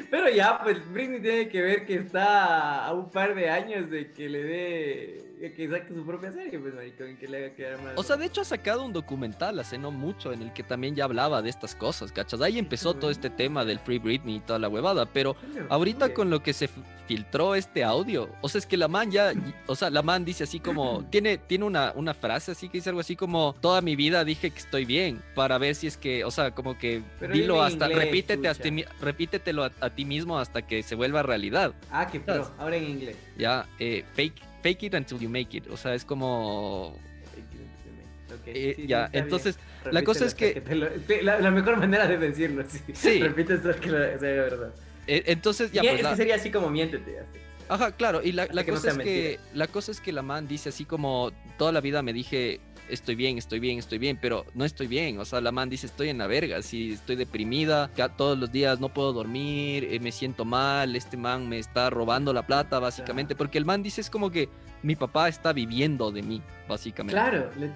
Pero 0.09 0.29
ya, 0.29 0.63
pues 0.63 0.77
Britney 0.89 1.21
tiene 1.21 1.49
que 1.49 1.61
ver 1.61 1.85
que 1.85 1.95
está 1.95 2.85
a 2.85 2.93
un 2.93 3.11
par 3.11 3.35
de 3.35 3.49
años 3.49 3.89
de 3.89 4.13
que 4.13 4.29
le 4.29 4.43
dé, 4.43 5.35
que 5.39 5.69
saque 5.69 5.93
su 5.93 6.05
propia 6.05 6.31
serie, 6.31 6.57
pues, 6.59 6.73
maricón, 6.73 7.15
que 7.17 7.27
le 7.27 7.37
haga 7.37 7.55
quedar 7.55 7.81
mal. 7.81 7.93
O 7.95 8.03
sea, 8.03 8.17
de 8.17 8.25
hecho 8.25 8.41
ha 8.41 8.45
sacado 8.45 8.83
un 8.83 8.93
documental 8.93 9.59
hace 9.59 9.77
no 9.77 9.91
mucho 9.91 10.33
en 10.33 10.41
el 10.41 10.53
que 10.53 10.63
también 10.63 10.95
ya 10.95 11.05
hablaba 11.05 11.41
de 11.41 11.49
estas 11.49 11.75
cosas, 11.75 12.11
¿cachas? 12.11 12.41
Ahí 12.41 12.57
empezó 12.57 12.93
todo 12.93 13.11
este 13.11 13.29
tema 13.29 13.63
del 13.63 13.79
Free 13.79 13.99
Britney 13.99 14.37
y 14.37 14.39
toda 14.39 14.59
la 14.59 14.67
huevada, 14.67 15.05
pero 15.05 15.35
ahorita 15.69 16.13
con 16.13 16.29
lo 16.29 16.41
que 16.41 16.53
se 16.53 16.69
filtró 17.07 17.55
este 17.55 17.83
audio, 17.83 18.29
o 18.41 18.49
sea, 18.49 18.59
es 18.59 18.65
que 18.65 18.77
la 18.77 18.87
man 18.87 19.11
ya, 19.11 19.31
o 19.67 19.75
sea, 19.75 19.89
la 19.89 20.01
man 20.01 20.25
dice 20.25 20.43
así 20.43 20.59
como, 20.59 21.03
tiene, 21.09 21.37
tiene 21.37 21.65
una, 21.65 21.93
una 21.95 22.13
frase 22.13 22.51
así 22.51 22.67
que 22.67 22.79
dice 22.79 22.89
algo 22.89 23.01
así 23.01 23.15
como, 23.15 23.55
toda 23.61 23.81
mi 23.81 23.95
vida 23.95 24.23
dije 24.23 24.49
que 24.49 24.59
estoy 24.59 24.85
bien, 24.85 25.21
para 25.35 25.57
ver 25.57 25.75
si 25.75 25.87
es 25.87 25.97
que, 25.97 26.25
o 26.25 26.31
sea, 26.31 26.51
como 26.51 26.77
que 26.77 27.01
Pero 27.19 27.33
dilo 27.33 27.61
hasta, 27.61 27.85
inglés, 27.87 28.05
repítete 28.05 28.47
hasta, 28.47 28.69
repítetelo 29.01 29.63
a, 29.63 29.71
a 29.79 29.89
ti 29.89 30.03
mismo 30.03 30.39
hasta 30.39 30.63
que 30.63 30.83
se 30.83 30.95
vuelva 30.95 31.23
realidad. 31.23 31.73
Ah, 31.91 32.07
que 32.07 32.19
pro, 32.19 32.51
ahora 32.57 32.75
en 32.75 32.83
inglés. 32.83 33.17
Ya, 33.37 33.67
eh, 33.79 34.03
fake, 34.13 34.46
fake 34.67 34.83
it 34.83 34.93
until 34.95 35.19
you 35.19 35.29
make 35.29 35.55
it, 35.55 35.67
o 35.69 35.77
sea, 35.77 35.93
es 35.93 36.03
como... 36.03 36.87
Ok, 38.29 38.47
eh, 38.47 38.73
sí, 38.75 38.87
ya, 38.87 39.05
está 39.05 39.11
bien. 39.11 39.23
entonces, 39.23 39.59
la 39.91 40.03
cosa 40.03 40.25
es 40.25 40.35
que- 40.35 40.59
te 40.61 40.75
lo- 40.75 40.89
la, 41.21 41.39
la 41.39 41.51
mejor 41.51 41.77
manera 41.77 42.07
de 42.07 42.17
decirlo, 42.17 42.63
sí. 42.67 42.79
Sí. 42.93 43.19
Repite 43.23 43.53
hasta 43.53 43.73
que 43.75 43.89
lo- 43.89 43.97
sea 44.19 44.19
verdad. 44.19 44.73
eh, 45.07 45.23
entonces, 45.27 45.71
ya, 45.71 45.81
Y 45.83 45.87
pues, 45.87 45.97
es 45.99 46.03
la- 46.03 46.09
que 46.11 46.15
sería 46.17 46.35
así 46.35 46.51
como 46.51 46.69
miéntete. 46.69 47.19
así. 47.19 47.39
Ajá, 47.69 47.91
claro, 47.91 48.21
y 48.23 48.31
la, 48.33 48.47
la 48.51 48.63
no 48.63 48.73
cosa 48.73 48.91
es 48.91 48.97
que 48.97 49.39
la 49.53 49.67
cosa 49.67 49.91
es 49.91 49.99
que 50.01 50.11
la 50.13 50.21
man 50.21 50.47
dice 50.47 50.69
así 50.69 50.85
como 50.85 51.31
toda 51.57 51.71
la 51.73 51.81
vida 51.81 52.01
me 52.01 52.13
dije 52.13 52.61
estoy 52.89 53.15
bien, 53.15 53.37
estoy 53.37 53.59
bien, 53.59 53.79
estoy 53.79 53.97
bien, 53.97 54.17
pero 54.21 54.45
no 54.53 54.65
estoy 54.65 54.87
bien. 54.87 55.19
O 55.19 55.25
sea, 55.25 55.41
la 55.41 55.51
man 55.51 55.69
dice, 55.69 55.87
estoy 55.87 56.09
en 56.09 56.17
la 56.17 56.27
verga, 56.27 56.61
sí, 56.61 56.91
estoy 56.91 57.15
deprimida, 57.15 57.89
todos 58.17 58.37
los 58.37 58.51
días 58.51 58.79
no 58.79 58.89
puedo 58.89 59.13
dormir, 59.13 59.87
eh, 59.91 59.99
me 59.99 60.11
siento 60.11 60.45
mal, 60.45 60.95
este 60.95 61.17
man 61.17 61.47
me 61.49 61.59
está 61.59 61.89
robando 61.89 62.33
la 62.33 62.45
plata, 62.45 62.79
básicamente, 62.79 63.35
porque 63.35 63.57
el 63.57 63.65
man 63.65 63.83
dice, 63.83 64.01
es 64.01 64.09
como 64.09 64.31
que 64.31 64.49
mi 64.83 64.95
papá 64.95 65.27
está 65.27 65.53
viviendo 65.53 66.11
de 66.11 66.23
mí, 66.23 66.41
básicamente. 66.67 67.13
Claro, 67.13 67.49
le 67.57 67.65
es, 67.67 67.75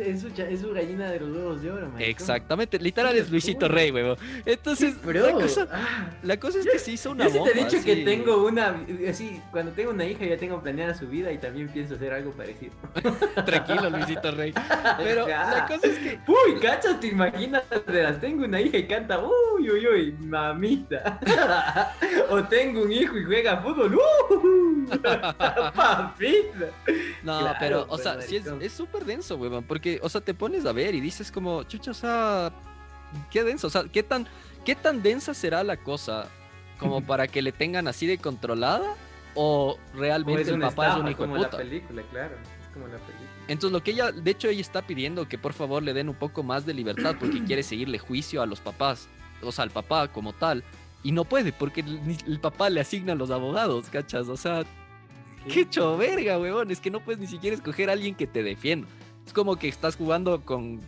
es- 0.00 0.06
es 0.08 0.20
su, 0.20 0.30
cha- 0.30 0.48
es 0.48 0.60
su 0.60 0.72
gallina 0.72 1.10
de 1.10 1.20
los 1.20 1.30
huevos 1.30 1.62
de 1.62 1.70
oro, 1.70 1.88
man. 1.88 2.00
Exactamente, 2.00 2.78
literal 2.78 3.16
es 3.16 3.30
Luisito. 3.30 3.68
Rey, 3.68 3.90
huevo. 3.90 4.16
Entonces, 4.44 5.00
Bro, 5.02 5.26
la 5.26 5.32
cosa, 5.32 5.68
ah. 5.72 6.10
la 6.22 6.36
cosa 6.38 6.58
es 6.58 6.66
que 6.66 6.78
se 6.78 6.92
hizo 6.92 7.10
una 7.12 7.28
Yo 7.28 7.34
bomba. 7.38 7.52
te 7.52 7.60
he 7.60 7.64
dicho 7.64 7.84
que 7.84 7.96
tengo 8.04 8.44
una, 8.46 8.76
así, 9.08 9.40
cuando 9.50 9.72
tengo 9.72 9.90
una 9.92 10.04
hija 10.04 10.24
ya 10.24 10.36
tengo 10.36 10.60
planeada 10.62 10.94
su 10.94 11.06
vida 11.08 11.30
y 11.32 11.38
también 11.38 11.68
pienso 11.68 11.94
hacer 11.94 12.12
algo 12.12 12.32
parecido. 12.32 12.72
Tranquilo, 13.46 13.90
Luisito 13.90 14.30
Rey. 14.32 14.52
Pero 14.98 15.26
la 15.28 15.66
cosa 15.68 15.86
es 15.86 15.98
que 15.98 16.18
Uy, 16.26 16.60
cachas, 16.60 16.98
te 17.00 17.08
imaginas, 17.08 17.62
las 17.86 18.20
tengo 18.20 18.44
una 18.44 18.60
hija 18.60 18.78
y 18.78 18.86
canta, 18.86 19.20
uy, 19.20 19.70
uy, 19.70 19.86
uy, 19.86 20.12
mamita. 20.20 21.20
o 22.30 22.42
tengo 22.44 22.82
un 22.82 22.92
hijo 22.92 23.16
y 23.18 23.24
juega 23.24 23.58
fútbol, 23.58 23.94
uh, 23.94 24.96
papita. 25.74 26.66
No, 27.22 27.38
Claro, 27.40 27.56
pero, 27.60 27.82
o 27.82 27.86
pues, 27.88 28.02
sea, 28.02 28.20
sí 28.40 28.50
es 28.60 28.72
súper 28.72 29.04
denso, 29.04 29.36
weón. 29.36 29.64
Porque, 29.64 30.00
o 30.02 30.08
sea, 30.08 30.20
te 30.20 30.34
pones 30.34 30.64
a 30.66 30.72
ver 30.72 30.94
y 30.94 31.00
dices 31.00 31.30
como, 31.30 31.62
chucha, 31.64 31.90
o 31.90 31.94
sea, 31.94 32.52
qué 33.30 33.44
denso. 33.44 33.66
O 33.66 33.70
sea, 33.70 33.84
qué 33.84 34.02
tan, 34.02 34.26
qué 34.64 34.74
tan 34.74 35.02
densa 35.02 35.34
será 35.34 35.62
la 35.64 35.76
cosa 35.76 36.28
como 36.78 37.00
para 37.06 37.28
que 37.28 37.42
le 37.42 37.52
tengan 37.52 37.88
así 37.88 38.06
de 38.06 38.18
controlada 38.18 38.94
o 39.34 39.78
realmente 39.94 40.50
el 40.50 40.60
papá 40.60 40.92
es 40.92 40.96
un 40.96 41.08
hijo 41.08 41.18
como 41.18 41.34
de 41.34 41.40
la 41.40 41.50
puta. 41.50 41.58
película, 41.58 42.02
claro. 42.10 42.34
Es 42.60 42.68
como 42.72 42.86
la 42.86 42.98
película. 42.98 43.28
Entonces, 43.48 43.72
lo 43.72 43.82
que 43.82 43.90
ella, 43.92 44.12
de 44.12 44.30
hecho, 44.30 44.48
ella 44.48 44.60
está 44.60 44.82
pidiendo 44.82 45.28
que 45.28 45.38
por 45.38 45.52
favor 45.52 45.82
le 45.82 45.92
den 45.92 46.08
un 46.08 46.14
poco 46.14 46.42
más 46.42 46.64
de 46.66 46.74
libertad 46.74 47.16
porque 47.18 47.42
quiere 47.46 47.62
seguirle 47.62 47.98
juicio 47.98 48.42
a 48.42 48.46
los 48.46 48.60
papás, 48.60 49.08
o 49.42 49.52
sea, 49.52 49.64
al 49.64 49.70
papá 49.70 50.08
como 50.08 50.32
tal. 50.32 50.64
Y 51.04 51.10
no 51.10 51.24
puede 51.24 51.52
porque 51.52 51.80
el, 51.80 52.00
el 52.26 52.38
papá 52.38 52.70
le 52.70 52.80
asigna 52.80 53.14
a 53.14 53.16
los 53.16 53.30
abogados, 53.30 53.88
¿cachas? 53.88 54.28
O 54.28 54.36
sea, 54.36 54.64
qué 55.52 55.60
hecho 55.60 55.96
verga, 55.96 56.38
huevón. 56.38 56.70
Es 56.70 56.80
que 56.80 56.90
no 56.90 57.00
puedes 57.00 57.20
ni 57.20 57.26
siquiera 57.26 57.56
escoger 57.56 57.90
a 57.90 57.92
alguien 57.92 58.14
que 58.14 58.26
te 58.26 58.42
defienda. 58.42 58.88
Es 59.26 59.32
como 59.32 59.56
que 59.56 59.68
estás 59.68 59.96
jugando 59.96 60.44
con, 60.44 60.80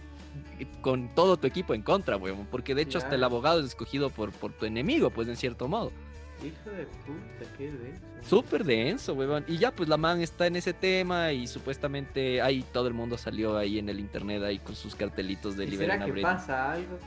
con 0.81 1.15
todo 1.15 1.37
tu 1.37 1.47
equipo 1.47 1.75
en 1.75 1.83
contra, 1.83 2.17
huevón. 2.17 2.47
Porque 2.51 2.75
de 2.75 2.83
hecho 2.83 2.99
hasta 2.99 3.15
el 3.15 3.25
abogado 3.25 3.61
es 3.61 3.67
escogido 3.67 4.11
por, 4.11 4.33
por 4.33 4.53
tu 4.53 4.67
enemigo, 4.67 5.11
pues 5.11 5.29
en 5.29 5.37
cierto 5.37 5.69
modo. 5.69 5.93
Hijo 6.45 6.71
de 6.71 6.85
puta, 6.85 7.57
qué 7.57 7.71
de 7.71 7.91
eso. 7.91 8.01
Súper 8.29 8.65
denso, 8.65 9.15
huevón. 9.15 9.45
Y 9.47 9.59
ya, 9.59 9.71
pues 9.71 9.89
la 9.89 9.97
man 9.97 10.21
está 10.21 10.47
en 10.47 10.57
ese 10.57 10.73
tema 10.73 11.33
y 11.33 11.47
supuestamente 11.47 12.43
ahí 12.43 12.65
todo 12.73 12.89
el 12.89 12.95
mundo 12.95 13.17
salió 13.17 13.57
ahí 13.57 13.79
en 13.79 13.89
el 13.89 14.01
internet 14.01 14.43
ahí 14.43 14.59
con 14.59 14.75
sus 14.75 14.95
cartelitos 14.95 15.57
de 15.57 15.67
¿Y 15.67 15.77
¿Será 15.77 16.05
que 16.05 16.13
pasa 16.21 16.73
algo? 16.73 16.99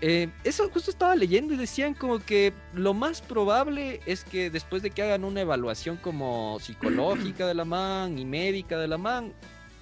Eh, 0.00 0.28
eso 0.44 0.68
justo 0.70 0.90
estaba 0.92 1.16
leyendo 1.16 1.54
y 1.54 1.56
decían 1.56 1.92
como 1.92 2.20
que 2.20 2.52
lo 2.72 2.94
más 2.94 3.20
probable 3.20 4.00
es 4.06 4.22
que 4.22 4.48
después 4.48 4.80
de 4.82 4.90
que 4.90 5.02
hagan 5.02 5.24
una 5.24 5.40
evaluación 5.40 5.96
como 5.96 6.58
psicológica 6.60 7.46
de 7.48 7.54
la 7.54 7.64
man 7.64 8.16
y 8.16 8.24
médica 8.24 8.78
de 8.78 8.86
la 8.86 8.96
man, 8.96 9.32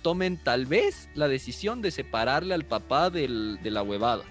tomen 0.01 0.39
tal 0.39 0.65
vez 0.65 1.11
la 1.15 1.29
decisión 1.29 1.83
de 1.83 1.91
separarle 1.91 2.55
al 2.55 2.65
papá 2.65 3.11
del- 3.11 3.59
de 3.63 3.71
la 3.71 3.83
huevada, 3.83 4.25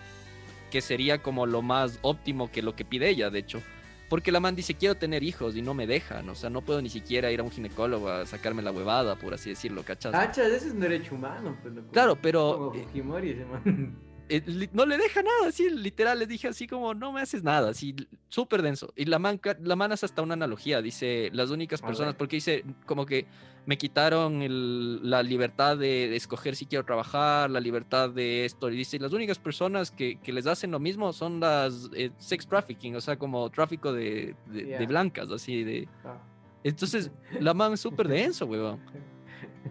que 0.71 0.81
sería 0.81 1.21
como 1.21 1.45
lo 1.45 1.61
más 1.61 1.99
óptimo 2.01 2.49
que 2.51 2.63
lo 2.63 2.75
que 2.75 2.83
pide 2.85 3.09
ella, 3.09 3.29
de 3.29 3.39
hecho. 3.39 3.61
Porque 4.09 4.31
la 4.31 4.39
man 4.39 4.55
dice, 4.55 4.75
quiero 4.75 4.95
tener 4.95 5.23
hijos 5.23 5.55
y 5.55 5.61
no 5.61 5.73
me 5.73 5.85
dejan, 5.87 6.29
o 6.29 6.35
sea, 6.35 6.49
no 6.49 6.61
puedo 6.61 6.81
ni 6.81 6.89
siquiera 6.89 7.31
ir 7.31 7.39
a 7.39 7.43
un 7.43 7.51
ginecólogo 7.51 8.07
a 8.09 8.25
sacarme 8.25 8.61
la 8.61 8.71
huevada, 8.71 9.15
por 9.17 9.33
así 9.33 9.49
decirlo, 9.49 9.83
¿cachas? 9.83 10.11
Cachas, 10.11 10.47
ese 10.47 10.67
es 10.67 10.73
un 10.73 10.79
derecho 10.79 11.13
humano, 11.15 11.57
pues. 11.61 11.73
Claro, 11.91 12.15
pero, 12.19 12.53
Como 12.71 12.75
eh, 12.75 12.83
Fujimori, 12.87 13.29
ese 13.31 13.45
man. 13.45 13.97
Eh, 14.29 14.69
no 14.73 14.85
le 14.85 14.97
deja 14.97 15.21
nada, 15.21 15.47
así 15.49 15.69
literal, 15.69 16.19
les 16.19 16.27
dije 16.27 16.47
así 16.47 16.67
como, 16.67 16.93
no 16.93 17.11
me 17.11 17.21
haces 17.21 17.43
nada, 17.43 17.69
así 17.69 17.95
súper 18.29 18.61
denso. 18.61 18.91
Y 18.95 19.05
la 19.05 19.19
man, 19.19 19.39
la 19.61 19.75
man 19.75 19.91
hace 19.91 20.05
hasta 20.05 20.21
una 20.21 20.33
analogía, 20.33 20.81
dice, 20.81 21.29
las 21.33 21.49
únicas 21.51 21.81
personas, 21.81 22.15
porque 22.15 22.37
dice 22.37 22.63
como 22.85 23.05
que 23.05 23.25
me 23.65 23.77
quitaron 23.77 24.41
el- 24.43 25.09
la 25.09 25.23
libertad 25.23 25.77
de, 25.77 26.07
de 26.09 26.15
escoger 26.15 26.55
si 26.55 26.65
quiero 26.65 26.85
trabajar, 26.85 27.49
la 27.49 27.59
libertad 27.59 28.09
de 28.09 28.45
esto, 28.45 28.69
y 28.69 28.77
dice, 28.77 28.99
las 28.99 29.13
únicas 29.13 29.39
personas 29.39 29.89
que, 29.91 30.17
que 30.21 30.31
les 30.33 30.45
hacen 30.47 30.71
lo 30.71 30.79
mismo 30.79 31.11
son 31.13 31.39
las 31.39 31.89
eh, 31.95 32.11
sex 32.17 32.47
trafficking, 32.47 32.95
o 32.95 33.01
sea, 33.01 33.17
como 33.17 33.49
tráfico 33.49 33.91
de, 33.93 34.35
de- 34.47 34.85
blancas, 34.87 35.29
así 35.31 35.63
de... 35.63 35.87
Ah. 36.03 36.17
Entonces, 36.63 37.11
la 37.39 37.53
man 37.53 37.77
súper 37.77 38.07
denso, 38.07 38.45
weón. 38.45 38.79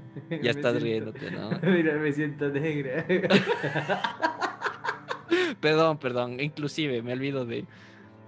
Ya 0.43 0.51
estás 0.51 0.73
siento- 0.73 0.81
riéndote, 0.81 1.31
¿no? 1.31 1.51
Mira, 1.63 1.95
me 1.95 2.13
siento 2.13 2.49
negra. 2.49 3.05
Perdón, 5.61 5.99
perdón, 5.99 6.41
inclusive 6.41 7.03
me 7.03 7.13
olvido 7.15 7.47
de 7.47 7.65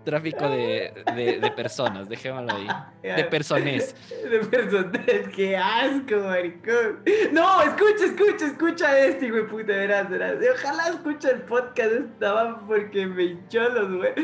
tráfico 0.07 0.49
de, 0.49 0.93
de- 1.15 1.39
de 1.41 1.51
personas, 1.51 2.09
dejémoslo 2.09 2.55
ahí. 2.55 2.67
De 3.03 3.25
personas. 3.25 3.95
De 4.31 4.39
personas, 4.51 4.93
qué 5.37 5.57
asco, 5.57 6.17
maricón. 6.21 7.03
No, 7.33 7.61
escucha, 7.63 8.07
escucha, 8.07 8.47
escucha 8.47 8.99
este, 9.01 9.31
güey, 9.31 9.47
puta, 9.47 9.67
verás, 9.73 10.09
verás. 10.09 10.37
Ojalá 10.55 10.89
escuche 10.89 11.31
el 11.31 11.43
podcast 11.43 11.91
de 11.91 11.99
esta 11.99 12.33
man 12.35 12.67
porque 12.67 13.07
me 13.07 13.23
hinchó 13.25 13.69
los, 13.69 13.93
güey. 13.97 14.15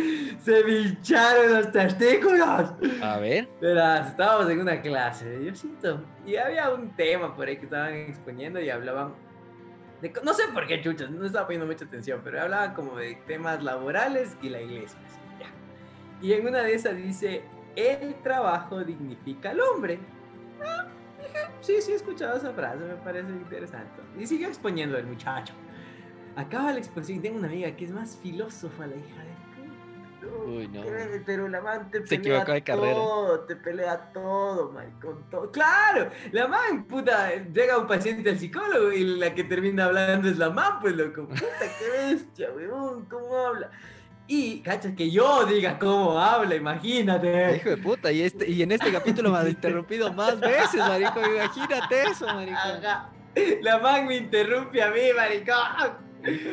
Se 0.42 0.64
me 0.64 0.70
hincharon 0.72 1.52
los 1.52 1.70
testículos. 1.72 2.72
A 3.02 3.18
ver. 3.18 3.48
Verás, 3.60 4.08
estábamos 4.08 4.48
en 4.50 4.60
una 4.60 4.80
clase, 4.80 5.44
yo 5.44 5.54
siento. 5.54 6.02
Y 6.24 6.36
había 6.36 6.70
un 6.70 6.94
tema 6.96 7.34
por 7.36 7.48
ahí 7.48 7.56
que 7.58 7.64
estaban 7.64 7.92
exponiendo 7.94 8.60
y 8.60 8.70
hablaban. 8.70 9.12
No 10.24 10.32
sé 10.34 10.44
por 10.52 10.66
qué, 10.66 10.80
chuchas, 10.80 11.10
no 11.10 11.24
estaba 11.26 11.46
poniendo 11.46 11.66
mucha 11.66 11.84
atención, 11.84 12.20
pero 12.24 12.40
hablaban 12.42 12.74
como 12.74 12.96
de 12.96 13.14
temas 13.26 13.62
laborales 13.62 14.36
y 14.42 14.48
la 14.48 14.60
iglesia. 14.60 14.98
así. 15.06 15.18
Y 16.22 16.32
en 16.32 16.46
una 16.46 16.62
de 16.62 16.74
esas 16.74 16.96
dice: 16.96 17.42
El 17.76 18.14
trabajo 18.22 18.82
dignifica 18.84 19.50
al 19.50 19.60
hombre. 19.60 19.98
Ah, 20.64 20.86
dije, 21.20 21.38
sí, 21.60 21.74
sí, 21.82 21.92
he 21.92 21.96
escuchado 21.96 22.36
esa 22.36 22.52
frase, 22.52 22.78
me 22.78 22.94
parece 22.94 23.28
interesante. 23.30 24.00
Y 24.18 24.26
siguió 24.26 24.48
exponiendo 24.48 24.96
el 24.96 25.06
muchacho. 25.06 25.52
Acaba 26.36 26.72
la 26.72 26.78
exposición 26.78 27.18
y 27.18 27.22
tengo 27.22 27.38
una 27.38 27.48
amiga 27.48 27.74
que 27.76 27.84
es 27.84 27.90
más 27.90 28.16
filósofa, 28.22 28.86
la 28.86 28.96
hija 28.96 29.22
de. 29.24 29.32
Uy, 30.46 30.68
no. 30.68 30.82
Pero 31.26 31.48
la 31.48 31.60
man 31.60 31.90
te 31.90 32.06
Se 32.06 32.18
pelea 32.18 32.44
de 32.44 32.62
carrera. 32.62 32.94
todo, 32.94 33.40
te 33.40 33.56
pelea 33.56 34.12
todo, 34.12 34.70
maricón, 34.70 35.24
todo. 35.28 35.50
¡Claro! 35.50 36.10
La 36.30 36.46
man, 36.46 36.84
puta, 36.84 37.34
llega 37.52 37.76
un 37.76 37.88
paciente 37.88 38.30
al 38.30 38.38
psicólogo 38.38 38.92
y 38.92 39.02
la 39.18 39.34
que 39.34 39.42
termina 39.42 39.86
hablando 39.86 40.28
es 40.28 40.38
la 40.38 40.50
man, 40.50 40.78
pues, 40.80 40.94
loco. 40.94 41.26
Puta, 41.26 41.42
qué 41.78 42.12
bestia, 42.14 42.50
weón, 42.54 43.04
¿cómo 43.06 43.36
habla? 43.36 43.70
Y, 44.28 44.60
cacha, 44.60 44.94
que 44.94 45.10
yo 45.10 45.44
diga 45.46 45.78
cómo 45.78 46.18
habla, 46.18 46.54
imagínate. 46.54 47.56
Hijo 47.56 47.70
de 47.70 47.76
puta, 47.76 48.12
y, 48.12 48.22
este, 48.22 48.48
y 48.48 48.62
en 48.62 48.72
este 48.72 48.92
capítulo 48.92 49.30
me 49.30 49.38
has 49.38 49.48
interrumpido 49.48 50.12
más 50.12 50.38
veces, 50.40 50.76
marico. 50.76 51.20
Imagínate 51.20 52.02
eso, 52.04 52.26
marico. 52.26 52.56
Ajá. 52.56 53.10
La 53.62 53.78
man 53.78 54.06
me 54.06 54.16
interrumpe 54.16 54.82
a 54.82 54.90
mí, 54.90 55.00
maricón. 55.16 56.12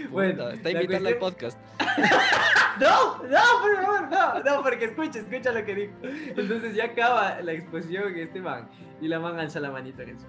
Bueno, 0.09 0.49
está 0.49 0.69
la 0.71 0.81
invitarla 0.81 1.09
al 1.09 1.17
podcast. 1.17 1.59
No, 2.79 3.17
no, 3.23 3.39
por 3.61 3.75
favor, 3.75 4.09
no, 4.09 4.43
no, 4.43 4.63
porque 4.63 4.85
escucha, 4.85 5.19
escucha 5.19 5.51
lo 5.51 5.65
que 5.65 5.75
dijo. 5.75 5.93
Entonces 6.01 6.73
ya 6.73 6.85
acaba 6.85 7.41
la 7.41 7.51
exposición 7.51 8.15
este 8.15 8.39
man 8.39 8.69
y 9.01 9.09
la 9.09 9.19
man 9.19 9.37
alza 9.37 9.59
la 9.59 9.69
manita 9.69 10.03
en 10.03 10.09
eso. 10.11 10.25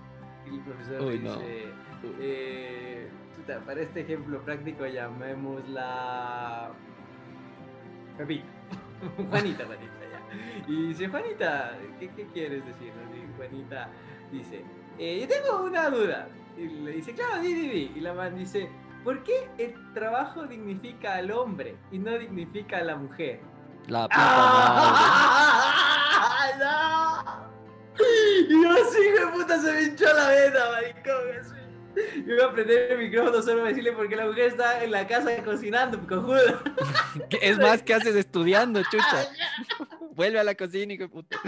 Y 0.50 0.57
el 0.57 0.61
profesor 0.62 1.00
Uy, 1.00 1.18
le 1.18 1.24
no. 1.29 1.37
dice, 1.37 1.68
eh, 2.20 3.09
para 3.64 3.81
este 3.81 4.00
ejemplo 4.00 4.42
práctico 4.42 4.85
llamémosla 4.85 6.70
Pepita. 8.20 8.44
Juanita, 9.30 9.64
Juanita, 9.64 9.94
ya. 10.12 10.20
Y 10.68 10.88
dice, 10.88 11.09
Juanita, 11.09 11.78
¿qué, 11.98 12.11
qué 12.11 12.26
quieres 12.26 12.64
decirnos? 12.66 13.04
Y 13.16 13.37
Juanita 13.37 13.88
dice, 14.30 14.64
eh, 14.98 15.20
yo 15.20 15.28
tengo 15.28 15.64
una 15.64 15.88
duda. 15.88 16.28
Y 16.56 16.66
le 16.66 16.92
dice, 16.92 17.14
claro, 17.14 17.40
di, 17.40 17.54
di, 17.54 17.68
di. 17.68 17.92
Y 17.96 18.00
la 18.00 18.12
man 18.12 18.37
dice, 18.37 18.68
¿por 19.04 19.22
qué 19.22 19.48
el 19.56 19.74
trabajo 19.94 20.46
dignifica 20.46 21.14
al 21.14 21.30
hombre 21.30 21.76
y 21.90 21.98
no 21.98 22.18
dignifica 22.18 22.78
a 22.78 22.85
la 22.85 22.96
mujer? 22.96 23.40
La 23.88 24.02
puta 24.09 24.18
madre. 24.18 24.96
¡Ah! 26.22 26.50
¡No! 26.59 27.50
Y 28.48 28.62
yo 28.62 28.74
de 28.74 29.26
puta, 29.33 29.59
se 29.59 29.72
me 29.72 29.83
hinchó 29.83 30.06
la 30.12 30.28
vena, 30.28 30.61
maricón. 30.72 31.60
Yo 32.26 32.35
iba 32.35 32.46
a 32.46 32.53
prender 32.53 32.92
el 32.92 32.98
micrófono 32.98 33.42
solo 33.42 33.59
para 33.59 33.68
decirle 33.70 33.92
por 33.92 34.09
qué 34.09 34.16
la 34.16 34.26
mujer 34.26 34.48
está 34.48 34.83
en 34.85 34.90
la 34.90 35.07
casa 35.07 35.42
cocinando, 35.44 35.98
cojuda. 36.07 36.62
¿Qué- 37.31 37.38
Es 37.42 37.59
más, 37.59 37.83
¿qué 37.83 37.94
haces 37.94 38.14
estudiando, 38.16 38.83
chucha? 38.85 39.29
Vuelve 40.14 40.38
a 40.38 40.44
la 40.44 40.55
cocina, 40.55 40.92
hijo 40.92 41.05
de 41.05 41.09
puta. 41.09 41.40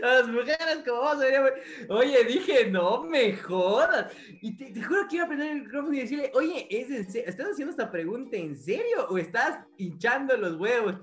Las 0.00 0.26
mujeres 0.28 0.78
como 0.86 1.02
vos 1.02 1.18
deberíamos... 1.18 1.50
Oye, 1.90 2.24
dije, 2.24 2.70
no 2.70 3.02
me 3.04 3.36
jodas. 3.36 4.10
Y 4.40 4.56
te, 4.56 4.72
te 4.72 4.82
juro 4.82 5.06
que 5.08 5.16
iba 5.16 5.26
a 5.26 5.28
prender 5.28 5.50
el 5.50 5.62
micrófono 5.62 5.92
y 5.94 6.00
decirle, 6.00 6.30
oye, 6.34 6.66
¿es 6.70 6.90
en 6.90 7.10
serio? 7.10 7.28
¿estás 7.28 7.48
haciendo 7.50 7.72
esta 7.72 7.90
pregunta 7.90 8.36
en 8.38 8.56
serio 8.56 9.06
o 9.10 9.18
estás 9.18 9.58
hinchando 9.76 10.34
los 10.36 10.56
huevos? 10.56 10.94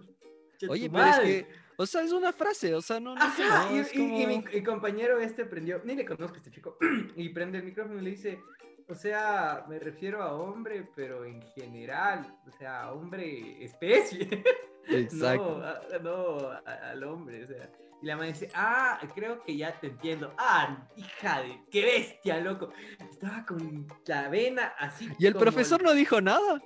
Oye, 0.68 0.89
pero 0.89 1.06
es 1.06 1.20
que, 1.20 1.48
o 1.84 1.86
sea, 1.86 2.02
es 2.02 2.12
una 2.12 2.34
frase, 2.34 2.74
o 2.74 2.82
sea, 2.82 3.00
no, 3.00 3.16
no 3.16 3.36
sé, 3.36 3.44
Ajá, 3.44 3.70
no, 3.72 3.78
y, 3.94 4.26
mi, 4.28 4.38
mi 4.54 4.64
compañero 4.64 5.20
este 5.20 5.46
prendió, 5.46 5.82
ni 5.84 5.96
le 5.96 6.06
conozco 6.06 6.36
a 6.36 6.38
este 6.38 6.52
chico, 6.52 6.78
y 7.16 7.30
prende 7.30 7.60
el 7.60 7.64
micrófono 7.66 8.00
y 8.00 8.04
le 8.04 8.10
dice, 8.12 8.40
o 8.88 8.96
sea, 8.96 9.66
me 9.70 9.80
refiero 9.80 10.22
a 10.22 10.34
hombre, 10.34 10.90
pero 10.96 11.24
en 11.26 11.42
general, 11.56 12.36
o 12.48 12.52
sea, 12.52 12.92
hombre 12.92 13.64
especie. 13.64 14.44
Exacto. 14.88 15.60
No, 15.60 15.66
a- 15.66 16.00
no 16.02 16.50
a- 16.50 16.90
al 16.92 17.04
hombre, 17.04 17.44
o 17.46 17.48
sea. 17.48 17.70
Y 18.02 18.06
la 18.06 18.18
madre 18.18 18.34
dice, 18.34 18.50
ah, 18.54 19.00
creo 19.16 19.42
que 19.44 19.56
ya 19.56 19.80
te 19.80 19.88
entiendo. 19.88 20.34
Ah, 20.38 20.86
hija 20.98 21.42
de, 21.42 21.62
qué 21.72 21.84
bestia, 21.86 22.38
loco. 22.42 22.70
Estaba 23.10 23.46
con 23.46 23.88
la 24.06 24.28
vena 24.28 24.74
así. 24.78 25.10
Y 25.18 25.26
el 25.26 25.32
como- 25.34 25.44
profesor 25.46 25.82
no 25.82 25.94
dijo 25.94 26.20
nada. 26.20 26.62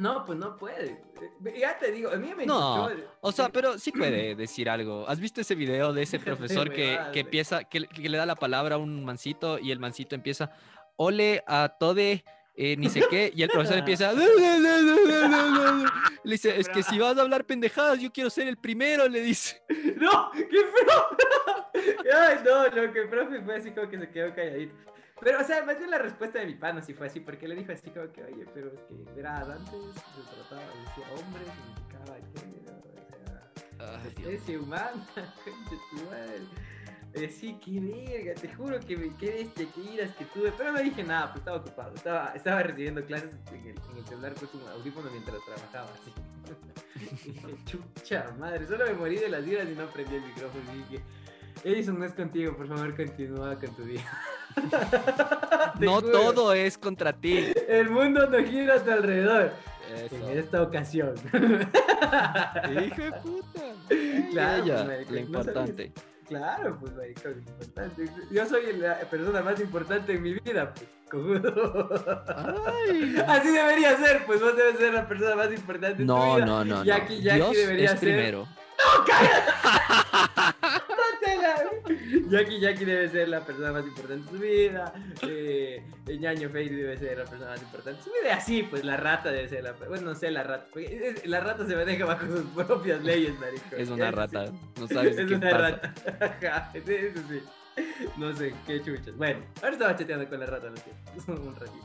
No, 0.00 0.24
pues 0.24 0.38
no 0.38 0.56
puede. 0.56 1.02
Eh, 1.44 1.58
Ya 1.60 1.78
te 1.78 1.92
digo, 1.92 2.10
a 2.10 2.16
mí 2.16 2.32
me 2.34 2.46
No, 2.46 2.88
insultó- 2.90 3.10
O 3.20 3.32
sea, 3.32 3.50
pero 3.50 3.78
sí 3.78 3.92
puede 3.92 4.34
decir 4.34 4.70
algo. 4.70 5.06
¿Has 5.08 5.20
visto 5.20 5.40
ese 5.42 5.54
video 5.54 5.92
de 5.92 6.02
ese 6.02 6.18
profesor 6.64 6.72
que, 6.72 6.98
que 7.12 7.20
empieza, 7.20 7.64
que, 7.64 7.86
que 7.86 8.08
le 8.08 8.16
da 8.16 8.24
la 8.26 8.36
palabra 8.36 8.76
a 8.76 8.78
un 8.78 9.04
mancito 9.04 9.58
y 9.58 9.70
el 9.72 9.78
mancito 9.78 10.14
empieza, 10.14 10.50
ole 10.96 11.44
a 11.46 11.76
tode, 11.78 12.24
eh, 12.54 12.76
ni 12.78 12.88
sé 12.88 13.04
qué, 13.10 13.30
y 13.34 13.42
el 13.42 13.50
profesor 13.50 13.76
empieza, 13.78 14.12
le 14.12 14.24
dice, 16.24 16.58
es 16.58 16.68
que 16.68 16.82
si 16.82 16.98
vas 16.98 17.16
a 17.16 17.22
hablar 17.22 17.44
pendejadas, 17.44 18.00
yo 18.00 18.10
quiero 18.12 18.30
ser 18.30 18.48
el 18.48 18.56
primero, 18.56 19.08
le 19.08 19.20
dice. 19.20 19.62
¡No! 19.96 20.30
¡Qué 20.32 20.46
feo! 20.46 21.06
Ay, 22.14 22.38
no, 22.44 22.64
lo 22.68 22.92
que 22.92 23.00
el 23.02 23.08
profe 23.08 23.40
fue 23.42 23.56
así 23.56 23.70
como 23.70 23.88
que 23.88 23.98
se 23.98 24.08
quedó 24.10 24.34
calladito. 24.34 24.74
Pero, 25.20 25.40
o 25.40 25.44
sea, 25.44 25.64
más 25.64 25.78
bien 25.78 25.90
la 25.90 25.98
respuesta 25.98 26.38
de 26.38 26.46
mi 26.46 26.54
pana 26.54 26.80
sí 26.80 26.94
fue 26.94 27.06
así, 27.06 27.20
porque 27.20 27.46
le 27.46 27.54
dijo 27.54 27.72
así 27.72 27.90
como 27.90 28.10
que, 28.10 28.24
oye, 28.24 28.46
pero 28.54 28.72
es 28.72 28.80
que, 28.80 28.94
verás, 29.14 29.48
antes 29.48 29.72
se 29.72 30.22
trataba, 30.34 30.62
decía 30.86 31.04
hombre, 31.12 31.42
significaba 31.56 32.16
género, 32.34 32.78
o 32.78 33.98
sea, 33.98 34.08
especie 34.08 34.58
humana, 34.58 35.06
concha 35.14 35.76
tu 35.90 36.04
madre. 36.06 36.40
Eh, 37.12 37.28
sí, 37.28 37.58
qué 37.64 37.80
verga, 37.80 38.40
te 38.40 38.54
juro 38.54 38.78
que 38.78 38.96
me 38.96 39.14
quedé 39.16 39.42
este, 39.42 39.66
que 39.68 39.80
iras 39.80 40.14
que 40.14 40.24
tuve, 40.26 40.52
pero 40.56 40.72
no 40.72 40.78
dije 40.78 41.02
nada, 41.02 41.32
pues 41.32 41.40
estaba 41.40 41.56
ocupado, 41.56 41.94
estaba, 41.94 42.32
estaba 42.36 42.62
recibiendo 42.62 43.04
clases 43.04 43.32
en 43.48 43.56
el, 43.56 43.66
en 43.66 43.96
el 43.98 44.06
celular 44.06 44.34
con 44.34 44.62
un 44.62 44.68
audífono 44.68 45.10
mientras 45.10 45.44
trabajaba, 45.44 45.88
así. 46.00 46.12
dije, 47.26 47.56
chucha 47.66 48.32
madre, 48.38 48.64
solo 48.66 48.86
me 48.86 48.92
morí 48.92 49.16
de 49.16 49.28
las 49.28 49.44
iras 49.44 49.68
y 49.68 49.74
no 49.74 49.90
prendí 49.90 50.14
el 50.14 50.22
micrófono 50.22 50.64
y 50.72 50.78
dije, 50.78 51.04
Edison 51.64 51.98
no 51.98 52.04
es 52.04 52.14
contigo, 52.14 52.56
por 52.56 52.68
favor 52.68 52.96
continúa 52.96 53.58
con 53.58 53.74
tu 53.74 53.82
día. 53.84 54.08
No 55.78 56.00
juro, 56.00 56.10
todo 56.12 56.52
es 56.54 56.76
contra 56.78 57.12
ti. 57.12 57.52
El 57.68 57.90
mundo 57.90 58.26
no 58.28 58.38
gira 58.44 58.74
a 58.74 58.78
tu 58.84 58.90
alrededor, 58.90 59.52
Eso. 59.94 60.16
en 60.30 60.38
esta 60.38 60.62
ocasión. 60.62 61.14
Hijo 61.24 63.02
de 63.02 63.12
puta. 63.22 63.60
Claro, 64.30 64.64
Ella, 64.64 64.74
pues, 64.74 64.86
marico, 64.86 65.10
lo 65.12 65.16
no 65.20 65.20
importante. 65.26 65.92
Claro, 66.28 66.76
pues, 66.78 66.92
marico, 66.94 67.28
es 67.28 67.36
importante. 67.38 68.08
Yo 68.30 68.46
soy 68.46 68.72
la 68.76 68.98
persona 69.00 69.42
más 69.42 69.60
importante 69.60 70.12
en 70.14 70.22
mi 70.22 70.34
vida, 70.34 70.72
pues, 70.74 70.86
cojudo. 71.10 71.88
Ay. 72.66 73.16
Así 73.26 73.48
debería 73.48 73.96
ser, 73.96 74.24
pues 74.26 74.40
vos 74.40 74.56
debes 74.56 74.76
ser 74.76 74.94
la 74.94 75.08
persona 75.08 75.34
más 75.34 75.50
importante 75.52 76.02
en 76.02 76.06
tu 76.08 76.14
No, 76.14 76.36
vida. 76.36 76.46
no, 76.46 76.64
no, 76.64 76.76
no. 76.76 76.84
Jackie, 76.84 77.20
Jackie 77.22 77.36
Dios 77.38 77.56
debería 77.56 77.84
es 77.86 77.90
ser- 77.92 77.98
primero. 78.00 78.46
Jackie, 82.28 82.60
Jackie 82.60 82.84
debe 82.84 83.08
ser 83.08 83.28
la 83.28 83.40
persona 83.44 83.72
más 83.72 83.84
importante 83.86 84.22
en 84.24 84.28
su 84.36 84.38
vida. 84.42 84.92
Eh, 85.22 85.84
el 86.06 86.20
ñaño 86.20 86.48
debe 86.48 86.96
ser 86.98 87.18
la 87.18 87.24
persona 87.24 87.50
más 87.50 87.62
importante 87.62 87.98
en 88.00 88.04
su 88.04 88.10
vida. 88.10 88.34
Así, 88.36 88.62
pues 88.64 88.84
la 88.84 88.96
rata 88.96 89.30
debe 89.30 89.48
ser 89.48 89.64
la. 89.64 89.72
Bueno, 89.72 90.10
no 90.10 90.14
sé, 90.14 90.30
la 90.30 90.42
rata. 90.42 90.66
porque 90.72 91.08
es- 91.16 91.26
la 91.26 91.40
rata 91.40 91.66
se 91.66 91.76
maneja 91.76 92.04
bajo 92.04 92.26
sus 92.26 92.44
propias 92.66 93.02
leyes, 93.04 93.38
marico. 93.38 93.76
Es 93.76 93.88
una 93.90 94.10
rata. 94.10 94.46
sí. 94.46 94.52
No 94.80 94.88
sabes 94.88 95.16
Es 95.18 95.26
qué 95.26 95.34
una 95.34 95.50
pasa. 95.50 95.70
rata. 95.70 95.94
Ajá, 96.48 96.72
sí, 96.72 96.80
Eso 96.86 97.20
sí. 97.28 97.40
No 98.16 98.34
sé, 98.36 98.52
qué 98.66 98.82
chuchas. 98.82 99.16
Bueno, 99.16 99.40
ahora 99.62 99.72
estaba 99.72 99.96
chateando 99.96 100.28
con 100.28 100.40
la 100.40 100.46
rata, 100.46 100.68
lo 100.68 100.76
siento. 100.76 101.42
Un 101.42 101.54
ratito. 101.54 101.84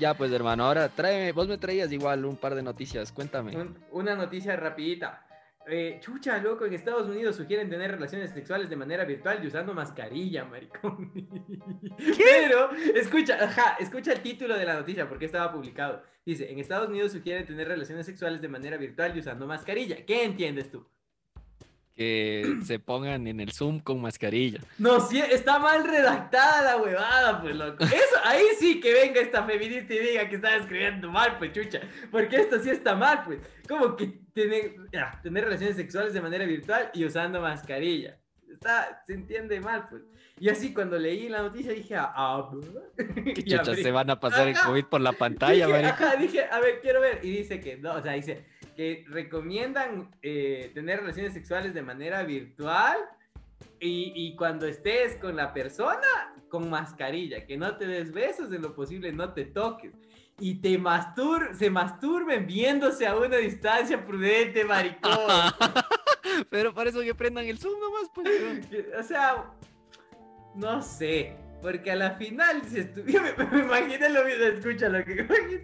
Ya, 0.00 0.14
pues, 0.14 0.32
hermano, 0.32 0.64
ahora 0.64 0.88
tráeme. 0.88 1.32
Vos 1.32 1.46
me 1.46 1.58
traías 1.58 1.92
igual 1.92 2.24
un 2.24 2.36
par 2.36 2.54
de 2.54 2.62
noticias. 2.62 3.12
Cuéntame. 3.12 3.56
Un- 3.56 3.76
una 3.92 4.14
noticia 4.14 4.56
rapidita. 4.56 5.23
Eh, 5.66 5.98
chucha, 6.00 6.38
loco, 6.38 6.66
en 6.66 6.74
Estados 6.74 7.08
Unidos 7.08 7.36
sugieren 7.36 7.70
tener 7.70 7.90
relaciones 7.90 8.30
sexuales 8.30 8.68
de 8.68 8.76
manera 8.76 9.04
virtual 9.04 9.42
y 9.42 9.46
usando 9.46 9.72
mascarilla, 9.72 10.44
maricón. 10.44 11.12
Pero, 12.18 12.70
escucha, 12.94 13.42
ajá, 13.42 13.76
escucha 13.80 14.12
el 14.12 14.20
título 14.20 14.56
de 14.56 14.66
la 14.66 14.74
noticia 14.74 15.08
porque 15.08 15.24
estaba 15.24 15.52
publicado. 15.52 16.02
Dice, 16.24 16.50
en 16.50 16.58
Estados 16.58 16.88
Unidos 16.88 17.12
sugieren 17.12 17.46
tener 17.46 17.68
relaciones 17.68 18.06
sexuales 18.06 18.40
de 18.40 18.48
manera 18.48 18.76
virtual 18.76 19.16
y 19.16 19.20
usando 19.20 19.46
mascarilla. 19.46 20.04
¿Qué 20.04 20.24
entiendes 20.24 20.70
tú? 20.70 20.86
Que 21.96 22.56
se 22.64 22.80
pongan 22.80 23.26
en 23.28 23.38
el 23.38 23.52
Zoom 23.52 23.78
con 23.78 24.00
mascarilla. 24.00 24.58
No, 24.78 24.98
sí, 25.00 25.20
está 25.20 25.60
mal 25.60 25.86
redactada 25.86 26.62
la 26.62 26.76
huevada, 26.82 27.40
pues, 27.40 27.54
loco. 27.54 27.84
Eso, 27.84 28.16
ahí 28.24 28.42
sí 28.58 28.80
que 28.80 28.92
venga 28.92 29.20
esta 29.20 29.44
feminista 29.44 29.94
y 29.94 29.98
diga 30.00 30.28
que 30.28 30.34
está 30.36 30.56
escribiendo 30.56 31.08
mal, 31.08 31.38
pues, 31.38 31.52
chucha. 31.52 31.80
Porque 32.10 32.36
esto 32.36 32.58
sí 32.58 32.70
está 32.70 32.96
mal, 32.96 33.22
pues. 33.24 33.38
Como 33.68 33.94
que 33.94 34.06
tener, 34.32 34.74
ya, 34.92 35.20
tener 35.22 35.44
relaciones 35.44 35.76
sexuales 35.76 36.12
de 36.12 36.20
manera 36.20 36.44
virtual 36.44 36.90
y 36.94 37.04
usando 37.04 37.40
mascarilla. 37.40 38.18
Está, 38.52 39.02
se 39.06 39.14
entiende 39.14 39.60
mal, 39.60 39.86
pues. 39.88 40.02
Y 40.40 40.48
así 40.48 40.74
cuando 40.74 40.98
leí 40.98 41.28
la 41.28 41.42
noticia 41.42 41.72
dije, 41.72 41.94
ah, 41.96 42.50
Que 42.96 43.30
y 43.36 43.44
chuchas 43.44 43.68
abrí. 43.68 43.82
se 43.84 43.90
van 43.92 44.10
a 44.10 44.18
pasar 44.18 44.48
el 44.48 44.56
Ajá. 44.56 44.66
COVID 44.66 44.84
por 44.86 45.00
la 45.00 45.12
pantalla, 45.12 45.66
dije, 45.68 45.86
ajá, 45.86 46.16
dije, 46.16 46.44
a 46.50 46.58
ver, 46.58 46.80
quiero 46.80 47.00
ver. 47.00 47.20
Y 47.22 47.30
dice 47.30 47.60
que 47.60 47.76
no, 47.76 47.94
o 47.94 48.02
sea, 48.02 48.12
dice 48.14 48.44
que 48.74 49.04
recomiendan 49.08 50.10
eh, 50.22 50.70
tener 50.74 51.00
relaciones 51.00 51.32
sexuales 51.32 51.74
de 51.74 51.82
manera 51.82 52.22
virtual 52.22 52.96
y, 53.80 54.12
y 54.14 54.36
cuando 54.36 54.66
estés 54.66 55.16
con 55.16 55.36
la 55.36 55.52
persona, 55.52 56.34
con 56.48 56.70
mascarilla, 56.70 57.46
que 57.46 57.56
no 57.56 57.76
te 57.76 57.86
des 57.86 58.12
besos, 58.12 58.52
en 58.52 58.62
lo 58.62 58.74
posible 58.74 59.12
no 59.12 59.32
te 59.32 59.44
toques. 59.44 59.92
Y 60.38 60.56
te 60.56 60.78
mastur 60.78 61.50
se 61.54 61.70
masturben 61.70 62.46
viéndose 62.46 63.06
a 63.06 63.16
una 63.16 63.36
distancia 63.36 64.04
prudente, 64.04 64.64
maricón. 64.64 65.12
Pero 66.50 66.74
para 66.74 66.90
eso 66.90 67.00
que 67.00 67.14
prendan 67.14 67.44
el 67.44 67.58
Zoom 67.58 67.78
nomás, 67.80 68.10
pues. 68.14 68.66
o 68.98 69.02
sea, 69.02 69.52
no 70.54 70.82
sé. 70.82 71.36
Porque 71.64 71.92
a 71.92 71.96
la 71.96 72.10
final, 72.16 72.62
si 72.66 72.76
estu- 72.80 73.04
yo 73.06 73.22
me, 73.24 73.32
me 73.46 73.60
imaginé 73.60 74.10
lo 74.10 74.22
mismo, 74.22 74.44
escucha 74.44 74.90
lo 74.90 75.02
que 75.02 75.12
imaginé. 75.12 75.62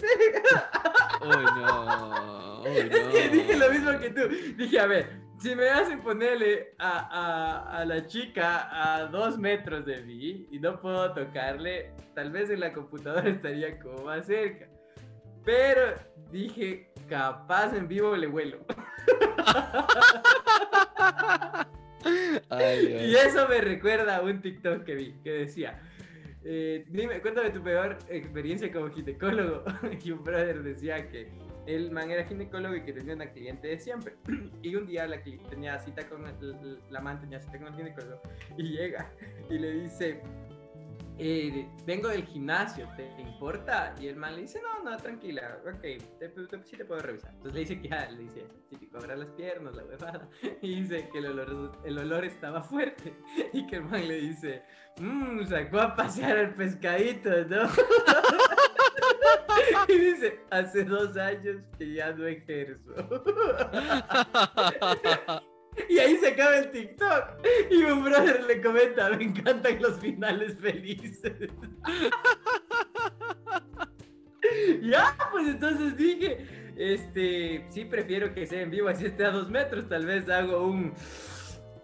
Uy, 1.21 1.45
no. 1.57 2.63
Uy, 2.63 2.69
Es 2.91 3.07
que 3.09 3.29
dije 3.29 3.57
lo 3.59 3.69
mismo 3.71 3.99
que 4.01 4.09
tú. 4.09 4.23
Dije, 4.57 4.81
a 4.81 4.87
ver, 4.87 5.11
si 5.39 5.55
me 5.55 5.69
hacen 5.69 6.01
ponerle 6.01 6.75
a, 6.79 7.01
a- 7.01 7.81
a 7.81 7.85
la 7.85 8.07
chica 8.07 8.71
a 8.95 9.09
dos 9.09 9.37
metros 9.39 9.85
de 9.85 10.01
mí 10.01 10.49
y 10.51 10.59
no 10.59 10.81
puedo 10.81 11.13
tocarle, 11.13 11.93
tal 12.15 12.31
vez 12.33 12.49
en 12.49 12.61
la 12.61 12.73
computadora 12.73 13.29
estaría 13.29 13.79
como 13.79 14.03
más 14.05 14.25
cerca. 14.25 14.69
Pero 15.45 15.97
dije, 16.31 16.91
capaz 17.11 17.75
en 17.77 17.89
vivo 17.89 18.17
le 18.17 18.27
vuelo. 18.27 18.65
Ay. 22.49 22.87
Y 23.11 23.15
eso 23.17 23.47
me 23.49 23.61
recuerda 23.61 24.17
a 24.17 24.23
un 24.23 24.41
TikTok 24.41 24.85
que 24.85 24.95
vi, 24.95 25.13
que 25.23 25.31
decía, 25.31 25.79
eh, 26.45 26.85
dime, 26.89 27.21
cuéntame 27.21 27.51
tu 27.51 27.63
peor 27.63 27.99
experiencia 28.09 28.73
como 28.73 28.89
ginecólogo. 28.91 29.65
Y 30.05 30.11
un 30.11 30.25
brother 30.25 30.63
decía 30.63 31.09
que 31.09 31.29
el 31.67 31.91
man 31.91 32.11
era 32.11 32.25
ginecólogo 32.25 32.75
y 32.77 32.83
que 32.83 32.93
tenía 32.93 33.15
una 33.15 33.31
cliente 33.31 33.69
de 33.69 33.79
siempre. 33.79 34.15
Y 34.63 34.75
un 34.75 34.87
día 34.87 35.07
la 35.07 35.23
tenía 35.23 35.79
cita 35.79 36.09
con 36.09 36.27
el- 36.27 36.79
la 36.91 37.01
man, 37.01 37.21
tenía 37.21 37.41
cita 37.41 37.59
con 37.59 37.69
el 37.69 37.75
ginecólogo 37.75 38.21
y 38.57 38.63
llega 38.77 39.11
y 39.51 39.59
le 39.59 39.73
dice, 39.73 40.21
eh, 41.23 41.69
vengo 41.85 42.09
del 42.09 42.25
gimnasio, 42.25 42.89
¿te 42.97 43.05
importa? 43.21 43.95
Y 44.01 44.07
el 44.09 44.17
man 44.17 44.37
le 44.37 44.43
dice, 44.43 44.59
no, 44.63 44.83
no, 44.83 44.97
tranquila, 44.97 45.59
ok, 45.67 45.81
te, 45.81 45.99
te- 46.29 46.65
sí 46.65 46.77
te 46.79 46.85
puedo 46.87 47.03
revisar. 47.03 47.31
Entonces 47.35 47.53
le 47.55 47.61
dice 47.61 47.81
que 47.83 47.89
ya, 47.89 48.09
le 48.11 48.23
dice, 48.23 48.47
típico, 48.71 48.97
abra 48.97 49.17
las 49.17 49.29
piernas, 49.33 49.77
la 49.77 49.85
huevada. 49.85 50.29
Y 50.63 50.81
dice 50.81 51.11
que 51.13 51.19
el 51.19 51.27
olor, 51.27 51.73
el 51.85 51.99
olor 51.99 52.25
estaba 52.25 52.63
fuerte. 52.63 53.13
Y 53.53 53.67
que 53.67 53.77
el 53.77 53.85
man 53.85 54.09
le 54.09 54.19
dice, 54.21 54.63
mmm, 54.99 55.45
sacó 55.45 55.81
a 55.81 55.95
pasear 55.95 56.39
al 56.39 56.55
pescadito, 56.55 57.29
¿no? 57.45 57.69
y 59.89 59.99
dice, 59.99 60.41
hace 60.51 60.85
dos 60.85 61.17
años 61.19 61.63
que 61.79 61.93
ya 61.95 62.13
no 62.13 62.27
ejerzo. 62.27 62.95
Y 65.89 65.99
ahí 65.99 66.17
se 66.17 66.29
acaba 66.29 66.57
el 66.57 66.71
TikTok. 66.71 67.25
Y 67.71 67.83
un 67.83 68.05
brother 68.05 68.45
le 68.45 68.61
comenta, 68.61 69.11
me 69.11 69.25
encantan 69.25 69.81
los 69.81 69.99
finales 69.99 70.59
felices. 70.59 71.33
ya, 74.83 75.17
pues 75.31 75.49
entonces 75.49 75.97
dije, 75.97 76.47
este, 76.77 77.65
sí 77.71 77.85
prefiero 77.85 78.35
que 78.35 78.47
sea 78.47 78.63
en 78.63 78.71
vivo, 78.71 78.89
así 78.89 79.07
esté 79.07 79.25
a 79.25 79.31
dos 79.31 79.49
metros, 79.51 79.89
tal 79.89 80.07
vez 80.07 80.29
hago 80.29 80.67
un... 80.67 80.93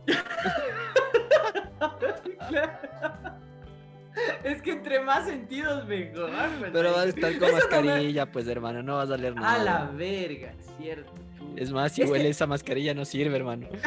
es 4.44 4.62
que 4.62 4.72
entre 4.72 5.00
más 5.00 5.26
sentidos 5.26 5.86
mejor. 5.86 6.30
pues, 6.58 6.70
Pero 6.72 6.92
vas 6.92 7.06
a 7.06 7.08
estar 7.08 7.38
con 7.38 7.48
Eso 7.48 7.58
no 7.70 7.80
me- 7.82 7.86
mascarilla, 7.86 8.26
pues, 8.30 8.46
hermano. 8.48 8.82
No 8.82 8.96
vas 8.96 9.10
a 9.10 9.16
leer 9.16 9.34
A 9.38 9.58
la 9.58 9.64
nada. 9.64 9.90
verga, 9.94 10.52
cierto. 10.78 11.12
Es 11.56 11.70
más, 11.70 11.92
si 11.92 12.02
huele 12.04 12.28
esa 12.28 12.46
mascarilla 12.46 12.94
no 12.94 13.04
sirve, 13.04 13.36
hermano. 13.36 13.68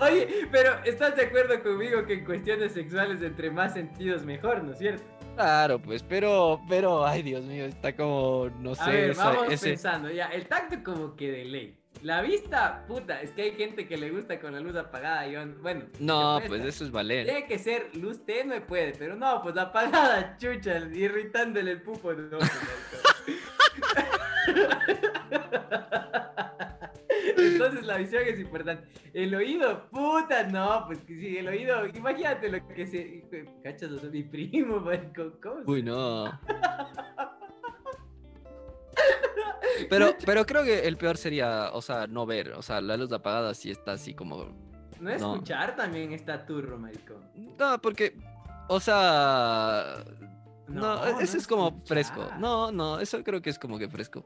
Oye, 0.00 0.28
pero 0.52 0.72
¿estás 0.84 1.16
de 1.16 1.22
acuerdo 1.22 1.62
conmigo 1.62 2.04
que 2.06 2.14
en 2.14 2.24
cuestiones 2.24 2.72
sexuales 2.72 3.22
entre 3.22 3.50
más 3.50 3.72
sentidos 3.74 4.24
mejor, 4.24 4.62
¿no 4.62 4.72
es 4.72 4.78
cierto? 4.78 5.02
Claro, 5.36 5.78
pues, 5.78 6.02
pero, 6.02 6.60
pero, 6.68 7.06
ay, 7.06 7.22
Dios 7.22 7.44
mío, 7.44 7.64
está 7.66 7.94
como, 7.94 8.48
no 8.60 8.74
sé, 8.74 8.82
A 8.82 8.88
ver, 8.88 9.10
esa- 9.10 9.24
vamos 9.30 9.52
ese- 9.52 9.68
pensando, 9.70 10.10
ya, 10.10 10.26
el 10.28 10.46
tacto 10.46 10.76
como 10.84 11.14
que 11.16 11.30
de 11.30 11.44
ley. 11.44 11.78
La 12.02 12.20
vista, 12.22 12.84
puta, 12.86 13.20
es 13.22 13.30
que 13.32 13.42
hay 13.42 13.52
gente 13.52 13.88
que 13.88 13.96
le 13.96 14.10
gusta 14.10 14.38
con 14.38 14.52
la 14.52 14.60
luz 14.60 14.76
apagada, 14.76 15.24
bueno. 15.60 15.86
No, 15.98 16.40
pues 16.46 16.64
eso 16.64 16.84
es 16.84 16.90
valer. 16.90 17.24
Tiene 17.26 17.46
que 17.46 17.58
ser 17.58 17.90
luz 17.96 18.24
tenue, 18.24 18.60
puede, 18.60 18.92
pero 18.98 19.16
no, 19.16 19.42
pues 19.42 19.56
apagada, 19.56 20.36
chucha, 20.36 20.78
irritándole 20.78 21.72
el 21.72 21.82
pupo. 21.82 22.12
No, 22.12 22.38
pues, 22.38 22.50
Entonces 27.38 27.84
la 27.86 27.96
visión 27.98 28.22
es 28.26 28.38
importante. 28.38 28.86
El 29.12 29.34
oído, 29.34 29.88
puta, 29.90 30.44
no, 30.44 30.84
pues 30.86 31.00
que 31.00 31.14
sí, 31.18 31.38
el 31.38 31.48
oído, 31.48 31.86
imagínate 31.86 32.48
lo 32.50 32.66
que 32.68 32.86
se. 32.86 33.24
Cachas, 33.62 33.90
o 33.90 33.98
sea, 33.98 34.10
mi 34.10 34.22
primo, 34.22 34.78
marico, 34.84 35.32
¿cómo 35.42 35.64
se- 35.64 35.70
Uy, 35.70 35.82
no. 35.82 36.26
Pero, 39.88 40.14
pero 40.24 40.46
creo 40.46 40.64
que 40.64 40.86
el 40.86 40.96
peor 40.96 41.16
sería, 41.16 41.70
o 41.72 41.82
sea, 41.82 42.06
no 42.06 42.26
ver, 42.26 42.52
o 42.52 42.62
sea, 42.62 42.80
la 42.80 42.96
luz 42.96 43.12
apagada 43.12 43.54
sí 43.54 43.70
está 43.70 43.92
así 43.92 44.14
como... 44.14 44.44
No 45.00 45.10
no. 45.10 45.34
escuchar 45.34 45.76
también 45.76 46.12
está 46.12 46.46
turro, 46.46 46.78
marico. 46.78 47.20
No, 47.58 47.80
porque, 47.80 48.16
o 48.68 48.80
sea... 48.80 50.04
No, 50.68 51.20
eso 51.20 51.36
es 51.36 51.46
como 51.46 51.78
fresco. 51.82 52.28
No, 52.38 52.72
no, 52.72 52.98
eso 52.98 53.22
creo 53.22 53.40
que 53.40 53.50
es 53.50 53.58
como 53.58 53.78
que 53.78 53.88
fresco. 53.88 54.24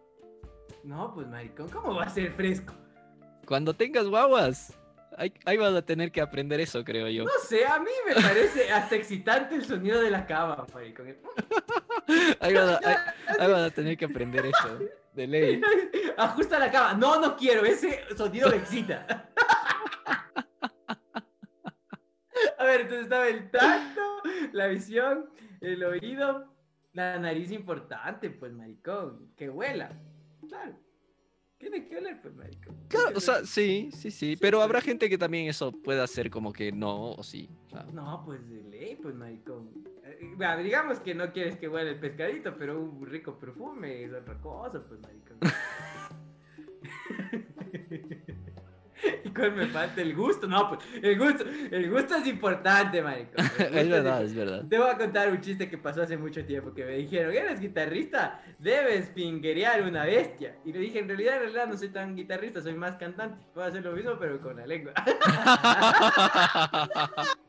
No, 0.85 1.13
pues 1.13 1.27
maricón, 1.27 1.69
¿cómo 1.69 1.95
va 1.95 2.05
a 2.05 2.09
ser 2.09 2.33
fresco? 2.33 2.73
Cuando 3.47 3.75
tengas 3.75 4.07
guaguas, 4.07 4.79
ahí, 5.19 5.33
ahí 5.45 5.57
vas 5.57 5.75
a 5.75 5.83
tener 5.83 6.11
que 6.11 6.21
aprender 6.21 6.61
eso, 6.61 6.83
creo 6.85 7.09
yo. 7.09 7.25
No 7.25 7.31
sé, 7.47 7.67
a 7.67 7.79
mí 7.79 7.91
me 8.07 8.15
parece 8.15 8.71
hasta 8.73 8.97
excitante 8.97 9.57
el 9.57 9.65
sonido 9.65 10.01
de 10.01 10.11
la 10.11 10.25
cama, 10.27 10.65
maricón. 10.73 11.17
Ahí 12.41 12.55
vas 12.55 12.69
a, 12.71 12.89
ahí- 12.89 12.97
ahí 13.39 13.51
vas 13.53 13.63
a 13.63 13.71
tener 13.71 13.97
que 13.97 14.05
aprender 14.05 14.47
eso, 14.47 14.79
de 15.21 15.27
ley. 15.27 15.61
Ajusta 16.17 16.59
la 16.59 16.71
cama. 16.71 16.95
No, 16.95 17.21
no 17.21 17.37
quiero, 17.37 17.65
ese 17.65 18.01
sonido 18.17 18.49
me 18.51 18.57
excita. 18.57 19.31
A 22.59 22.65
ver, 22.65 22.83
entonces 22.83 23.05
estaba 23.05 23.29
el 23.29 23.51
tacto, 23.51 24.01
la 24.53 24.67
visión, 24.67 25.31
el 25.61 25.83
oído, 25.85 26.53
la 26.93 27.19
nariz 27.19 27.51
importante, 27.53 28.31
pues, 28.31 28.53
maricón. 28.53 29.33
Que 29.37 29.49
huela. 29.49 29.99
Claro. 30.49 30.79
Tiene 31.59 31.87
que 31.87 31.99
oler, 31.99 32.21
pues, 32.21 32.35
maricón. 32.35 32.77
Claro, 32.89 33.17
o 33.17 33.21
sea, 33.21 33.45
sí, 33.45 33.91
sí, 33.93 34.11
sí, 34.11 34.37
pero 34.41 34.63
habrá 34.63 34.81
gente 34.81 35.09
que 35.09 35.19
también 35.19 35.49
eso 35.49 35.73
pueda 35.73 36.05
hacer 36.05 36.31
como 36.31 36.53
que 36.53 36.73
no 36.73 37.13
o 37.13 37.23
sí. 37.23 37.51
No, 37.93 38.23
pues 38.25 38.49
de 38.49 38.63
ley, 38.63 38.97
pues, 38.97 39.15
maricón. 39.15 39.71
Bueno, 40.21 40.59
digamos 40.59 41.01
que 41.01 41.15
no 41.15 41.33
quieres 41.33 41.57
que 41.57 41.69
huela 41.69 41.91
el 41.91 41.99
pescadito, 41.99 42.55
pero 42.59 42.79
un 42.79 43.07
rico 43.07 43.39
perfume 43.39 44.05
es 44.05 44.13
otra 44.13 44.35
cosa, 44.35 44.83
pues, 44.87 45.01
maricón. 45.01 45.39
¿Y 49.25 49.31
cuál 49.31 49.53
me 49.53 49.67
falta? 49.69 50.03
El 50.03 50.15
gusto. 50.15 50.47
No, 50.47 50.69
pues, 50.69 50.81
el 51.03 51.19
gusto, 51.19 51.45
el 51.71 51.91
gusto 51.91 52.17
es 52.17 52.27
importante, 52.27 53.01
maricón. 53.03 53.47
Es 53.73 53.89
verdad, 53.89 54.23
es 54.23 54.35
verdad. 54.35 54.65
Te 54.69 54.79
voy 54.79 54.91
a 54.91 54.99
contar 54.99 55.31
un 55.31 55.41
chiste 55.41 55.71
que 55.71 55.79
pasó 55.79 56.03
hace 56.03 56.19
mucho 56.19 56.45
tiempo 56.45 56.75
que 56.75 56.85
me 56.85 56.97
dijeron, 56.97 57.33
eres 57.33 57.59
guitarrista, 57.59 58.43
debes 58.59 59.09
pinguerear 59.09 59.83
una 59.83 60.05
bestia. 60.05 60.57
Y 60.67 60.73
le 60.73 60.81
dije, 60.81 60.99
en 60.99 61.09
realidad, 61.09 61.37
en 61.37 61.43
realidad 61.43 61.67
no 61.67 61.79
soy 61.79 61.89
tan 61.89 62.15
guitarrista, 62.15 62.61
soy 62.61 62.75
más 62.75 62.97
cantante. 62.97 63.43
Puedo 63.55 63.67
hacer 63.67 63.83
lo 63.83 63.93
mismo, 63.93 64.19
pero 64.19 64.39
con 64.41 64.57
la 64.57 64.67
lengua. 64.67 64.93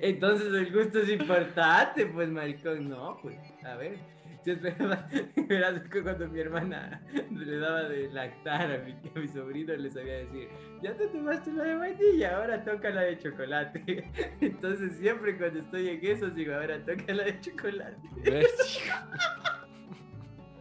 Entonces 0.00 0.52
el 0.52 0.72
gusto 0.72 1.00
es 1.00 1.08
importante, 1.10 2.06
pues 2.06 2.28
maricón, 2.28 2.88
no, 2.88 3.18
pues, 3.22 3.36
a 3.64 3.76
ver. 3.76 3.98
Yo 4.44 4.52
esperaba, 4.52 5.08
verás 5.48 5.82
cuando 5.90 6.28
mi 6.28 6.38
hermana 6.38 7.02
le 7.32 7.58
daba 7.58 7.82
de 7.88 8.08
lactar 8.12 8.70
a 8.70 8.78
mi, 8.78 8.92
a 8.92 9.18
mi 9.18 9.26
sobrino, 9.26 9.74
le 9.74 9.90
sabía 9.90 10.18
decir, 10.18 10.48
ya 10.82 10.96
te 10.96 11.08
tomaste 11.08 11.52
la 11.52 11.64
de 11.64 11.74
vainilla, 11.74 12.36
ahora 12.36 12.64
toca 12.64 12.90
la 12.90 13.02
de 13.02 13.18
chocolate. 13.18 14.08
Entonces 14.40 14.96
siempre 14.98 15.36
cuando 15.36 15.58
estoy 15.58 15.88
en 15.88 16.06
eso 16.06 16.30
digo, 16.30 16.54
ahora 16.54 16.78
toca 16.84 17.12
la 17.12 17.24
de 17.24 17.40
chocolate. 17.40 18.08
¿Ves? 18.24 18.80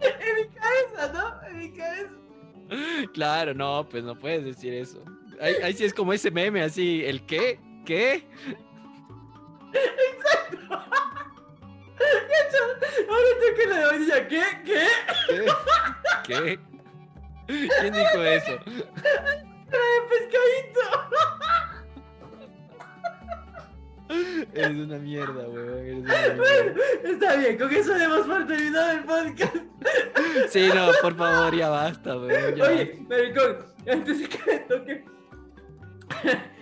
En 0.01 0.35
mi 0.35 0.47
cabeza, 0.49 1.13
¿no? 1.13 1.47
En 1.47 1.57
mi 1.57 1.71
cabeza. 1.71 2.11
Claro, 3.13 3.53
no, 3.53 3.87
pues 3.89 4.03
no 4.03 4.15
puedes 4.15 4.43
decir 4.43 4.73
eso. 4.73 5.03
Ahí, 5.39 5.53
ahí 5.63 5.73
sí 5.73 5.85
es 5.85 5.93
como 5.93 6.13
ese 6.13 6.31
meme, 6.31 6.61
así, 6.61 7.03
¿el 7.05 7.25
qué? 7.25 7.59
¿Qué? 7.85 8.27
Ahora 13.09 13.29
toca 13.41 13.63
la 13.69 13.75
de 13.77 13.85
vainilla, 13.85 14.27
¿qué? 14.27 14.43
¿Qué? 14.65 14.85
¿Qué? 15.27 15.45
¿Qué? 16.25 16.59
¿Quién 17.47 17.93
dijo 17.93 18.21
eso? 18.23 18.57
Pescadito. 20.09 20.81
Eres 24.53 24.77
una 24.77 24.97
mierda, 24.97 25.47
weón. 25.49 25.79
Eres 25.79 25.97
una 25.97 26.13
mierda. 26.33 26.81
Está 27.03 27.35
bien, 27.35 27.57
con 27.57 27.73
eso 27.73 27.93
demos 27.93 28.25
por 28.27 28.47
terminado 28.47 28.91
el 28.91 29.03
podcast. 29.03 29.55
Sí, 30.49 30.69
no, 30.73 30.91
por 31.01 31.15
favor, 31.15 31.55
ya 31.55 31.69
basta, 31.69 32.15
weón. 32.17 32.55
ya 32.55 32.63
Oye, 32.65 32.99
maricón, 33.09 33.57
antes 33.89 34.19
de 34.19 34.29
que 34.29 34.37
me 34.45 34.59
toque. 34.59 35.05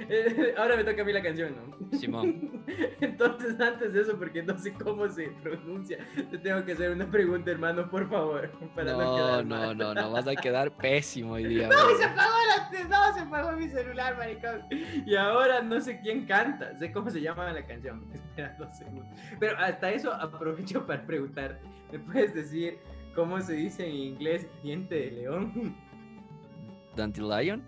Ahora 0.58 0.76
me 0.76 0.84
toca 0.84 1.02
a 1.02 1.06
mí 1.06 1.14
la 1.14 1.22
canción, 1.22 1.56
¿no? 1.56 1.98
Simón. 1.98 2.64
Entonces, 3.02 3.60
antes 3.60 3.94
de 3.94 4.02
eso, 4.02 4.18
porque 4.18 4.44
no 4.44 4.58
sé 4.58 4.74
cómo 4.74 5.08
se 5.10 5.28
pronuncia, 5.42 5.98
te 6.32 6.38
tengo 6.38 6.64
que 6.66 6.74
hacer 6.74 6.92
una 6.92 7.10
pregunta, 7.10 7.52
hermano, 7.52 7.90
por 7.90 8.10
favor. 8.10 8.52
Para 8.76 8.94
no, 8.94 9.44
No, 9.44 9.44
no, 9.44 9.74
no, 9.74 9.94
no, 9.94 10.12
vas 10.12 10.28
a 10.28 10.36
quedar 10.36 10.72
pésimo 10.78 11.34
hoy 11.34 11.46
día, 11.46 11.68
No, 11.68 11.78
se 11.78 11.86
weón. 11.96 12.04
apagó 12.04 12.38
la 12.48 12.64
no, 12.90 13.14
se 13.14 13.20
apagó 13.20 13.52
mi 13.54 13.68
celular, 13.70 14.18
maricón. 14.18 14.62
Y 15.06 15.16
ahora 15.16 15.62
no 15.62 15.80
sé 15.80 16.00
quién 16.02 16.26
canta, 16.26 16.76
sé 16.78 16.92
cómo 16.92 17.10
se 17.10 17.22
llama 17.22 17.52
la 17.52 17.66
canción. 17.66 18.04
Espera 18.14 18.56
dos 18.58 18.76
segundos. 18.78 19.08
Pero 19.40 19.58
hasta 19.60 19.92
eso 19.92 20.12
aprovecho 20.14 20.86
para 20.86 21.06
preguntarte. 21.06 21.66
¿Me 21.92 22.00
puedes 22.00 22.34
decir 22.34 22.80
cómo 23.16 23.40
se 23.42 23.54
dice 23.54 23.88
en 23.88 23.96
inglés 23.96 24.48
diente 24.64 24.96
de 24.96 25.12
león? 25.12 25.76
¿Dandelion? 26.96 27.62
A 27.62 27.64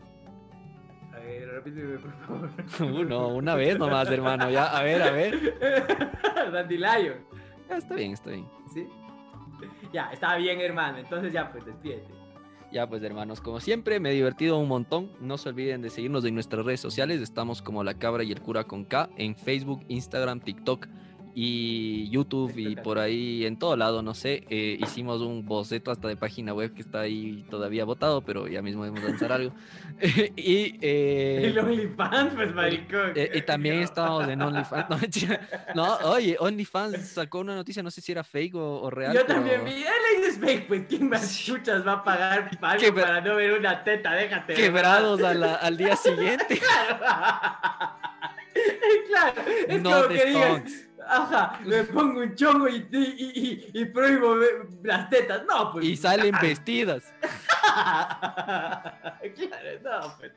ver, 1.26 1.48
repíteme, 1.50 1.98
por 1.98 2.14
favor. 2.14 2.50
Uh, 2.80 3.04
no, 3.04 3.28
una 3.30 3.56
vez 3.56 3.78
nomás, 3.78 4.10
hermano. 4.10 4.50
Ya, 4.50 4.66
a 4.66 4.84
ver, 4.84 5.02
a 5.02 5.12
ver. 5.12 5.58
Dandelion. 6.52 7.26
Ya, 7.70 7.78
está 7.78 7.96
bien, 7.96 8.14
está 8.14 8.30
bien. 8.30 8.48
¿Sí? 8.74 8.88
Ya, 9.92 10.10
está 10.12 10.36
bien, 10.38 10.60
hermano. 10.62 11.00
Entonces 11.00 11.32
ya, 11.34 11.52
pues 11.52 11.66
despídete. 11.66 12.14
Ya 12.72 12.88
pues 12.88 13.02
hermanos, 13.04 13.40
como 13.40 13.60
siempre 13.60 14.00
me 14.00 14.10
he 14.10 14.14
divertido 14.14 14.58
un 14.58 14.68
montón. 14.68 15.12
No 15.22 15.38
se 15.38 15.50
olviden 15.50 15.82
de 15.82 15.90
seguirnos 15.90 16.26
en 16.26 16.34
nuestras 16.34 16.66
redes 16.66 16.82
sociales. 16.82 17.22
Estamos 17.22 17.62
como 17.62 17.84
La 17.84 17.94
Cabra 17.94 18.24
y 18.24 18.32
el 18.32 18.42
Cura 18.42 18.66
con 18.66 18.84
K 18.84 19.10
en 19.16 19.36
Facebook, 19.36 19.86
Instagram, 19.88 20.42
TikTok 20.42 20.88
y 21.38 22.10
YouTube 22.12 22.58
y 22.58 22.78
por 22.78 22.98
ahí 22.98 23.46
en 23.46 23.60
todo 23.60 23.76
lado, 23.76 24.02
no 24.02 24.14
sé. 24.14 24.46
Eh, 24.50 24.78
hicimos 24.82 25.22
un 25.22 25.46
boceto 25.46 25.92
hasta 25.92 26.08
de 26.08 26.16
página 26.16 26.54
web 26.54 26.74
que 26.74 26.82
está 26.82 27.02
ahí 27.02 27.46
todavía 27.50 27.84
votado, 27.84 28.22
pero 28.22 28.48
ya 28.48 28.62
mismo 28.62 28.86
debemos 28.86 29.04
lanzar 29.08 29.34
algo. 29.34 29.54
y, 30.38 30.78
eh, 30.82 31.42
El 31.48 31.60
OnlyFans, 31.60 32.34
pues, 32.36 32.54
maricón. 32.56 33.12
eh, 33.16 33.32
y 33.34 33.42
también 33.42 33.82
estábamos 33.82 34.28
en 34.30 34.42
OnlyFans. 34.42 34.86
No, 35.76 35.98
oye, 36.06 36.38
OnlyFans 36.40 37.06
sacó 37.10 37.40
una 37.40 37.54
noticia, 37.54 37.84
no 37.84 37.92
sé 37.92 38.00
si 38.00 38.14
era 38.14 38.24
fake 38.24 38.56
o, 38.56 38.82
o 38.84 38.90
real. 38.90 39.14
Yo 39.14 39.22
pero- 39.28 39.40
también 39.40 39.66
vi, 39.66 39.74
él 39.84 40.24
es 40.24 40.40
fake, 40.40 40.68
pues 40.68 40.84
quién 40.88 41.10
más 41.10 41.38
chuchas 41.38 41.86
va 41.86 41.94
a 41.94 42.04
pagar 42.04 42.50
algo 42.62 42.82
Quebra- 42.82 43.04
para 43.08 43.22
no 43.22 43.36
ver 43.36 43.60
una 43.60 43.84
teta, 43.84 44.14
déjate. 44.14 44.54
Quebrados 44.54 45.22
a 45.22 45.34
la- 45.34 45.56
al 45.56 45.76
día 45.76 45.98
siguiente. 45.98 46.62
Claro. 49.08 49.42
es 49.68 49.82
como 49.82 50.08
que 50.08 50.26
digas. 50.26 50.85
Ajá, 51.08 51.60
me 51.66 51.84
pongo 51.84 52.22
un 52.22 52.36
chongo 52.36 52.68
y, 52.68 52.88
y, 52.92 53.70
y, 53.74 53.86
prohíbo 53.86 54.36
las 54.84 55.10
tetas. 55.10 55.44
No, 55.46 55.72
pues. 55.72 55.86
Y 55.86 55.98
salen 55.98 56.36
vestidas. 56.42 57.14
claro, 59.36 59.80
no, 59.84 60.18
pues. 60.18 60.32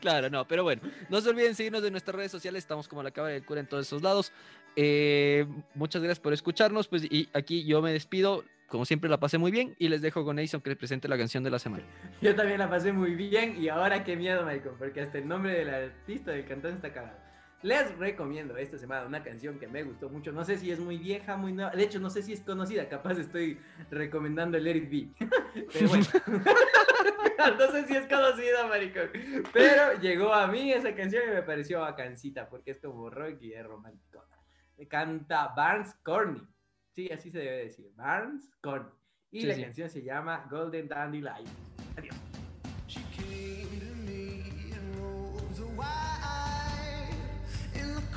Claro, 0.00 0.30
no, 0.30 0.46
pero 0.46 0.62
bueno, 0.64 0.82
no 1.08 1.20
se 1.20 1.28
olviden 1.28 1.54
seguirnos 1.54 1.84
en 1.84 1.92
nuestras 1.92 2.14
redes 2.14 2.30
sociales, 2.30 2.64
estamos 2.64 2.88
como 2.88 3.02
la 3.02 3.10
cabra 3.10 3.32
del 3.32 3.44
cura 3.44 3.60
en 3.60 3.66
todos 3.66 3.86
esos 3.86 4.02
lados. 4.02 4.32
Eh, 4.76 5.46
muchas 5.74 6.02
gracias 6.02 6.20
por 6.20 6.32
escucharnos, 6.32 6.88
pues, 6.88 7.04
y 7.04 7.28
aquí 7.34 7.64
yo 7.64 7.82
me 7.82 7.92
despido, 7.92 8.44
como 8.66 8.84
siempre 8.84 9.10
la 9.10 9.20
pasé 9.20 9.36
muy 9.36 9.50
bien, 9.50 9.74
y 9.78 9.88
les 9.88 10.00
dejo 10.00 10.24
con 10.24 10.36
Nason 10.36 10.60
que 10.60 10.70
les 10.70 10.78
presente 10.78 11.08
la 11.08 11.18
canción 11.18 11.44
de 11.44 11.50
la 11.50 11.58
semana. 11.58 11.84
Yo 12.22 12.34
también 12.34 12.58
la 12.58 12.70
pasé 12.70 12.92
muy 12.92 13.14
bien 13.14 13.62
y 13.62 13.68
ahora 13.68 14.04
qué 14.04 14.16
miedo, 14.16 14.44
maricón, 14.44 14.76
porque 14.78 15.00
hasta 15.02 15.18
el 15.18 15.28
nombre 15.28 15.52
del 15.52 15.68
artista, 15.68 16.30
del 16.30 16.46
cantante 16.46 16.76
está 16.76 16.92
cagado. 16.92 17.27
Les 17.62 17.98
recomiendo 17.98 18.56
esta 18.56 18.78
semana 18.78 19.06
una 19.06 19.22
canción 19.22 19.58
que 19.58 19.66
me 19.66 19.82
gustó 19.82 20.08
mucho. 20.08 20.30
No 20.30 20.44
sé 20.44 20.58
si 20.58 20.70
es 20.70 20.78
muy 20.78 20.96
vieja, 20.96 21.36
muy 21.36 21.52
nueva. 21.52 21.70
De 21.70 21.82
hecho, 21.82 21.98
no 21.98 22.08
sé 22.08 22.22
si 22.22 22.32
es 22.32 22.40
conocida. 22.40 22.88
Capaz 22.88 23.18
estoy 23.18 23.58
recomendando 23.90 24.56
el 24.56 24.66
Eric 24.66 24.88
B. 24.88 25.08
Pero 25.72 25.88
bueno. 25.88 26.04
no 27.58 27.70
sé 27.72 27.84
si 27.86 27.96
es 27.96 28.06
conocida, 28.06 28.66
maricón. 28.68 29.10
Pero 29.52 30.00
llegó 30.00 30.32
a 30.32 30.46
mí 30.46 30.72
esa 30.72 30.94
canción 30.94 31.24
y 31.28 31.34
me 31.34 31.42
pareció 31.42 31.80
bacancita 31.80 32.48
porque 32.48 32.70
es 32.70 32.78
como 32.78 33.10
rock 33.10 33.42
y 33.42 33.52
es 33.52 33.66
romántico. 33.66 34.24
Canta 34.88 35.48
Barnes 35.56 35.92
Corny. 36.04 36.46
Sí, 36.94 37.10
así 37.10 37.30
se 37.32 37.38
debe 37.38 37.64
decir. 37.64 37.90
Barnes 37.96 38.48
Corny. 38.60 38.88
Y 39.32 39.42
la 39.42 39.60
canción 39.60 39.90
se 39.90 40.02
llama 40.02 40.46
Golden 40.48 40.86
Dandelion. 40.86 41.44
Adiós. 41.96 42.16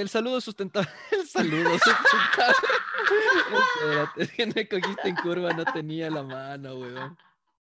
El 0.00 0.08
saludo 0.08 0.40
sustentable. 0.40 0.90
El 1.10 1.28
saludo 1.28 1.72
sustentable. 1.72 2.54
Espérate, 4.16 4.28
que 4.28 4.46
me 4.46 4.68
cogiste 4.68 5.08
en 5.08 5.16
curva, 5.16 5.52
no 5.52 5.64
tenía 5.66 6.08
la 6.08 6.22
mano, 6.22 6.74
weón. 6.76 7.18